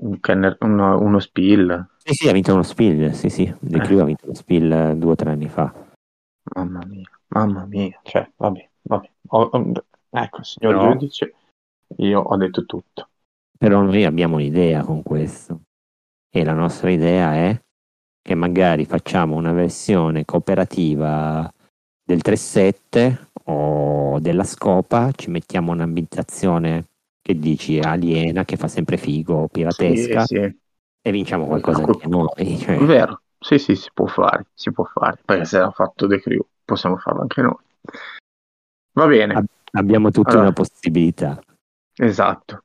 un 0.00 0.20
Kenner- 0.20 0.56
uno, 0.60 0.98
uno 1.00 1.18
Spiel. 1.18 1.88
Sì, 1.98 2.12
sì, 2.14 2.28
ha 2.28 2.32
vinto 2.32 2.52
uno 2.52 2.62
spill, 2.62 3.12
sì, 3.12 3.30
sì, 3.30 3.44
The 3.60 3.78
Eh. 3.78 3.80
Crew 3.80 4.00
ha 4.00 4.04
vinto 4.04 4.26
uno 4.26 4.34
spill 4.34 4.70
eh, 4.70 4.94
due 4.96 5.12
o 5.12 5.14
tre 5.14 5.30
anni 5.30 5.48
fa. 5.48 5.72
Mamma 6.54 6.84
mia, 6.86 7.08
mamma 7.28 7.64
mia, 7.64 7.98
cioè, 8.02 8.30
vabbè, 8.36 8.68
vabbè. 8.82 9.10
Ho- 9.28 9.48
ho- 9.50 9.72
ecco, 10.10 10.42
signor 10.42 10.74
No. 10.74 10.90
giudice, 10.92 11.34
io 11.96 12.20
ho 12.20 12.36
detto 12.36 12.66
tutto. 12.66 13.08
Però 13.56 13.80
noi 13.80 14.04
abbiamo 14.04 14.34
un'idea 14.34 14.82
con 14.84 15.02
questo 15.02 15.62
e 16.30 16.44
la 16.44 16.52
nostra 16.52 16.90
idea 16.90 17.34
è 17.34 17.58
che 18.20 18.34
magari 18.34 18.84
facciamo 18.84 19.36
una 19.36 19.52
versione 19.52 20.26
cooperativa 20.26 21.50
del 22.04 22.20
3.7 22.20 23.30
o 23.44 24.18
della 24.20 24.44
scopa, 24.44 25.10
ci 25.12 25.30
mettiamo 25.30 25.72
un'ambientazione 25.72 26.86
che 27.20 27.38
dici 27.38 27.78
aliena, 27.78 28.44
che 28.44 28.56
fa 28.56 28.68
sempre 28.68 28.96
figo, 28.96 29.48
piratesca 29.48 30.24
Sì, 30.24 30.34
sì. 30.36 30.58
e 31.02 31.10
vinciamo 31.10 31.46
qualcosa 31.46 31.82
anche 31.82 32.06
noi. 32.06 32.58
cioè. 32.58 32.76
Vero, 32.78 33.22
sì, 33.38 33.58
sì, 33.58 33.74
si 33.76 33.90
può 33.92 34.06
fare, 34.06 34.46
si 34.54 34.72
può 34.72 34.84
fare, 34.84 35.18
perché 35.24 35.44
se 35.44 35.58
l'ha 35.58 35.70
fatto 35.70 36.06
The 36.06 36.20
Crew 36.20 36.44
possiamo 36.64 36.96
farlo 36.96 37.22
anche 37.22 37.42
noi. 37.42 37.56
Va 38.92 39.06
bene, 39.06 39.34
Ab- 39.34 39.46
abbiamo 39.72 40.10
tutta 40.10 40.30
Allora. 40.30 40.44
una 40.44 40.52
possibilità. 40.52 41.40
esatto. 41.96 42.64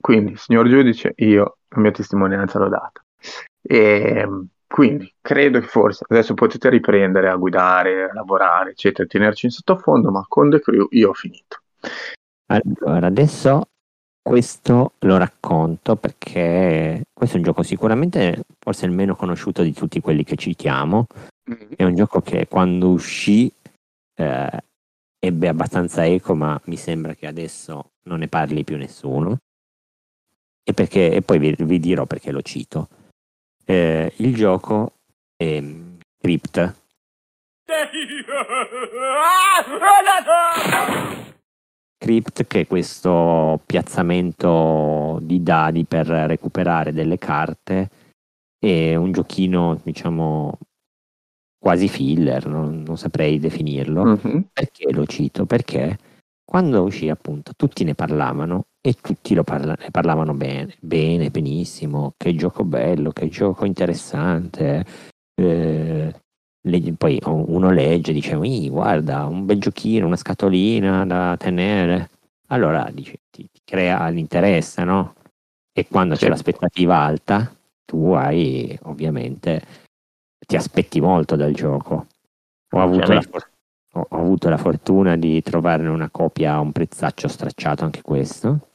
Quindi, 0.00 0.36
signor 0.36 0.68
giudice, 0.68 1.12
io 1.16 1.58
la 1.68 1.80
mia 1.80 1.90
testimonianza 1.90 2.58
l'ho 2.58 2.68
data. 2.68 3.04
E 3.60 4.28
quindi 4.66 5.12
credo 5.20 5.60
che 5.60 5.66
forse 5.66 6.04
adesso 6.08 6.34
potete 6.34 6.68
riprendere 6.68 7.28
a 7.28 7.36
guidare, 7.36 8.10
a 8.10 8.12
lavorare, 8.12 8.70
eccetera, 8.70 9.06
tenerci 9.06 9.46
in 9.46 9.52
sottofondo, 9.52 10.10
ma 10.10 10.24
con 10.28 10.50
The 10.50 10.60
Crew 10.60 10.86
io 10.90 11.10
ho 11.10 11.14
finito. 11.14 11.60
Allora, 12.46 13.06
adesso 13.06 13.68
questo 14.22 14.94
lo 15.00 15.18
racconto 15.18 15.94
perché 15.94 17.04
questo 17.12 17.36
è 17.36 17.38
un 17.38 17.44
gioco 17.44 17.62
sicuramente 17.62 18.42
forse 18.58 18.86
il 18.86 18.92
meno 18.92 19.14
conosciuto 19.14 19.62
di 19.62 19.72
tutti 19.72 20.00
quelli 20.00 20.24
che 20.24 20.36
citiamo. 20.36 21.06
È 21.76 21.84
un 21.84 21.94
gioco 21.94 22.20
che 22.20 22.48
quando 22.48 22.88
uscì 22.90 23.50
eh, 24.16 24.64
ebbe 25.18 25.48
abbastanza 25.48 26.04
eco, 26.04 26.34
ma 26.34 26.60
mi 26.64 26.76
sembra 26.76 27.14
che 27.14 27.26
adesso 27.26 27.92
non 28.08 28.18
ne 28.18 28.28
parli 28.28 28.64
più 28.64 28.76
nessuno. 28.76 29.38
E, 30.68 30.72
perché, 30.74 31.12
e 31.12 31.22
poi 31.22 31.38
vi, 31.38 31.54
vi 31.56 31.78
dirò 31.78 32.04
perché 32.06 32.32
lo 32.32 32.42
cito. 32.42 32.88
Eh, 33.68 34.12
il 34.18 34.34
gioco 34.34 34.92
è 35.36 35.60
Crypt. 36.18 36.74
Crypt 41.98 42.46
che 42.46 42.60
è 42.60 42.66
questo 42.66 43.60
piazzamento 43.66 45.18
di 45.22 45.42
dadi 45.42 45.84
per 45.84 46.06
recuperare 46.06 46.92
delle 46.92 47.18
carte 47.18 47.90
è 48.58 48.94
un 48.94 49.12
giochino 49.12 49.80
diciamo 49.82 50.58
quasi 51.58 51.88
filler 51.88 52.46
non, 52.46 52.82
non 52.82 52.96
saprei 52.96 53.38
definirlo 53.38 54.04
Mhm. 54.04 54.48
perché 54.52 54.92
lo 54.92 55.06
cito? 55.06 55.46
perché 55.46 55.98
quando 56.46 56.82
uscì 56.84 57.08
appunto 57.10 57.52
tutti 57.56 57.82
ne 57.84 57.94
parlavano 57.94 58.66
e 58.80 58.94
tutti 58.94 59.34
lo 59.34 59.42
parla- 59.42 59.76
ne 59.78 59.90
parlavano 59.90 60.32
bene 60.32 60.76
bene, 60.80 61.30
benissimo 61.30 62.14
che 62.16 62.34
gioco 62.36 62.64
bello, 62.64 63.10
che 63.10 63.28
gioco 63.28 63.64
interessante 63.64 64.84
eh, 65.34 66.14
le- 66.66 66.92
poi 66.96 67.18
uno 67.24 67.70
legge 67.70 68.12
e 68.12 68.14
dice 68.14 68.36
"Ih, 68.36 68.68
guarda 68.70 69.24
un 69.26 69.44
bel 69.44 69.58
giochino 69.60 70.06
una 70.06 70.16
scatolina 70.16 71.04
da 71.04 71.34
tenere 71.38 72.10
allora 72.48 72.88
dice, 72.92 73.18
ti, 73.30 73.48
ti 73.52 73.60
crea 73.64 74.08
l'interesse 74.08 74.84
no? 74.84 75.14
e 75.72 75.86
quando 75.88 76.14
c'è 76.14 76.28
l'aspettativa 76.28 76.96
alta 76.96 77.52
tu 77.84 78.12
hai 78.12 78.78
ovviamente 78.84 79.62
ti 80.46 80.54
aspetti 80.56 81.00
molto 81.00 81.34
dal 81.34 81.52
gioco 81.52 82.06
ho 82.70 82.80
avuto, 82.80 83.12
la, 83.12 83.18
Ovviamente. 83.18 83.54
Ho- 83.96 84.06
ho 84.08 84.18
avuto 84.18 84.48
la 84.48 84.56
fortuna 84.58 85.16
di 85.16 85.40
trovarne 85.42 85.88
una 85.88 86.08
copia 86.10 86.54
a 86.54 86.60
un 86.60 86.72
prezzaccio 86.72 87.28
stracciato 87.28 87.84
anche 87.84 88.02
questo 88.02 88.68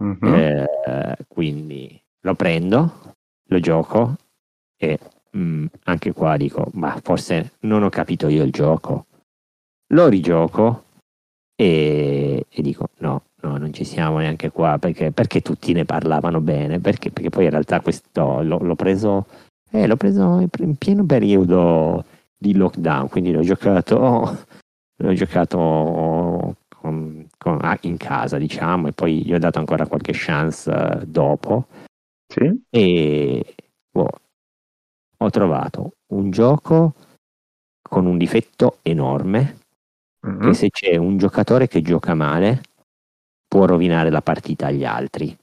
Mhm. 0.00 0.28
eh, 0.28 1.16
quindi 1.26 2.00
lo 2.20 2.34
prendo, 2.34 3.14
lo 3.48 3.58
gioco 3.60 4.14
e 4.76 4.98
mm, 5.36 5.66
anche 5.84 6.12
qua 6.12 6.36
dico, 6.36 6.68
ma 6.74 6.96
forse 7.02 7.54
non 7.60 7.82
ho 7.82 7.88
capito 7.88 8.28
io 8.28 8.44
il 8.44 8.52
gioco. 8.52 9.06
Lo 9.92 10.06
rigioco 10.08 10.84
e, 11.56 12.46
e 12.48 12.62
dico, 12.62 12.90
no, 12.98 13.22
no, 13.42 13.56
non 13.56 13.72
ci 13.72 13.84
siamo 13.84 14.18
neanche 14.18 14.50
qua 14.50 14.78
perché, 14.78 15.10
perché 15.10 15.40
tutti 15.40 15.72
ne 15.72 15.84
parlavano 15.84 16.40
bene, 16.40 16.78
perché, 16.78 17.10
perché 17.10 17.30
poi 17.30 17.44
in 17.44 17.50
realtà 17.50 17.80
questo 17.80 18.42
l'ho, 18.42 18.58
l'ho 18.58 18.76
preso, 18.76 19.26
eh, 19.70 19.86
l'ho 19.86 19.96
preso 19.96 20.46
in 20.60 20.76
pieno 20.76 21.04
periodo 21.04 22.04
di 22.36 22.54
lockdown, 22.54 23.08
quindi 23.08 23.32
l'ho 23.32 23.42
giocato, 23.42 24.46
l'ho 24.98 25.12
giocato 25.14 26.56
con- 26.68 27.26
con- 27.38 27.58
ah, 27.62 27.76
in 27.82 27.96
casa, 27.96 28.38
diciamo, 28.38 28.88
e 28.88 28.92
poi 28.92 29.24
gli 29.24 29.34
ho 29.34 29.38
dato 29.38 29.58
ancora 29.58 29.86
qualche 29.86 30.12
chance 30.14 30.70
eh, 30.70 31.06
dopo 31.06 31.66
Sì? 32.28 32.62
e 32.70 33.54
boh, 33.90 34.08
ho 35.18 35.30
trovato 35.30 35.92
un 36.08 36.30
gioco 36.30 36.94
con 37.82 38.06
un 38.06 38.18
difetto 38.18 38.78
enorme 38.82 39.56
Mhm. 40.22 40.44
che 40.44 40.54
se 40.54 40.70
c'è 40.70 40.96
un 40.96 41.16
giocatore 41.18 41.68
che 41.68 41.82
gioca 41.82 42.14
male 42.14 42.60
può 43.46 43.64
rovinare 43.66 44.10
la 44.10 44.22
partita 44.22 44.66
agli 44.66 44.84
altri 44.84 45.28
Beh, 45.28 45.38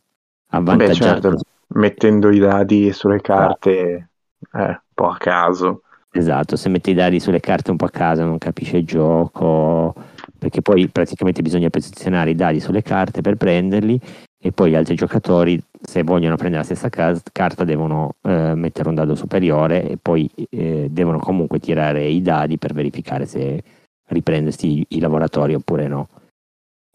avvantaggiando 0.50 1.30
certo, 1.30 1.38
mettendo 1.68 2.30
i 2.30 2.40
dadi 2.40 2.92
sulle 2.92 3.20
carte 3.22 4.10
eh, 4.52 4.60
un 4.68 4.80
po' 4.94 5.08
a 5.10 5.18
caso. 5.18 5.82
Esatto, 6.18 6.56
se 6.56 6.70
metti 6.70 6.92
i 6.92 6.94
dadi 6.94 7.20
sulle 7.20 7.42
carte 7.42 7.72
un 7.72 7.78
po' 7.78 7.86
a 7.86 7.90
caso 7.90 8.24
non 8.24 8.38
capisce 8.38 8.78
il 8.78 8.86
gioco, 8.86 9.94
perché 10.40 10.62
poi 10.62 10.88
praticamente 10.88 11.42
bisogna 11.42 11.70
posizionare 11.70 12.30
i 12.30 12.36
dadi 12.36 12.62
sulle 12.62 12.82
carte 12.82 13.20
per 13.20 13.36
prenderli 13.36 14.00
e 14.42 14.54
poi 14.54 14.72
gli 14.72 14.76
altri 14.76 14.96
giocatori, 14.96 15.62
se 15.82 16.04
vogliono 16.04 16.38
prendere 16.38 16.62
la 16.62 16.68
stessa 16.68 16.88
ca- 16.88 17.22
carta, 17.34 17.66
devono 17.66 18.16
eh, 18.22 18.54
mettere 18.56 18.88
un 18.88 18.96
dado 18.96 19.14
superiore 19.14 19.90
e 19.90 19.98
poi 19.98 20.32
eh, 20.52 20.88
devono 20.90 21.20
comunque 21.20 21.60
tirare 21.60 22.06
i 22.06 22.22
dadi 22.22 22.58
per 22.58 22.72
verificare 22.72 23.26
se 23.26 23.62
riprendersi 24.08 24.86
i 24.88 25.00
lavoratori 25.02 25.54
oppure 25.54 25.90
no. 25.90 26.08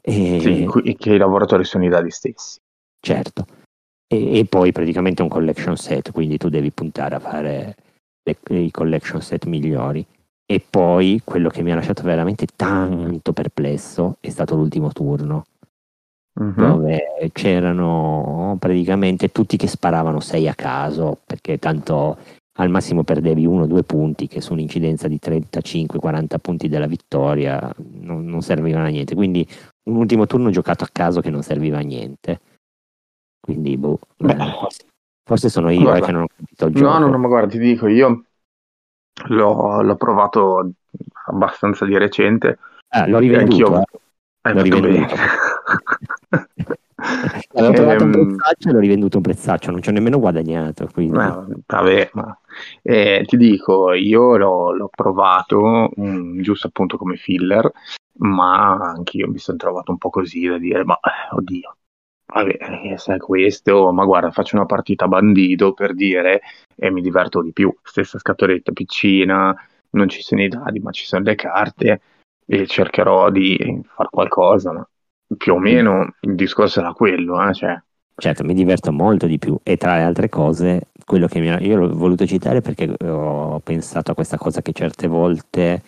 E, 0.01 0.39
Sì, 0.41 0.95
che 0.97 1.13
i 1.13 1.19
lavoratori 1.19 1.65
sono 1.65 1.85
i 1.85 1.91
dadi 1.91 2.11
stessi. 2.11 2.59
Certo. 2.99 3.45
E, 4.07 4.39
e 4.39 4.47
poi 4.47 4.73
praticamente 4.73 5.21
un 5.21 5.29
collection 5.29 5.77
set, 5.77 6.11
quindi 6.11 6.39
tu 6.39 6.49
devi 6.49 6.71
puntare 6.71 7.17
a 7.17 7.21
fare 7.21 7.77
le- 8.43 8.59
i 8.59 8.71
collection 8.71 9.21
set 9.21 9.47
migliori. 9.47 10.05
E 10.47 10.65
poi 10.69 11.21
quello 11.25 11.49
che 11.49 11.63
mi 11.63 11.71
ha 11.71 11.77
lasciato 11.77 12.03
veramente 12.03 12.47
tanto 12.57 13.33
perplesso 13.33 14.17
è 14.21 14.31
stato 14.31 14.57
l'ultimo 14.57 14.91
turno. 14.93 15.45
Mhm. 16.41 16.55
dove 16.55 17.31
c'erano 17.33 18.57
praticamente 18.59 19.31
tutti 19.33 19.57
che 19.57 19.67
sparavano 19.67 20.21
6 20.21 20.49
a 20.49 20.55
caso, 20.55 21.19
perché 21.27 21.59
tanto 21.59 22.17
al 22.59 22.71
massimo 22.71 23.03
perdevi 23.03 23.45
uno 23.47 23.65
o 23.65 23.67
due 23.67 23.83
punti, 23.83 24.27
che 24.29 24.41
su 24.41 24.53
un'incidenza 24.53 25.09
di 25.09 25.19
35-40 25.19 26.39
punti 26.39 26.69
della 26.69 26.87
vittoria 26.87 27.73
non, 28.01 28.25
non 28.27 28.43
servivano 28.43 28.87
a 28.87 28.89
niente. 28.89 29.15
Quindi 29.15 29.47
un 29.89 29.97
ultimo 29.97 30.27
turno 30.27 30.51
giocato 30.51 30.85
a 30.85 30.89
caso 30.91 31.21
che 31.21 31.31
non 31.31 31.43
serviva 31.43 31.79
a 31.79 31.83
niente. 31.83 32.41
Quindi, 33.41 33.77
boh, 33.77 33.99
Beh. 34.17 34.37
Forse, 35.31 35.49
sono 35.49 35.71
io 35.71 35.79
eh, 35.79 35.83
Guarda. 35.85 36.07
che 36.07 36.13
non 36.13 36.23
ho 36.23 36.27
capito 36.27 36.67
il 36.67 36.75
gioco. 36.75 36.99
No, 36.99 37.07
no, 37.07 37.19
ma 37.19 37.29
guarda, 37.29 37.51
ti 37.51 37.59
dico, 37.59 37.87
io 37.87 38.25
l'ho, 39.29 39.81
l'ho 39.81 39.97
provato 39.97 40.71
abbastanza 41.27 41.85
di 41.85 41.97
recente. 41.97 42.59
Ah, 42.89 43.07
l'ho 43.07 43.19
rivenduto. 43.19 43.75
anch'io- 43.75 43.85
eh. 44.43 44.53
L'ho 44.53 44.63
rivenduto. 44.63 45.15
bene. 46.27 46.49
Avevo 47.55 47.73
trovato 47.75 48.05
un 48.05 48.11
Ehm, 48.13 48.27
prezzaccio 48.37 48.69
e 48.69 48.73
l'ho 48.73 48.79
rivenduto 48.81 49.17
un 49.19 49.23
prezzaccio, 49.23 49.71
non 49.71 49.83
ci 49.83 49.89
ho 49.89 49.93
nemmeno 49.93 50.19
guadagnato. 50.19 50.89
Quindi... 50.93 51.17
No, 51.17 51.47
vabbè, 51.65 52.11
ma 52.15 52.37
eh, 52.83 53.25
ti 53.25 53.37
dico, 53.37 53.93
io 53.93 54.37
l'ho, 54.37 54.73
l'ho 54.75 54.89
provato 54.89 55.91
mm, 55.99 56.41
giusto 56.41 56.67
appunto 56.67 56.97
come 56.97 57.15
filler, 57.17 57.71
ma 58.19 58.73
anch'io 58.75 59.29
mi 59.29 59.39
sono 59.39 59.59
trovato 59.59 59.93
un 59.93 59.99
po' 59.99 60.11
così 60.11 60.47
da 60.49 60.59
dire, 60.59 60.85
ma 60.85 60.99
oddio, 61.31 61.77
vabbè, 62.33 62.57
eh, 62.93 62.99
sai 62.99 63.19
questo, 63.19 63.93
ma 63.93 64.05
guarda, 64.05 64.31
faccio 64.31 64.57
una 64.57 64.67
partita 64.67 65.07
bandito 65.09 65.73
per 65.73 65.95
dire 65.95 66.41
e 66.75 66.91
mi 66.91 67.01
diverto 67.01 67.43
di 67.43 67.53
più. 67.53 67.75
Stessa 67.83 68.19
scatoletta 68.19 68.73
piccina, 68.73 69.55
non 69.91 70.09
ci 70.09 70.23
sono 70.23 70.43
i 70.43 70.49
dadi, 70.49 70.79
ma 70.81 70.91
ci 70.91 71.05
sono 71.05 71.25
le 71.25 71.35
carte 71.35 72.01
e 72.47 72.67
cercherò 72.67 73.31
di 73.31 73.81
fare 73.85 74.09
qualcosa, 74.11 74.73
ma 74.73 74.89
più 75.37 75.55
o 75.55 75.59
meno 75.59 76.15
il 76.21 76.35
discorso 76.35 76.81
era 76.81 76.93
quello, 76.93 77.47
eh, 77.49 77.55
cioè, 77.55 77.81
Certo, 78.21 78.45
mi 78.45 78.53
diverto 78.53 78.93
molto 78.93 79.27
di 79.27 79.39
più 79.39 79.59
e 79.63 79.79
tra 79.79 79.97
le 79.97 80.03
altre 80.03 80.29
cose, 80.29 80.89
quello 81.07 81.27
che 81.27 81.41
mi 81.41 81.49
ha- 81.49 81.59
io 81.59 81.77
l'ho 81.77 81.97
voluto 81.97 82.27
citare 82.27 82.61
perché 82.61 82.95
ho 83.03 83.59
pensato 83.61 84.11
a 84.11 84.15
questa 84.15 84.37
cosa 84.37 84.61
che 84.61 84.73
certe 84.73 85.07
volte 85.07 85.83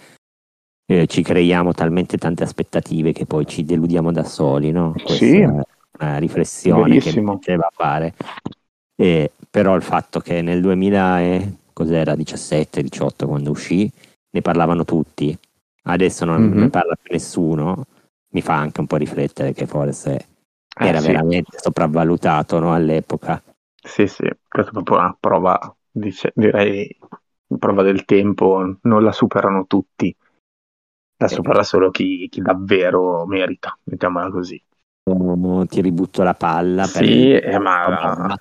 eh, 0.86 1.07
ci 1.07 1.22
creiamo 1.22 1.72
talmente 1.72 2.16
tante 2.16 2.43
aspettative 2.43 3.12
che 3.12 3.26
poi 3.26 3.47
ci 3.47 3.64
deludiamo 3.64 4.12
da 4.12 4.24
soli, 4.24 4.70
no? 4.70 4.93
Questa 4.93 5.14
Sì. 5.16 5.47
Una 5.99 6.18
riflessione 6.18 6.99
che 6.99 7.12
mi 7.12 7.24
piaceva 7.24 7.68
fare. 7.72 8.14
E, 8.97 9.30
però 9.51 9.74
il 9.74 9.82
fatto 9.82 10.20
che 10.20 10.43
nel 10.43 10.61
2000 10.61 11.20
e, 11.20 11.57
cos'era, 11.72 12.14
17-18 12.14 13.26
quando 13.26 13.51
uscì, 13.51 13.90
ne 14.30 14.40
parlavano 14.43 14.84
tutti, 14.84 15.36
adesso 15.84 16.24
non 16.24 16.43
Mhm. 16.43 16.61
ne 16.61 16.68
parla 16.70 16.95
più 16.95 17.12
nessuno, 17.12 17.86
mi 18.32 18.40
fa 18.43 18.55
anche 18.57 18.80
un 18.80 18.86
po' 18.86 18.97
riflettere 18.97 19.53
che 19.53 19.66
forse 19.66 20.14
eh, 20.14 20.26
era 20.86 21.01
sì. 21.01 21.07
veramente 21.09 21.59
sopravvalutato 21.59 22.59
no, 22.59 22.72
all'epoca. 22.72 23.43
Sì, 23.84 24.07
sì, 24.07 24.28
questa 24.49 24.70
è 24.70 24.72
proprio 24.72 24.99
una 24.99 25.16
prova, 25.18 25.76
dice- 25.90 26.32
direi, 26.34 26.97
prova 27.59 27.82
del 27.82 28.05
tempo, 28.05 28.78
non 28.82 29.03
la 29.03 29.12
superano 29.12 29.66
tutti, 29.66 30.14
la 31.18 31.28
Sì. 31.28 31.34
supera 31.34 31.62
solo 31.62 31.90
chi, 31.90 32.28
chi 32.30 32.40
davvero 32.40 33.26
merita, 33.26 33.76
mettiamola 33.84 34.30
così. 34.30 34.62
Ti 35.05 35.80
ributto 35.80 36.22
la 36.22 36.34
palla 36.34 36.82
per 36.82 37.05
Sì, 37.05 37.32
eh, 37.32 37.59
ma 37.59 38.36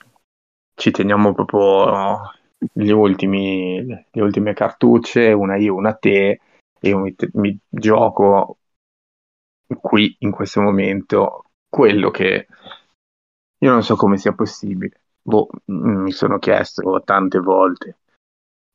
ci 0.76 0.91
teniamo 0.91 1.34
proprio 1.34 2.32
gli 2.72 2.91
ultimi, 2.91 3.84
le 3.86 4.22
ultime 4.22 4.53
cartucce, 4.53 5.32
una 5.32 5.57
io, 5.57 5.74
una 5.76 5.93
te, 5.93 6.39
e 6.80 6.89
io 6.89 6.99
mi, 6.99 7.16
mi 7.34 7.57
gioco 7.68 8.57
qui 9.80 10.16
in 10.20 10.32
questo 10.32 10.62
momento 10.62 11.45
quello 11.68 12.12
che 12.12 12.47
io 13.57 13.72
non 13.72 13.84
so 13.84 13.95
come 13.95 14.18
sia 14.18 14.34
possibile. 14.34 15.01
Boh, 15.22 15.47
mi 15.66 16.12
sono 16.12 16.39
chiesto 16.39 17.01
tante 17.03 17.39
volte 17.39 17.97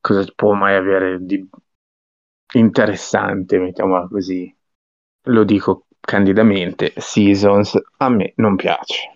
cosa 0.00 0.24
può 0.36 0.52
mai 0.54 0.76
avere 0.76 1.18
di 1.20 1.48
interessante, 2.54 3.58
mettiamola 3.58 4.06
così. 4.06 4.54
Lo 5.22 5.42
dico 5.42 5.85
candidamente, 6.06 6.94
Seasons 6.96 7.78
a 7.98 8.08
me 8.08 8.32
non 8.36 8.56
piace. 8.56 9.12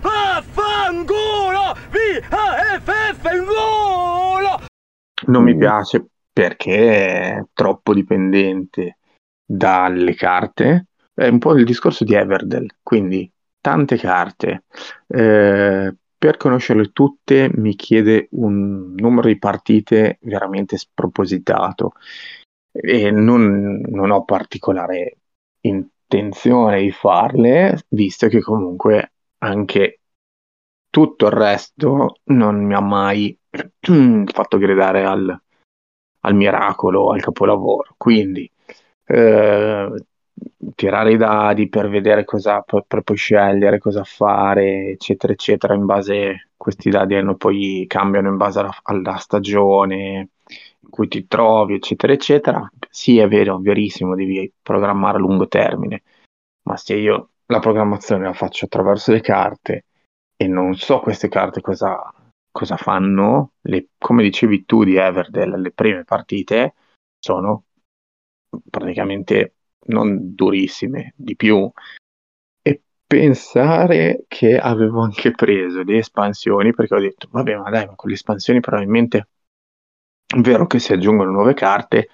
Vaffanculo! 0.00 1.74
V-A-F-F! 1.90 3.14
Non 5.26 5.42
mi 5.42 5.56
piace 5.56 6.06
perché 6.32 7.36
è 7.36 7.44
troppo 7.52 7.94
dipendente 7.94 8.98
dalle 9.44 10.14
carte. 10.14 10.88
È 11.14 11.26
un 11.26 11.38
po' 11.38 11.56
il 11.56 11.64
discorso 11.64 12.04
di 12.04 12.14
Everdell, 12.14 12.66
quindi 12.82 13.30
tante 13.60 13.96
carte. 13.96 14.64
Eh, 15.06 15.94
per 16.18 16.36
conoscerle 16.36 16.92
tutte 16.92 17.50
mi 17.54 17.74
chiede 17.74 18.28
un 18.32 18.94
numero 18.94 19.28
di 19.28 19.38
partite 19.38 20.18
veramente 20.22 20.76
spropositato 20.76 21.92
e 22.70 23.10
non, 23.10 23.80
non 23.80 24.10
ho 24.10 24.24
particolare 24.24 25.16
intenzione 26.16 26.80
di 26.80 26.90
farle, 26.90 27.84
visto 27.88 28.28
che 28.28 28.40
comunque 28.40 29.12
anche 29.38 30.00
tutto 30.90 31.26
il 31.26 31.32
resto 31.32 32.20
non 32.24 32.64
mi 32.64 32.74
ha 32.74 32.80
mai 32.80 33.36
fatto 33.50 34.58
gridare 34.58 35.04
al, 35.04 35.40
al 36.20 36.34
miracolo, 36.34 37.10
al 37.10 37.20
capolavoro. 37.20 37.94
Quindi 37.96 38.50
eh, 39.06 40.04
tirare 40.74 41.12
i 41.12 41.16
dadi 41.16 41.68
per 41.68 41.88
vedere 41.88 42.24
cosa, 42.24 42.60
per, 42.62 43.02
poi 43.02 43.16
scegliere 43.16 43.78
cosa 43.78 44.04
fare, 44.04 44.90
eccetera, 44.90 45.32
eccetera, 45.32 45.74
in 45.74 45.84
base 45.84 46.50
questi 46.56 46.90
dadi 46.90 47.14
hanno 47.14 47.36
poi 47.36 47.84
cambiano 47.86 48.28
in 48.28 48.36
base 48.36 48.60
alla, 48.60 48.74
alla 48.84 49.16
stagione 49.16 50.28
in 50.84 50.90
cui 50.90 51.08
ti 51.08 51.26
trovi, 51.26 51.74
eccetera, 51.74 52.12
eccetera. 52.12 52.70
Sì, 52.90 53.18
è 53.18 53.26
vero, 53.26 53.58
verissimo, 53.58 54.14
devi 54.14 54.52
programmare 54.62 55.16
a 55.16 55.20
lungo 55.20 55.48
termine, 55.48 56.02
ma 56.62 56.76
se 56.76 56.94
io 56.94 57.30
la 57.46 57.58
programmazione 57.58 58.24
la 58.24 58.32
faccio 58.32 58.66
attraverso 58.66 59.12
le 59.12 59.20
carte 59.20 59.84
e 60.36 60.46
non 60.46 60.74
so 60.74 61.00
queste 61.00 61.28
carte 61.28 61.60
cosa, 61.60 62.12
cosa 62.50 62.76
fanno, 62.76 63.52
le- 63.62 63.88
come 63.98 64.22
dicevi 64.22 64.64
tu 64.64 64.84
di 64.84 64.96
Everdell, 64.96 65.60
le 65.60 65.70
prime 65.72 66.04
partite 66.04 66.74
sono 67.18 67.64
praticamente 68.70 69.54
non 69.86 70.34
durissime, 70.34 71.12
di 71.16 71.36
più. 71.36 71.70
E 72.62 72.82
pensare 73.06 74.24
che 74.28 74.56
avevo 74.58 75.02
anche 75.02 75.32
preso 75.32 75.82
le 75.82 75.98
espansioni, 75.98 76.72
perché 76.72 76.94
ho 76.94 77.00
detto, 77.00 77.28
vabbè, 77.30 77.56
ma 77.56 77.70
dai, 77.70 77.86
ma 77.86 77.94
con 77.94 78.08
le 78.08 78.14
espansioni 78.14 78.60
probabilmente 78.60 79.28
è 80.34 80.40
vero 80.40 80.66
che 80.66 80.78
si 80.78 80.92
aggiungono 80.92 81.30
nuove 81.30 81.54
carte, 81.54 82.08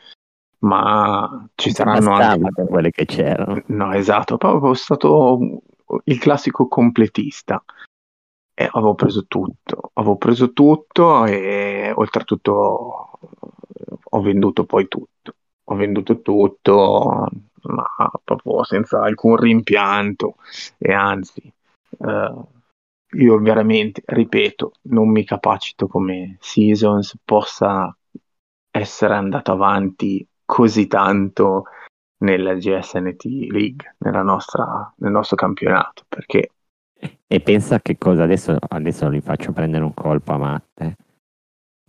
ma 0.58 1.48
ci 1.54 1.72
saranno 1.72 2.12
anche... 2.12 2.64
Quelle 2.66 2.90
che 2.90 3.06
c'erano. 3.06 3.62
No, 3.66 3.92
esatto, 3.92 4.36
proprio 4.36 4.74
stato 4.74 5.62
il 6.04 6.18
classico 6.18 6.68
completista. 6.68 7.62
E 8.52 8.68
avevo 8.70 8.94
preso 8.94 9.24
tutto, 9.26 9.90
avevo 9.94 10.16
preso 10.16 10.52
tutto 10.52 11.24
e 11.24 11.92
oltretutto 11.94 13.18
ho 14.02 14.20
venduto 14.20 14.64
poi 14.64 14.86
tutto. 14.86 15.34
Ho 15.64 15.74
venduto 15.76 16.20
tutto, 16.20 17.26
ma 17.62 18.10
proprio 18.22 18.62
senza 18.64 19.02
alcun 19.02 19.36
rimpianto. 19.36 20.34
E 20.76 20.92
anzi, 20.92 21.40
eh, 22.00 22.34
io 23.12 23.38
veramente, 23.38 24.02
ripeto, 24.04 24.72
non 24.82 25.08
mi 25.08 25.24
capacito 25.24 25.86
come 25.86 26.36
Seasons 26.40 27.16
possa 27.24 27.96
essere 28.80 29.14
andato 29.14 29.52
avanti 29.52 30.26
così 30.44 30.86
tanto 30.86 31.64
nella 32.18 32.54
GSNT 32.54 33.24
League, 33.50 33.94
nella 33.98 34.22
nostra, 34.22 34.92
nel 34.96 35.10
nostro 35.10 35.36
campionato, 35.36 36.04
perché 36.08 36.50
E 37.26 37.40
pensa 37.40 37.80
che 37.80 37.96
cosa 37.96 38.24
adesso, 38.24 38.56
adesso 38.68 39.08
vi 39.08 39.20
faccio 39.20 39.52
prendere 39.52 39.84
un 39.84 39.94
colpo 39.94 40.32
a 40.32 40.36
Matte. 40.36 40.96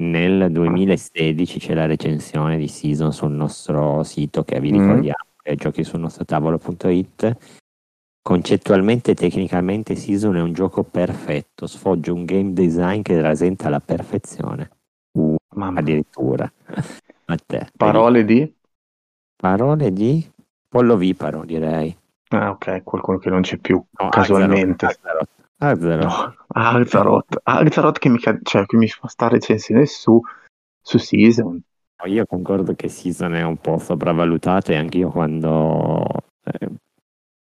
Nel 0.02 0.52
2016 0.52 1.60
c'è 1.60 1.74
la 1.74 1.86
recensione 1.86 2.58
di 2.58 2.68
Season 2.68 3.12
sul 3.12 3.32
nostro 3.32 4.04
sito 4.04 4.44
che 4.44 4.60
vi 4.60 4.72
Mm. 4.72 4.80
ricordiamo, 4.80 5.26
che 5.42 5.52
è 5.52 5.56
giochi 5.56 5.84
sul 5.84 6.00
nostro 6.00 6.26
tavolo.it. 6.26 7.38
Concettualmente 8.24 9.12
e 9.12 9.16
tecnicamente 9.16 9.96
Season 9.96 10.36
è 10.36 10.42
un 10.42 10.54
gioco 10.54 10.84
perfetto, 10.84 11.68
sfoggia 11.68 12.14
un 12.14 12.24
game 12.24 12.54
design 12.54 13.02
che 13.02 13.20
rasenta 13.20 13.68
la 13.68 13.80
perfezione. 13.80 14.70
Uh, 15.14 15.36
mamma, 15.56 15.80
addirittura. 15.80 16.52
A 17.26 17.38
te. 17.46 17.70
parole 17.76 18.26
di... 18.26 18.56
Parole 19.36 19.92
di 19.92 20.30
Pollo 20.68 20.96
Viparo, 20.96 21.44
direi. 21.44 21.96
Ah, 22.30 22.52
ok, 22.52 22.84
qualcuno 22.84 23.18
che 23.18 23.30
non 23.30 23.42
c'è 23.42 23.58
più, 23.58 23.84
No, 24.00 24.10
casualmente. 24.10 24.86
Azeroth. 25.58 26.36
Azeroth. 26.48 27.42
No, 27.46 27.92
che 27.92 28.10
mi, 28.10 28.20
cioè, 28.20 28.66
che 28.66 28.78
mi 28.78 28.88
fa 28.88 29.08
sta 29.08 29.28
recensione 29.28 29.86
su, 29.86 30.22
su 30.82 30.98
Season. 30.98 31.62
Io 32.06 32.26
concordo 32.26 32.74
che 32.74 32.88
Season 32.88 33.36
è 33.36 33.44
un 33.44 33.58
po' 33.58 33.78
sopravvalutato 33.78 34.72
e 34.72 34.76
anche 34.76 35.00
io 35.00 35.10
quando 35.10 36.04
eh, 36.46 36.70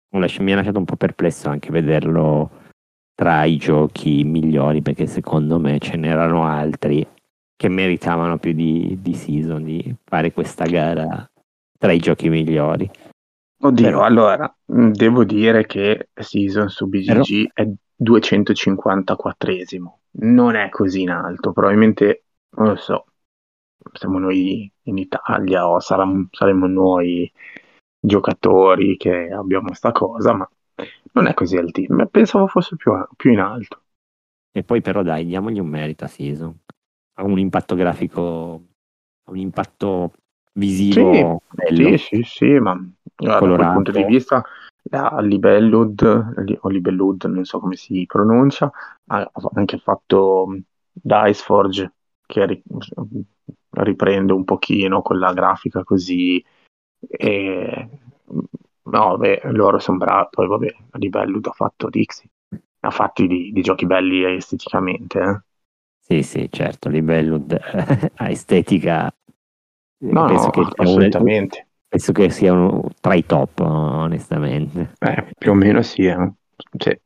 mi 0.09 0.51
ha 0.51 0.55
lasciato 0.55 0.79
un 0.79 0.85
po' 0.85 0.95
perplesso 0.95 1.49
anche 1.49 1.69
vederlo 1.69 2.49
tra 3.13 3.43
i 3.43 3.57
giochi 3.57 4.23
migliori 4.23 4.81
perché 4.81 5.05
secondo 5.05 5.59
me 5.59 5.77
ce 5.77 5.95
n'erano 5.97 6.45
altri 6.45 7.05
che 7.57 7.67
meritavano 7.69 8.37
più 8.37 8.53
di, 8.53 8.99
di 9.01 9.13
season 9.15 9.63
di 9.63 9.95
fare 10.05 10.31
questa 10.31 10.65
gara 10.65 11.29
tra 11.77 11.91
i 11.91 11.99
giochi 11.99 12.29
migliori. 12.29 12.89
Oddio, 13.59 13.83
Però- 13.85 14.03
allora, 14.03 14.55
mh, 14.65 14.91
devo 14.91 15.23
dire 15.23 15.65
che 15.65 16.09
Season 16.13 16.69
su 16.69 16.87
BGG 16.87 17.49
è 17.53 17.67
254esimo. 18.01 19.97
Non 20.19 20.55
è 20.55 20.69
così 20.69 21.01
in 21.01 21.09
alto, 21.09 21.51
probabilmente, 21.51 22.25
non 22.57 22.67
lo 22.67 22.75
so, 22.75 23.05
siamo 23.93 24.19
noi 24.19 24.71
in 24.83 24.97
Italia 24.99 25.67
o 25.67 25.79
saram- 25.79 26.27
saremo 26.31 26.67
noi 26.67 27.31
giocatori 27.99 28.95
che 28.97 29.29
abbiamo 29.31 29.73
sta 29.73 29.91
cosa, 29.91 30.33
ma 30.33 30.47
non 31.13 31.25
è 31.25 31.33
così 31.33 31.57
altissimo. 31.57 32.05
Pensavo 32.05 32.45
fosse 32.47 32.75
più, 32.75 32.93
più 33.15 33.31
in 33.31 33.39
alto. 33.39 33.81
E 34.51 34.63
poi 34.63 34.81
però 34.81 35.01
dai, 35.01 35.25
diamogli 35.25 35.59
un 35.59 35.67
merito 35.67 36.03
a 36.03 36.07
Season. 36.07 36.55
Ha 37.19 37.23
un 37.23 37.39
impatto 37.39 37.75
grafico, 37.75 38.61
un 39.25 39.37
impatto 39.37 40.13
visivo 40.53 41.41
bello. 41.49 41.97
Sì, 41.97 41.97
sì, 41.97 42.23
sì, 42.23 42.45
ma 42.59 42.79
da 43.15 43.37
quel 43.39 43.69
punto 43.71 43.91
di 43.91 44.03
vista 44.03 44.43
la 44.89 45.19
Libellud, 45.19 46.43
li- 46.45 46.57
o 46.61 46.69
Libellud, 46.69 47.23
non 47.25 47.43
so 47.43 47.59
come 47.59 47.75
si 47.75 48.05
pronuncia, 48.05 48.71
ha 49.07 49.31
anche 49.53 49.79
fatto 49.79 50.45
mh, 50.47 50.59
Dice 50.91 51.33
Forge, 51.43 51.93
che 52.25 52.45
ri- 52.45 52.63
riprende 53.71 54.33
un 54.33 54.43
pochino 54.43 55.01
quella 55.01 55.33
grafica 55.33 55.83
così, 55.83 56.43
e 57.09 57.89
no, 58.83 59.07
vabbè, 59.17 59.41
loro 59.51 59.79
sono 59.79 59.97
bravi, 59.97 60.27
poi 60.31 60.47
vabbè, 60.47 60.75
Libellud 60.93 61.45
ha 61.47 61.51
fatto 61.51 61.89
Dixie, 61.89 62.29
ha 62.81 62.89
fatti 62.91 63.27
di, 63.27 63.51
di 63.51 63.61
giochi 63.61 63.85
belli 63.85 64.23
esteticamente, 64.23 65.19
eh. 65.19 65.41
Sì, 66.07 66.23
sì, 66.23 66.47
certo, 66.49 66.87
Libellud 66.87 67.59
ha 68.15 68.29
estetica. 68.31 69.13
No, 69.99 70.25
penso, 70.25 70.45
no, 70.45 70.49
che 70.51 70.67
assolutamente. 70.77 71.67
penso 71.85 72.13
che 72.13 72.29
sia 72.29 72.53
uno 72.53 72.89
tra 73.01 73.13
i 73.13 73.25
top, 73.25 73.59
onestamente. 73.59 74.93
Eh, 74.99 75.33
più 75.37 75.51
o 75.51 75.53
meno 75.53 75.81
sì, 75.81 76.05
eh. 76.05 76.31
Sì. 76.77 76.97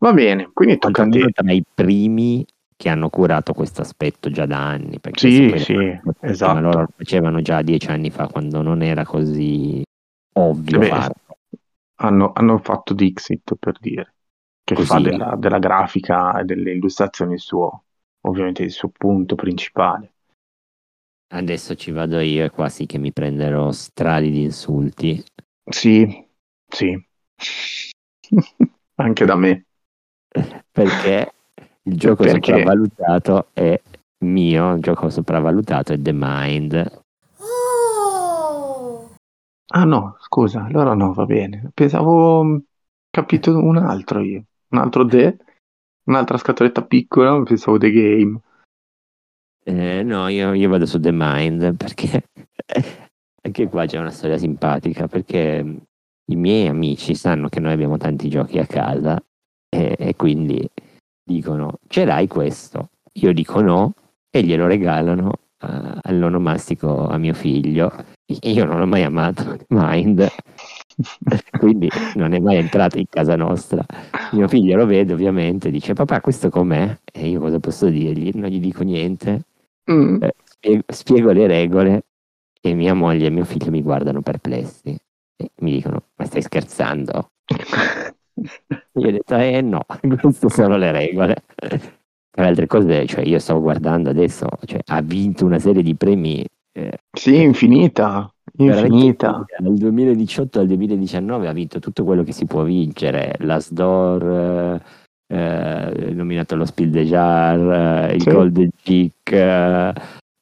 Va 0.00 0.12
bene, 0.12 0.50
quindi 0.52 0.76
tocca 0.76 1.02
a 1.04 1.08
te. 1.08 1.30
tra 1.32 1.50
i 1.50 1.64
primi 1.74 2.44
che 2.76 2.90
hanno 2.90 3.08
curato 3.08 3.54
questo 3.54 3.80
aspetto 3.80 4.30
già 4.30 4.44
da 4.44 4.58
anni. 4.58 5.00
Perché 5.00 5.30
Sì, 5.30 5.58
sì, 5.58 5.74
ma 5.74 6.12
esatto. 6.20 6.60
loro 6.60 6.80
lo 6.80 6.88
facevano 6.94 7.40
già 7.40 7.62
dieci 7.62 7.88
anni 7.88 8.10
fa 8.10 8.28
quando 8.28 8.60
non 8.60 8.82
era 8.82 9.06
così 9.06 9.82
ovvio 10.34 10.78
Beh. 10.78 11.10
Hanno, 12.00 12.32
hanno 12.34 12.58
fatto 12.58 12.94
Dixit 12.94 13.56
per 13.58 13.76
dire, 13.80 14.14
che 14.68 14.74
Così. 14.74 14.86
fa 14.86 14.98
della, 15.00 15.34
della 15.36 15.58
grafica 15.58 16.38
e 16.38 16.44
delle 16.44 16.72
illustrazioni 16.72 17.32
il 17.32 17.40
suo, 17.40 17.84
ovviamente 18.26 18.62
il 18.62 18.70
suo 18.70 18.90
punto 18.90 19.34
principale. 19.34 20.12
Adesso 21.30 21.74
ci 21.74 21.90
vado 21.90 22.20
io 22.20 22.44
e 22.44 22.50
qua 22.50 22.68
sì 22.68 22.84
che 22.84 22.98
mi 22.98 23.10
prenderò 23.10 23.72
strali 23.72 24.30
di 24.30 24.42
insulti. 24.42 25.24
Sì, 25.70 26.26
sì. 26.66 27.06
Anche 28.96 29.24
da 29.24 29.36
me. 29.36 29.64
Perché 30.70 31.32
il 31.84 31.96
gioco 31.96 32.24
Perché? 32.24 32.52
sopravvalutato 32.52 33.46
è 33.54 33.80
mio, 34.24 34.74
il 34.74 34.82
gioco 34.82 35.08
sopravvalutato 35.08 35.94
è 35.94 35.98
The 35.98 36.12
Mind. 36.12 37.00
Ah 39.70 39.84
no, 39.84 40.16
scusa, 40.20 40.64
allora 40.64 40.94
no, 40.94 41.12
va 41.12 41.24
bene. 41.26 41.70
Pensavo 41.74 42.42
mh, 42.42 42.62
capito 43.10 43.56
un 43.58 43.76
altro 43.76 44.20
io, 44.20 44.44
un 44.70 44.78
altro 44.78 45.06
The, 45.06 45.36
un'altra 46.04 46.38
scatoletta 46.38 46.84
piccola, 46.84 47.42
pensavo 47.42 47.78
The 47.78 47.90
Game. 47.90 48.40
Eh, 49.64 50.02
no, 50.02 50.28
io, 50.28 50.52
io 50.54 50.68
vado 50.68 50.86
su 50.86 50.98
The 50.98 51.10
Mind 51.12 51.76
perché 51.76 52.24
anche 53.42 53.68
qua 53.68 53.84
c'è 53.84 53.98
una 53.98 54.10
storia 54.10 54.38
simpatica 54.38 55.06
perché 55.08 55.76
i 56.30 56.36
miei 56.36 56.68
amici 56.68 57.14
sanno 57.14 57.48
che 57.48 57.60
noi 57.60 57.72
abbiamo 57.72 57.98
tanti 57.98 58.30
giochi 58.30 58.58
a 58.58 58.66
casa 58.66 59.22
e, 59.68 59.94
e 59.98 60.16
quindi 60.16 60.66
dicono 61.22 61.78
ce 61.86 62.04
l'hai 62.04 62.26
questo? 62.28 62.90
Io 63.20 63.32
dico 63.32 63.60
no 63.60 63.94
e 64.30 64.42
glielo 64.42 64.66
regalano 64.66 65.32
eh, 65.60 65.98
all'onomastico 66.02 67.08
a 67.08 67.18
mio 67.18 67.34
figlio. 67.34 67.92
Io 68.42 68.64
non 68.64 68.78
l'ho 68.78 68.86
mai 68.86 69.02
amato 69.02 69.56
The 69.56 69.66
Mind, 69.74 70.26
quindi 71.58 71.88
non 72.14 72.32
è 72.32 72.38
mai 72.40 72.56
entrato 72.56 72.98
in 72.98 73.06
casa 73.08 73.36
nostra. 73.36 73.84
Mio 74.32 74.48
figlio 74.48 74.76
lo 74.76 74.86
vede 74.86 75.12
ovviamente, 75.12 75.70
dice 75.70 75.92
papà 75.94 76.20
questo 76.20 76.50
com'è? 76.50 76.96
E 77.12 77.28
io 77.28 77.40
cosa 77.40 77.58
posso 77.60 77.88
dirgli? 77.88 78.30
Non 78.34 78.50
gli 78.50 78.60
dico 78.60 78.82
niente, 78.82 79.42
Mm. 79.90 80.22
eh, 80.22 80.34
spiego, 80.44 80.82
spiego 80.88 81.30
le 81.32 81.46
regole 81.46 82.02
e 82.60 82.74
mia 82.74 82.92
moglie 82.94 83.26
e 83.28 83.30
mio 83.30 83.44
figlio 83.44 83.70
mi 83.70 83.80
guardano 83.82 84.20
perplessi 84.20 84.94
e 85.36 85.50
mi 85.60 85.72
dicono 85.72 86.02
ma 86.16 86.24
stai 86.26 86.42
scherzando? 86.42 87.30
Io 88.98 89.08
ho 89.08 89.10
detto 89.10 89.34
eh 89.36 89.60
no, 89.62 89.84
queste 90.20 90.48
sono 90.50 90.76
le 90.76 90.92
regole. 90.92 91.36
Tra 91.56 92.42
le 92.44 92.48
altre 92.48 92.66
cose, 92.66 93.06
cioè 93.06 93.24
io 93.24 93.38
stavo 93.38 93.60
guardando 93.60 94.10
adesso, 94.10 94.46
cioè, 94.64 94.80
ha 94.86 95.00
vinto 95.02 95.44
una 95.44 95.58
serie 95.58 95.82
di 95.82 95.94
premi 95.96 96.44
eh, 96.72 96.98
Sì, 97.12 97.40
infinita, 97.42 98.32
infinita. 98.64 99.44
Dal 99.58 99.74
2018 99.74 100.60
al 100.60 100.66
2019 100.66 101.48
ha 101.48 101.52
vinto 101.52 101.78
tutto 101.78 102.04
quello 102.04 102.22
che 102.22 102.32
si 102.32 102.44
può 102.46 102.62
vincere, 102.62 103.34
la 103.40 103.58
SDOR, 103.60 104.80
eh, 105.30 105.36
eh, 105.36 106.12
nominato 106.12 106.54
allo 106.54 106.64
Spiel 106.64 106.90
des 106.90 107.08
Jahres, 107.08 108.10
eh, 108.10 108.14
il 108.14 108.22
Sì. 108.22 108.30
Golden 108.30 108.70
Chick, 108.82 109.32
eh, 109.32 109.92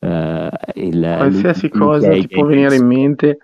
eh, 0.00 0.50
il 0.74 1.00
Qualsiasi 1.00 1.68
cosa 1.68 2.12
ti 2.12 2.28
può 2.28 2.44
venire 2.46 2.76
in 2.76 2.86
mente, 2.86 3.38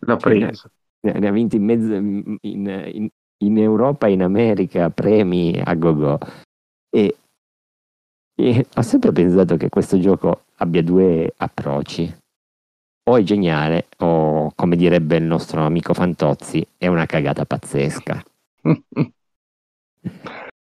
l'ha 0.00 0.16
preso. 0.16 0.70
ne 1.04 1.18
ne 1.18 1.26
ha 1.28 1.32
vinti 1.32 1.56
in, 1.56 1.64
mezzo, 1.64 1.92
in, 1.94 2.38
in- 2.40 3.08
in 3.42 3.58
Europa 3.58 4.06
e 4.06 4.12
in 4.12 4.22
America 4.22 4.88
premi 4.90 5.60
a 5.62 5.74
go-go. 5.74 6.16
E, 6.90 7.16
e 8.36 8.66
ho 8.74 8.82
sempre 8.82 9.10
pensato 9.12 9.56
che 9.56 9.68
questo 9.68 9.98
gioco 9.98 10.44
abbia 10.58 10.82
due 10.82 11.32
approcci. 11.36 12.14
O 13.04 13.16
è 13.16 13.22
geniale, 13.22 13.88
o 13.98 14.52
come 14.54 14.76
direbbe 14.76 15.16
il 15.16 15.24
nostro 15.24 15.64
amico 15.64 15.92
Fantozzi, 15.92 16.64
è 16.76 16.86
una 16.86 17.06
cagata 17.06 17.44
pazzesca. 17.44 18.22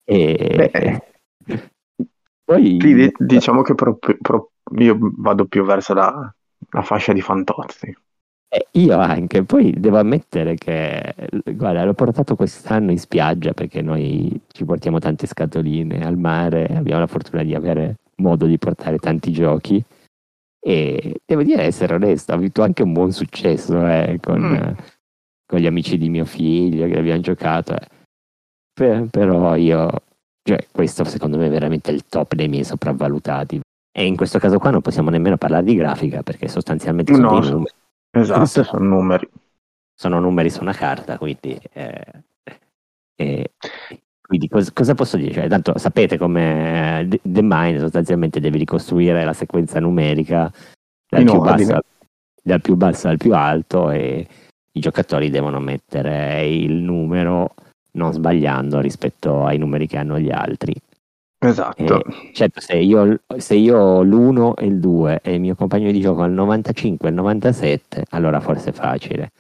E 0.05 0.69
Beh. 0.73 1.01
poi 2.43 2.77
di- 2.77 3.11
diciamo 3.17 3.61
che 3.61 3.73
pro- 3.73 3.97
pro- 3.97 4.51
io 4.77 4.97
vado 4.99 5.45
più 5.45 5.63
verso 5.63 5.93
la, 5.93 6.33
la 6.71 6.81
fascia 6.81 7.13
di 7.13 7.21
Fantozzi. 7.21 7.95
Eh, 8.49 8.67
io 8.71 8.99
anche, 8.99 9.43
poi 9.43 9.71
devo 9.71 9.97
ammettere 9.97 10.55
che, 10.55 11.15
guarda, 11.53 11.85
l'ho 11.85 11.93
portato 11.93 12.35
quest'anno 12.35 12.91
in 12.91 12.99
spiaggia 12.99 13.53
perché 13.53 13.81
noi 13.81 14.39
ci 14.51 14.65
portiamo 14.65 14.99
tante 14.99 15.25
scatoline 15.25 16.05
al 16.05 16.17
mare, 16.17 16.65
abbiamo 16.65 16.99
la 16.99 17.07
fortuna 17.07 17.43
di 17.43 17.55
avere 17.55 17.95
modo 18.17 18.45
di 18.45 18.57
portare 18.57 18.97
tanti 18.97 19.31
giochi 19.31 19.83
e 20.65 21.21
devo 21.25 21.43
dire, 21.43 21.63
essere 21.63 21.95
onesto, 21.95 22.31
ha 22.31 22.35
avuto 22.35 22.61
anche 22.63 22.83
un 22.83 22.93
buon 22.93 23.11
successo 23.11 23.85
eh, 23.87 24.17
con, 24.21 24.41
Mm. 24.41 24.77
con 25.45 25.59
gli 25.59 25.65
amici 25.65 25.97
di 25.97 26.09
mio 26.09 26.25
figlio 26.25 26.87
che 26.87 26.97
abbiamo 26.97 27.19
giocato, 27.21 27.73
eh. 27.75 27.87
Per- 28.73 29.07
però 29.09 29.55
io, 29.55 29.89
cioè, 30.41 30.65
questo 30.71 31.03
secondo 31.03 31.37
me 31.37 31.47
è 31.47 31.49
veramente 31.49 31.91
il 31.91 32.05
top 32.07 32.33
dei 32.33 32.47
miei 32.47 32.63
sopravvalutati. 32.63 33.59
E 33.95 34.05
in 34.05 34.15
questo 34.15 34.39
caso 34.39 34.57
qua 34.57 34.71
non 34.71 34.81
possiamo 34.81 35.11
nemmeno 35.11 35.37
parlare 35.37 35.63
di 35.65 35.75
grafica 35.75 36.23
perché 36.23 36.47
sostanzialmente 36.47 37.13
sono 37.13 37.29
No, 37.29 37.39
dei 37.39 37.43
so- 37.49 37.51
numeri 37.53 37.73
Esatto, 38.15 38.45
sono 38.63 38.83
numeri. 38.85 39.29
sono 39.93 40.19
numeri 40.19 40.49
su 40.49 40.61
una 40.61 40.73
carta, 40.73 41.17
quindi, 41.19 41.59
eh, 41.73 43.51
quindi 44.25 44.47
cos- 44.47 44.71
cosa 44.71 44.95
posso 44.95 45.17
dire? 45.17 45.33
Cioè, 45.33 45.47
tanto 45.47 45.77
sapete 45.77 46.17
come 46.17 47.05
The 47.09 47.19
The 47.21 47.41
Mind 47.41 47.79
sostanzialmente 47.79 48.39
deve 48.39 48.57
ricostruire 48.57 49.23
la 49.23 49.33
sequenza 49.33 49.79
numerica 49.79 50.51
dal 51.09 51.23
più, 51.23 51.39
basso, 51.39 51.79
dal 52.41 52.61
più 52.61 52.75
basso 52.75 53.07
al 53.09 53.17
più 53.17 53.35
alto 53.35 53.91
e 53.91 54.27
i 54.71 54.79
giocatori 54.79 55.29
devono 55.29 55.59
mettere 55.59 56.47
il 56.47 56.73
numero 56.73 57.53
non 57.91 58.11
sbagliando 58.11 58.79
rispetto 58.79 59.45
ai 59.45 59.57
numeri 59.57 59.87
che 59.87 59.97
hanno 59.97 60.19
gli 60.19 60.31
altri. 60.31 60.73
Esatto. 61.37 62.01
Certo, 62.31 62.61
se 62.61 62.77
io, 62.77 63.19
se 63.37 63.55
io 63.55 63.77
ho 63.77 64.01
l'1 64.01 64.53
e 64.55 64.65
il 64.65 64.79
2 64.79 65.19
e 65.21 65.33
il 65.33 65.41
mio 65.41 65.55
compagno 65.55 65.91
di 65.91 65.99
gioco 65.99 66.21
ha 66.21 66.25
il 66.25 66.31
95 66.31 67.07
e 67.07 67.11
il 67.11 67.17
97, 67.17 68.05
allora 68.11 68.39
forse 68.39 68.69
è 68.69 68.73
facile. 68.73 69.31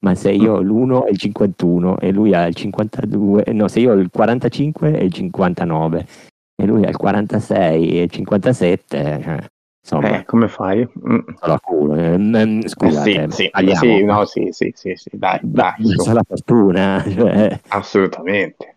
Ma 0.00 0.14
se 0.14 0.30
io 0.30 0.54
ho 0.54 0.60
l'1 0.60 1.06
e 1.06 1.10
il 1.10 1.18
51 1.18 1.98
e 1.98 2.12
lui 2.12 2.32
ha 2.34 2.46
il 2.46 2.54
52, 2.54 3.44
no, 3.52 3.66
se 3.68 3.80
io 3.80 3.92
ho 3.92 3.94
il 3.94 4.10
45 4.10 4.96
e 4.96 5.04
il 5.04 5.12
59 5.12 6.06
e 6.54 6.66
lui 6.66 6.84
ha 6.84 6.88
il 6.88 6.96
46 6.96 7.98
e 7.98 8.02
il 8.02 8.10
57, 8.10 8.96
eh, 8.98 9.48
Insomma, 9.80 10.18
Eh, 10.20 10.24
come 10.24 10.48
fai? 10.48 10.86
Mm. 11.08 11.18
solo 11.40 11.58
culo. 11.62 11.94
Eh, 11.94 12.18
mm, 12.18 12.60
Eh, 12.60 12.68
Scusate, 12.68 13.30
sì, 13.30 13.36
sì, 13.44 13.50
tagliamo. 13.50 13.80
sì, 13.80 14.04
no, 14.04 14.24
sì, 14.26 14.48
sì, 14.50 14.72
sì, 14.74 14.92
sì, 14.96 15.10
dai, 15.14 15.38
dai, 15.42 15.84
Solo 15.84 16.12
la 16.12 16.22
fortuna. 16.28 17.02
cioè, 17.08 17.60
assolutamente. 17.68 18.76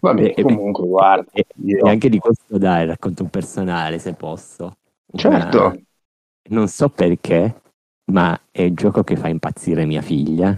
Vabbè, 0.00 0.34
E- 0.34 0.42
comunque, 0.42 0.86
guarda, 0.86 1.30
e, 1.32 1.44
io- 1.64 1.84
e 1.84 1.88
anche 1.88 2.08
di 2.08 2.18
questo 2.18 2.58
dai, 2.58 2.86
racconto 2.86 3.22
un 3.22 3.30
personale 3.30 3.98
se 3.98 4.14
posso. 4.14 4.76
certo, 5.14 5.58
Una- 5.58 5.76
non 6.50 6.66
so 6.68 6.88
perché, 6.88 7.54
ma 8.10 8.38
è 8.50 8.62
il 8.62 8.74
gioco 8.74 9.02
che 9.02 9.16
fa 9.16 9.28
impazzire 9.28 9.84
mia 9.86 10.02
figlia. 10.02 10.56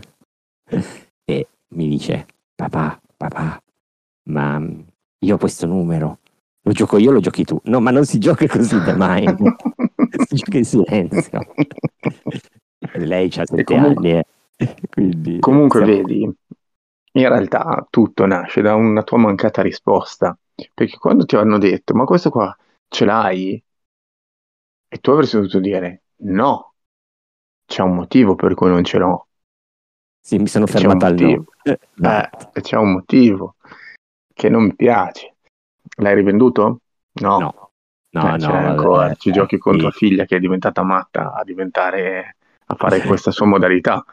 E 1.24 1.48
mi 1.68 1.88
dice: 1.88 2.26
Papà, 2.55 3.00
papà, 3.16 3.62
ma 4.30 4.61
io 5.18 5.34
ho 5.34 5.38
questo 5.38 5.66
numero. 5.66 6.18
Lo 6.64 6.72
gioco 6.72 6.96
io, 6.98 7.11
lo 7.11 7.20
giochi 7.20 7.44
tu. 7.44 7.61
No, 7.64 7.80
ma 7.80 7.90
non 7.90 8.05
si 8.05 8.18
gioca 8.18 8.46
così 8.46 8.80
da 8.84 8.96
mai. 8.96 9.24
si 10.28 10.36
gioca 10.36 10.59
in 10.59 10.64
silenzio. 10.64 11.40
Lei 12.94 13.26
ha 13.36 13.44
sette 13.46 13.64
comunque- 13.64 14.11
anni. 14.11 14.18
eh. 14.18 14.26
Quindi, 14.88 15.38
Comunque, 15.40 15.84
siamo- 15.84 16.03
vedi, 16.03 16.22
in 16.22 17.28
realtà 17.28 17.84
tutto 17.90 18.26
nasce 18.26 18.61
da 18.62 18.74
una 18.76 19.03
tua 19.03 19.18
mancata 19.18 19.61
risposta. 19.62 20.36
Perché 20.72 20.98
quando 20.98 21.24
ti 21.24 21.34
hanno 21.34 21.59
detto, 21.59 21.94
ma 21.94 22.05
questo 22.05 22.30
qua 22.30 22.57
ce 22.88 23.05
l'hai? 23.05 23.61
E 24.88 24.98
tu 24.98 25.11
avresti 25.11 25.36
dovuto 25.36 25.59
dire, 25.59 26.03
no, 26.24 26.71
c'è 27.72 27.80
un 27.80 27.94
motivo 27.94 28.34
per 28.34 28.52
cui 28.52 28.68
non 28.68 28.84
ce 28.84 28.98
l'ho. 28.98 29.28
Sì, 30.20 30.36
mi 30.36 30.46
sono 30.46 30.66
fermato 30.66 31.06
al 31.06 31.14
no. 31.14 31.44
Eh, 31.62 31.78
no. 31.94 32.10
Eh, 32.52 32.60
c'è 32.60 32.76
un 32.76 32.92
motivo 32.92 33.54
che 34.34 34.50
non 34.50 34.64
mi 34.64 34.74
piace. 34.74 35.36
L'hai 35.96 36.14
rivenduto? 36.14 36.80
No. 37.20 37.38
No, 37.38 37.70
no, 38.10 38.34
Eh, 38.34 38.36
no, 38.36 38.36
l'hai 38.36 38.38
vabbè, 38.38 38.66
ancora. 38.66 39.14
Ci 39.14 39.30
eh, 39.30 39.32
giochi 39.32 39.56
con 39.56 39.78
tua 39.78 39.90
figlia 39.90 40.26
che 40.26 40.36
è 40.36 40.38
diventata 40.38 40.82
matta 40.82 41.32
a 41.32 41.42
diventare 41.44 42.36
a 42.66 42.74
fare 42.74 43.00
questa 43.00 43.30
sua 43.30 43.46
modalità. 43.46 44.04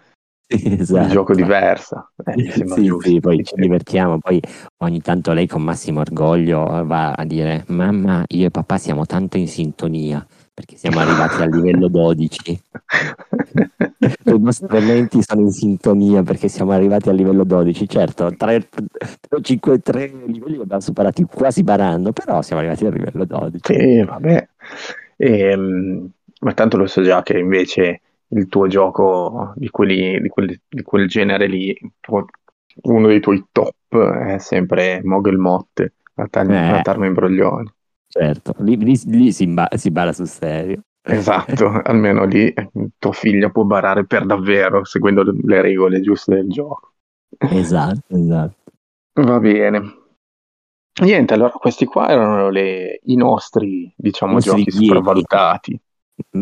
Esatto. 0.48 1.04
Un 1.04 1.10
gioco 1.10 1.36
diversa. 1.36 2.10
Eh, 2.24 2.52
sì, 2.52 2.92
sì, 3.02 3.20
poi 3.20 3.44
ci 3.44 3.56
divertiamo, 3.56 4.20
poi 4.20 4.42
ogni 4.78 5.02
tanto 5.02 5.34
lei 5.34 5.48
con 5.48 5.62
massimo 5.62 6.00
orgoglio 6.00 6.86
va 6.86 7.12
a 7.12 7.26
dire 7.26 7.66
mamma, 7.68 8.24
io 8.26 8.48
e 8.48 8.52
papà 8.52 8.78
siamo 8.78 9.06
tanto 9.06 9.38
in 9.38 9.50
sintonia 9.50 10.26
perché 10.60 10.76
siamo 10.76 11.00
arrivati 11.00 11.42
al 11.42 11.50
livello 11.52 11.88
12. 11.88 12.62
I 14.26 14.40
nostri 14.40 14.82
menti 14.82 15.22
sono 15.24 15.40
in 15.40 15.52
sintonia 15.52 16.22
perché 16.22 16.50
siamo 16.50 16.72
arrivati 16.72 17.08
al 17.08 17.16
livello 17.16 17.46
12. 17.46 17.88
Certo, 17.88 18.36
3, 18.36 18.68
5, 19.42 19.80
3 19.80 20.12
livelli 20.26 20.56
li 20.58 20.62
abbiamo 20.62 20.82
superati 20.82 21.24
quasi 21.24 21.64
barando, 21.64 22.12
però 22.12 22.42
siamo 22.42 22.62
arrivati 22.62 22.86
al 22.86 22.92
livello 22.92 23.24
12. 23.24 23.60
Sì, 23.74 24.04
vabbè. 24.04 24.48
Ehm, 25.16 26.10
ma 26.42 26.54
tanto 26.54 26.76
lo 26.76 26.88
so 26.88 27.02
già 27.04 27.24
che 27.24 27.38
invece 27.38 28.02
il 28.28 28.48
tuo 28.50 28.68
gioco 28.68 29.54
di, 29.56 29.70
quelli, 29.70 30.20
di, 30.20 30.28
quel, 30.28 30.60
di 30.68 30.82
quel 30.84 31.08
genere 31.08 31.48
lì, 31.48 31.74
tuo- 32.02 32.26
uno 32.82 33.08
dei 33.08 33.22
tuoi 33.22 33.46
top 33.50 33.98
è 33.98 34.38
sempre 34.40 35.00
Mogel 35.06 35.38
Motte, 35.38 35.94
la, 36.16 36.28
tag- 36.30 36.52
Eh. 36.52 36.72
la 36.72 36.82
Tarma 36.82 37.06
Imbroglioni. 37.06 37.72
Certo, 38.12 38.56
lì, 38.60 38.76
lì- 38.76 39.00
lì 39.06 39.32
si, 39.32 39.46
ba- 39.48 39.70
si 39.76 39.92
balla 39.92 40.14
sul 40.14 40.28
serio. 40.28 40.82
Esatto, 41.02 41.68
almeno 41.84 42.26
lì 42.26 42.52
tua 42.98 43.14
figlia 43.14 43.50
può 43.50 43.64
barare 43.64 44.06
per 44.06 44.26
davvero, 44.26 44.84
seguendo 44.84 45.24
le- 45.24 45.38
le 45.44 45.62
regole 45.62 46.02
giuste 46.02 46.36
del 46.36 46.50
gioco. 46.50 46.94
Esatto, 47.38 48.16
esatto. 48.16 48.56
Va 49.22 49.40
bene. 49.40 49.98
Niente, 51.02 51.34
allora 51.34 51.52
questi 51.52 51.86
qua 51.86 52.10
erano 52.10 52.50
le- 52.50 53.00
i 53.04 53.16
nostri, 53.16 53.92
diciamo, 53.96 54.34
nostri 54.34 54.64
giochi 54.64 54.78
dieci. 54.78 54.86
sopravvalutati. 54.88 55.80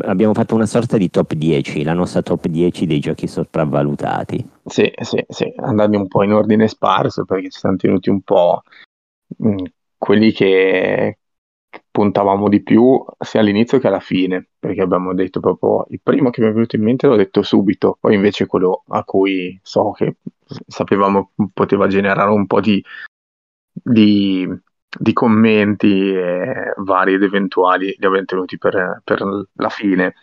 Abbiamo 0.01 0.33
fatto 0.33 0.55
una 0.55 0.65
sorta 0.65 0.97
di 0.97 1.09
top 1.09 1.33
10, 1.33 1.83
la 1.83 1.93
nostra 1.93 2.21
top 2.23 2.47
10 2.47 2.87
dei 2.87 2.99
giochi 2.99 3.27
sopravvalutati. 3.27 4.49
Sì, 4.65 4.91
sì, 5.01 5.23
sì, 5.27 5.53
andando 5.57 5.97
un 5.99 6.07
po' 6.07 6.23
in 6.23 6.33
ordine 6.33 6.67
sparso 6.67 7.25
perché 7.25 7.49
ci 7.49 7.59
siamo 7.59 7.75
tenuti 7.75 8.09
un 8.09 8.21
po' 8.21 8.63
mh, 9.37 9.63
quelli 9.97 10.31
che 10.31 11.19
puntavamo 11.89 12.49
di 12.49 12.61
più 12.61 13.03
sia 13.19 13.39
all'inizio 13.39 13.79
che 13.79 13.87
alla 13.87 13.99
fine, 13.99 14.47
perché 14.59 14.81
abbiamo 14.81 15.13
detto 15.13 15.39
proprio 15.39 15.85
il 15.89 15.99
primo 16.01 16.29
che 16.29 16.41
mi 16.41 16.47
è 16.47 16.51
venuto 16.51 16.75
in 16.75 16.83
mente 16.83 17.07
l'ho 17.07 17.15
detto 17.15 17.41
subito, 17.41 17.97
poi 17.99 18.15
invece 18.15 18.45
quello 18.45 18.83
a 18.87 19.03
cui 19.03 19.57
so 19.61 19.91
che 19.91 20.17
sapevamo 20.67 21.31
poteva 21.53 21.87
generare 21.87 22.31
un 22.31 22.45
po' 22.45 22.59
di, 22.61 22.83
di, 23.71 24.47
di 24.99 25.13
commenti 25.13 26.13
vari 26.77 27.13
ed 27.13 27.23
eventuali 27.23 27.95
li 27.97 28.05
abbiamo 28.05 28.25
tenuti 28.25 28.57
per, 28.57 29.01
per 29.03 29.47
la 29.53 29.69
fine. 29.69 30.15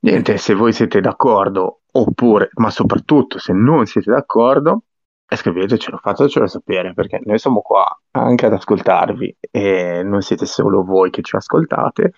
Niente, 0.00 0.36
se 0.36 0.54
voi 0.54 0.72
siete 0.72 1.00
d'accordo 1.00 1.80
oppure, 1.92 2.50
ma 2.54 2.70
soprattutto 2.70 3.38
se 3.38 3.52
non 3.52 3.86
siete 3.86 4.10
d'accordo, 4.10 4.82
eh, 5.28 5.36
scrivetecelo, 5.36 5.98
fatecelo 5.98 6.46
sapere 6.46 6.94
perché 6.94 7.20
noi 7.24 7.38
siamo 7.38 7.60
qua 7.60 7.84
anche 8.12 8.46
ad 8.46 8.52
ascoltarvi 8.52 9.36
e 9.50 10.02
non 10.04 10.22
siete 10.22 10.46
solo 10.46 10.84
voi 10.84 11.10
che 11.10 11.22
ci 11.22 11.36
ascoltate 11.36 12.12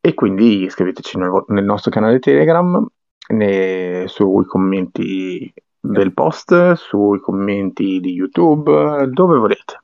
e 0.00 0.14
quindi 0.14 0.68
scriveteci 0.70 1.18
nel, 1.18 1.44
nel 1.48 1.64
nostro 1.64 1.90
canale 1.90 2.18
Telegram, 2.20 2.86
ne- 3.30 4.04
sui 4.06 4.44
commenti 4.44 5.52
del 5.80 6.12
post, 6.14 6.72
sui 6.74 7.20
commenti 7.20 8.00
di 8.00 8.12
YouTube, 8.12 9.06
dove 9.10 9.38
volete. 9.38 9.82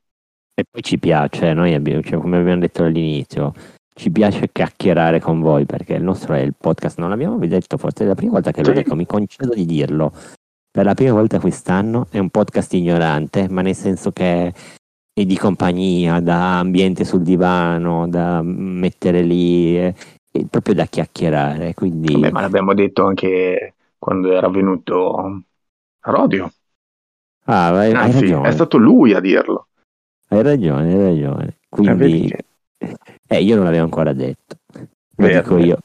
E 0.55 0.65
poi 0.71 0.83
ci 0.83 0.99
piace, 0.99 1.53
noi 1.53 1.75
abbiamo, 1.75 2.01
cioè, 2.03 2.21
come 2.21 2.39
abbiamo 2.39 2.61
detto 2.61 2.85
all'inizio, 2.85 3.53
ci 3.93 4.11
piace 4.11 4.51
chiacchierare 4.53 5.21
con 5.21 5.41
voi 5.41 5.67
perché 5.67 5.95
il 5.95 6.03
nostro 6.05 6.35
è 6.35 6.41
il 6.41 6.55
podcast, 6.57 6.99
non 6.99 7.11
l'abbiamo 7.11 7.39
detto, 7.39 7.77
forse 7.77 8.05
è 8.05 8.07
la 8.07 8.15
prima 8.15 8.33
volta 8.33 8.53
che 8.53 8.63
lo 8.63 8.73
Sì. 8.73 8.83
dico, 8.83 8.95
mi 8.95 9.07
concedo 9.07 9.53
di 9.53 9.67
dirlo. 9.67 10.13
Per 10.75 10.85
la 10.85 10.95
prima 10.95 11.13
volta 11.13 11.39
quest'anno 11.39 12.09
è 12.11 12.19
un 12.19 12.31
podcast 12.31 12.73
ignorante, 12.73 13.49
ma 13.49 13.63
nel 13.63 13.77
senso 13.77 14.11
che 14.11 14.53
è 15.13 15.25
di 15.25 15.37
compagnia, 15.39 16.19
da 16.19 16.59
ambiente 16.59 17.05
sul 17.05 17.23
divano, 17.23 18.09
da 18.09 18.43
mettere 18.43 19.23
lì, 19.23 19.77
è, 19.77 19.95
è 20.33 20.45
proprio 20.51 20.75
da 20.75 20.87
chiacchierare. 20.87 21.75
Quindi 21.75 22.13
Vabbè, 22.15 22.33
ma 22.33 22.41
l'abbiamo 22.41 22.75
detto 22.75 23.05
anche 23.05 23.75
quando 23.97 24.33
era 24.33 24.49
venuto 24.49 25.45
Rodio. 26.01 26.53
Ah, 27.45 27.69
hai, 27.69 27.93
hai 27.93 27.95
Anzi, 27.95 28.21
ragione, 28.23 28.49
è 28.49 28.51
stato 28.51 28.77
lui 28.77 29.13
a 29.13 29.21
dirlo. 29.21 29.69
hai 30.31 30.43
ragione, 30.43 30.93
hai 30.93 31.03
ragione. 31.05 31.47
Eh, 31.47 31.55
Quindi 31.69 32.35
Eh, 33.29 33.43
io 33.45 33.55
non 33.55 33.65
l'avevo 33.65 33.85
ancora 33.85 34.13
detto. 34.13 34.57
Lo 34.73 35.27
Vero, 35.27 35.41
dico 35.41 35.57
io. 35.59 35.79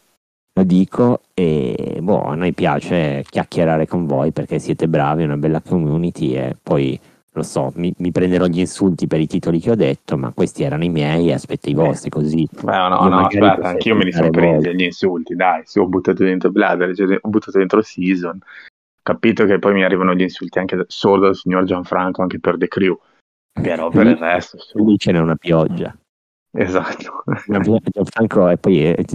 Lo 0.59 0.65
dico 0.65 1.21
e 1.33 1.99
boh, 2.01 2.23
a 2.23 2.35
noi 2.35 2.51
piace 2.51 3.23
chiacchierare 3.25 3.87
con 3.87 4.05
voi 4.05 4.33
perché 4.33 4.59
siete 4.59 4.89
bravi, 4.89 5.21
è 5.21 5.25
una 5.25 5.37
bella 5.37 5.61
community 5.61 6.35
e 6.35 6.53
poi 6.61 6.99
lo 7.31 7.43
so, 7.43 7.71
mi, 7.75 7.93
mi 7.99 8.11
prenderò 8.11 8.45
gli 8.45 8.59
insulti 8.59 9.07
per 9.07 9.21
i 9.21 9.27
titoli 9.27 9.61
che 9.61 9.71
ho 9.71 9.75
detto, 9.75 10.17
ma 10.17 10.33
questi 10.33 10.63
erano 10.63 10.83
i 10.83 10.89
miei 10.89 11.29
e 11.29 11.33
aspetta 11.33 11.69
i 11.69 11.73
vostri 11.73 12.09
così. 12.09 12.45
No, 12.63 12.89
no, 12.89 13.09
magari 13.09 13.45
aspetta, 13.45 13.69
anch'io 13.69 13.95
me 13.95 14.03
li 14.03 14.11
sono 14.11 14.31
presi 14.31 14.75
gli 14.75 14.83
insulti, 14.83 15.33
dai, 15.33 15.61
se 15.63 15.79
ho 15.79 15.87
buttato 15.87 16.25
dentro 16.25 16.51
Bladder, 16.51 16.93
cioè, 16.93 17.17
ho 17.21 17.29
buttato 17.29 17.57
dentro 17.57 17.81
Season, 17.81 18.37
capito 19.01 19.45
che 19.45 19.59
poi 19.59 19.73
mi 19.75 19.85
arrivano 19.85 20.13
gli 20.13 20.23
insulti 20.23 20.59
anche 20.59 20.75
da- 20.75 20.85
solo 20.87 21.21
dal 21.21 21.35
signor 21.35 21.63
Gianfranco, 21.63 22.21
anche 22.21 22.41
per 22.41 22.57
The 22.57 22.67
Crew, 22.67 22.99
però 23.53 23.87
per 23.87 24.07
il 24.07 24.17
resto, 24.17 24.57
su. 24.57 24.83
Lì 24.83 24.97
ce 24.97 25.13
n'è 25.13 25.19
una 25.19 25.37
pioggia. 25.37 25.95
esatto. 26.51 27.23
Una 27.47 27.59
pioggia 27.59 28.03
Franco 28.03 28.49
e 28.49 28.57
poi 28.57 28.83
è, 28.83 29.05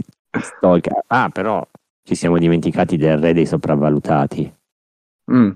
stalker. 0.41 1.05
Ah, 1.09 1.29
però 1.31 1.67
ci 2.03 2.15
siamo 2.15 2.39
dimenticati 2.39 2.97
del 2.97 3.19
re 3.19 3.33
dei 3.33 3.47
sopravvalutati. 3.47 4.55
Mm. 5.31 5.51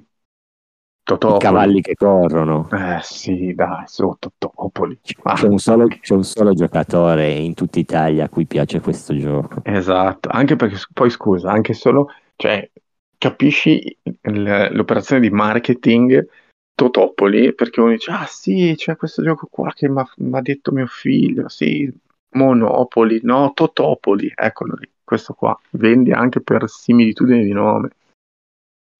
I 1.11 1.39
cavalli 1.39 1.81
che 1.81 1.95
corrono. 1.95 2.69
Eh 2.71 2.99
sì, 3.03 3.55
dai, 3.55 3.85
su, 3.87 4.15
Totopoli. 4.19 4.99
Ah, 5.23 5.35
C'è 5.35 5.47
un, 5.47 5.59
solo, 5.59 5.87
c'è 5.87 6.15
un 6.15 6.23
solo 6.23 6.53
giocatore 6.53 7.31
in 7.31 7.55
tutta 7.55 7.79
Italia 7.79 8.25
a 8.25 8.29
cui 8.29 8.45
piace 8.45 8.81
questo 8.81 9.17
gioco. 9.17 9.63
Esatto, 9.65 10.29
anche 10.31 10.57
perché 10.57 10.77
poi 10.93 11.09
scusa, 11.09 11.51
anche 11.51 11.73
solo, 11.73 12.11
cioè, 12.37 12.71
capisci 13.17 13.97
l'operazione 14.21 15.23
di 15.23 15.31
marketing 15.31 16.29
Totopoli, 16.75 17.55
perché 17.55 17.81
uno 17.81 17.93
dice, 17.93 18.11
ah 18.11 18.27
sì, 18.27 18.75
c'è 18.77 18.97
questo 18.97 19.23
gioco 19.23 19.49
qua 19.51 19.73
che 19.73 19.89
mi 19.89 20.03
ha 20.33 20.41
detto 20.43 20.73
mio 20.73 20.87
figlio, 20.87 21.49
sì, 21.49 21.91
Monopoli, 22.31 23.21
no, 23.23 23.53
Totopoli, 23.55 24.33
eccolo 24.35 24.75
lì, 24.79 24.91
questo 25.03 25.33
qua, 25.35 25.59
vendi 25.71 26.13
anche 26.13 26.41
per 26.41 26.69
similitudine 26.69 27.43
di 27.43 27.53
nome. 27.53 27.91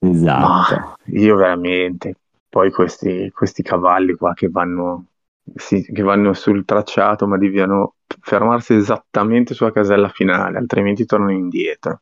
Esatto. 0.01 0.75
Ma 0.75 0.97
io 1.07 1.37
veramente, 1.37 2.15
poi 2.49 2.71
questi, 2.71 3.31
questi 3.31 3.63
cavalli 3.63 4.15
qua 4.15 4.33
che 4.33 4.49
vanno, 4.49 5.07
sì, 5.55 5.83
che 5.83 6.03
vanno 6.03 6.33
sul 6.33 6.65
tracciato, 6.65 7.27
ma 7.27 7.37
devono 7.37 7.95
fermarsi 8.21 8.75
esattamente 8.75 9.55
sulla 9.55 9.73
casella 9.73 10.09
finale, 10.09 10.59
altrimenti 10.59 11.05
tornano 11.05 11.33
indietro. 11.33 12.01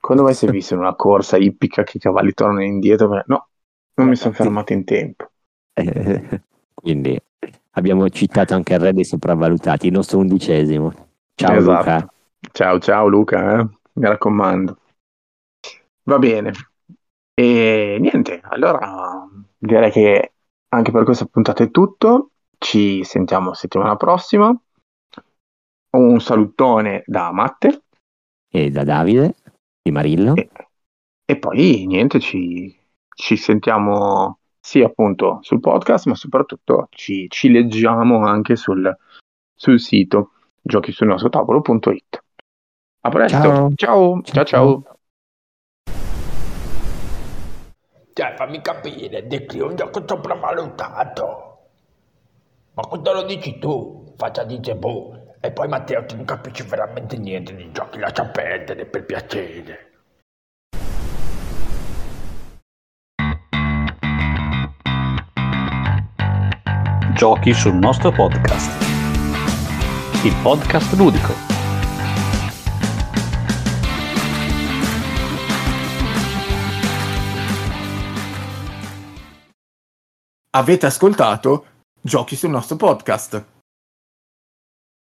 Quando 0.00 0.22
mai 0.22 0.34
si 0.34 0.46
è 0.46 0.50
visto 0.50 0.74
in 0.74 0.80
una 0.80 0.94
corsa 0.94 1.36
ippica 1.36 1.82
che 1.82 1.96
i 1.96 2.00
cavalli 2.00 2.32
tornano 2.32 2.62
indietro? 2.62 3.22
No, 3.26 3.48
non 3.94 4.08
mi 4.08 4.16
sono 4.16 4.32
fermato 4.32 4.72
in 4.72 4.84
tempo. 4.84 5.30
Quindi 6.72 7.20
abbiamo 7.78 8.08
citato 8.10 8.54
anche 8.54 8.74
il 8.74 8.80
re 8.80 8.92
dei 8.92 9.04
sopravvalutati, 9.04 9.86
il 9.86 9.92
nostro 9.92 10.18
undicesimo. 10.18 10.92
Ciao 11.34 11.56
Esatto. 11.56 11.78
Luca. 11.78 12.12
Ciao, 12.52 12.78
ciao 12.78 13.08
Luca, 13.08 13.58
eh? 13.58 13.68
mi 13.94 14.06
raccomando. 14.06 14.78
Va 16.04 16.18
bene. 16.18 16.52
E 17.34 17.98
niente, 18.00 18.40
allora 18.42 19.26
direi 19.56 19.90
che 19.90 20.32
anche 20.68 20.90
per 20.90 21.04
questa 21.04 21.26
puntata 21.26 21.62
è 21.62 21.70
tutto. 21.70 22.30
Ci 22.58 23.04
sentiamo 23.04 23.54
settimana 23.54 23.96
prossima. 23.96 24.54
Un 25.90 26.20
salutone 26.20 27.02
da 27.06 27.30
Matte. 27.32 27.84
E 28.50 28.70
da 28.70 28.84
Davide 28.84 29.34
di 29.82 29.90
Marillo. 29.90 30.34
E, 30.34 30.50
e 31.24 31.38
poi 31.38 31.86
niente, 31.86 32.18
ci, 32.18 32.76
ci 33.14 33.36
sentiamo 33.36 34.37
sì 34.68 34.82
appunto 34.82 35.38
sul 35.40 35.60
podcast, 35.60 36.04
ma 36.08 36.14
soprattutto 36.14 36.88
ci, 36.90 37.26
ci 37.30 37.50
leggiamo 37.50 38.26
anche 38.26 38.54
sul, 38.54 38.94
sul 39.54 39.80
sito 39.80 40.32
giochi 40.60 40.92
sul 40.92 41.06
nostro 41.06 41.30
tavolo.it. 41.30 42.22
A 43.00 43.08
presto, 43.08 43.72
ciao 43.74 44.20
ciao 44.22 44.22
ciao. 44.22 44.44
ciao. 44.44 44.82
Cioè, 48.12 48.34
fammi 48.36 48.60
capire, 48.60 49.26
De 49.26 49.46
è 49.46 49.62
un 49.62 49.74
gioco 49.74 50.04
sopravvalutato. 50.06 51.58
Ma 52.74 52.82
quando 52.82 53.12
lo 53.14 53.22
dici 53.22 53.58
tu, 53.58 54.12
faccia 54.18 54.44
dice 54.44 54.74
boh. 54.74 55.36
E 55.40 55.50
poi 55.50 55.68
Matteo, 55.68 56.04
tu 56.04 56.16
non 56.16 56.26
capisci 56.26 56.62
veramente 56.64 57.16
niente 57.16 57.54
di 57.54 57.70
giochi, 57.72 57.98
lascia 57.98 58.26
perdere 58.26 58.84
per 58.84 59.04
piacere. 59.06 59.87
Giochi 67.18 67.52
sul 67.52 67.74
nostro 67.74 68.12
podcast. 68.12 68.70
Il 70.22 70.32
podcast 70.40 70.92
ludico. 70.92 71.32
Avete 80.50 80.86
ascoltato 80.86 81.66
Giochi 82.00 82.36
sul 82.36 82.50
nostro 82.50 82.76
podcast. 82.76 83.57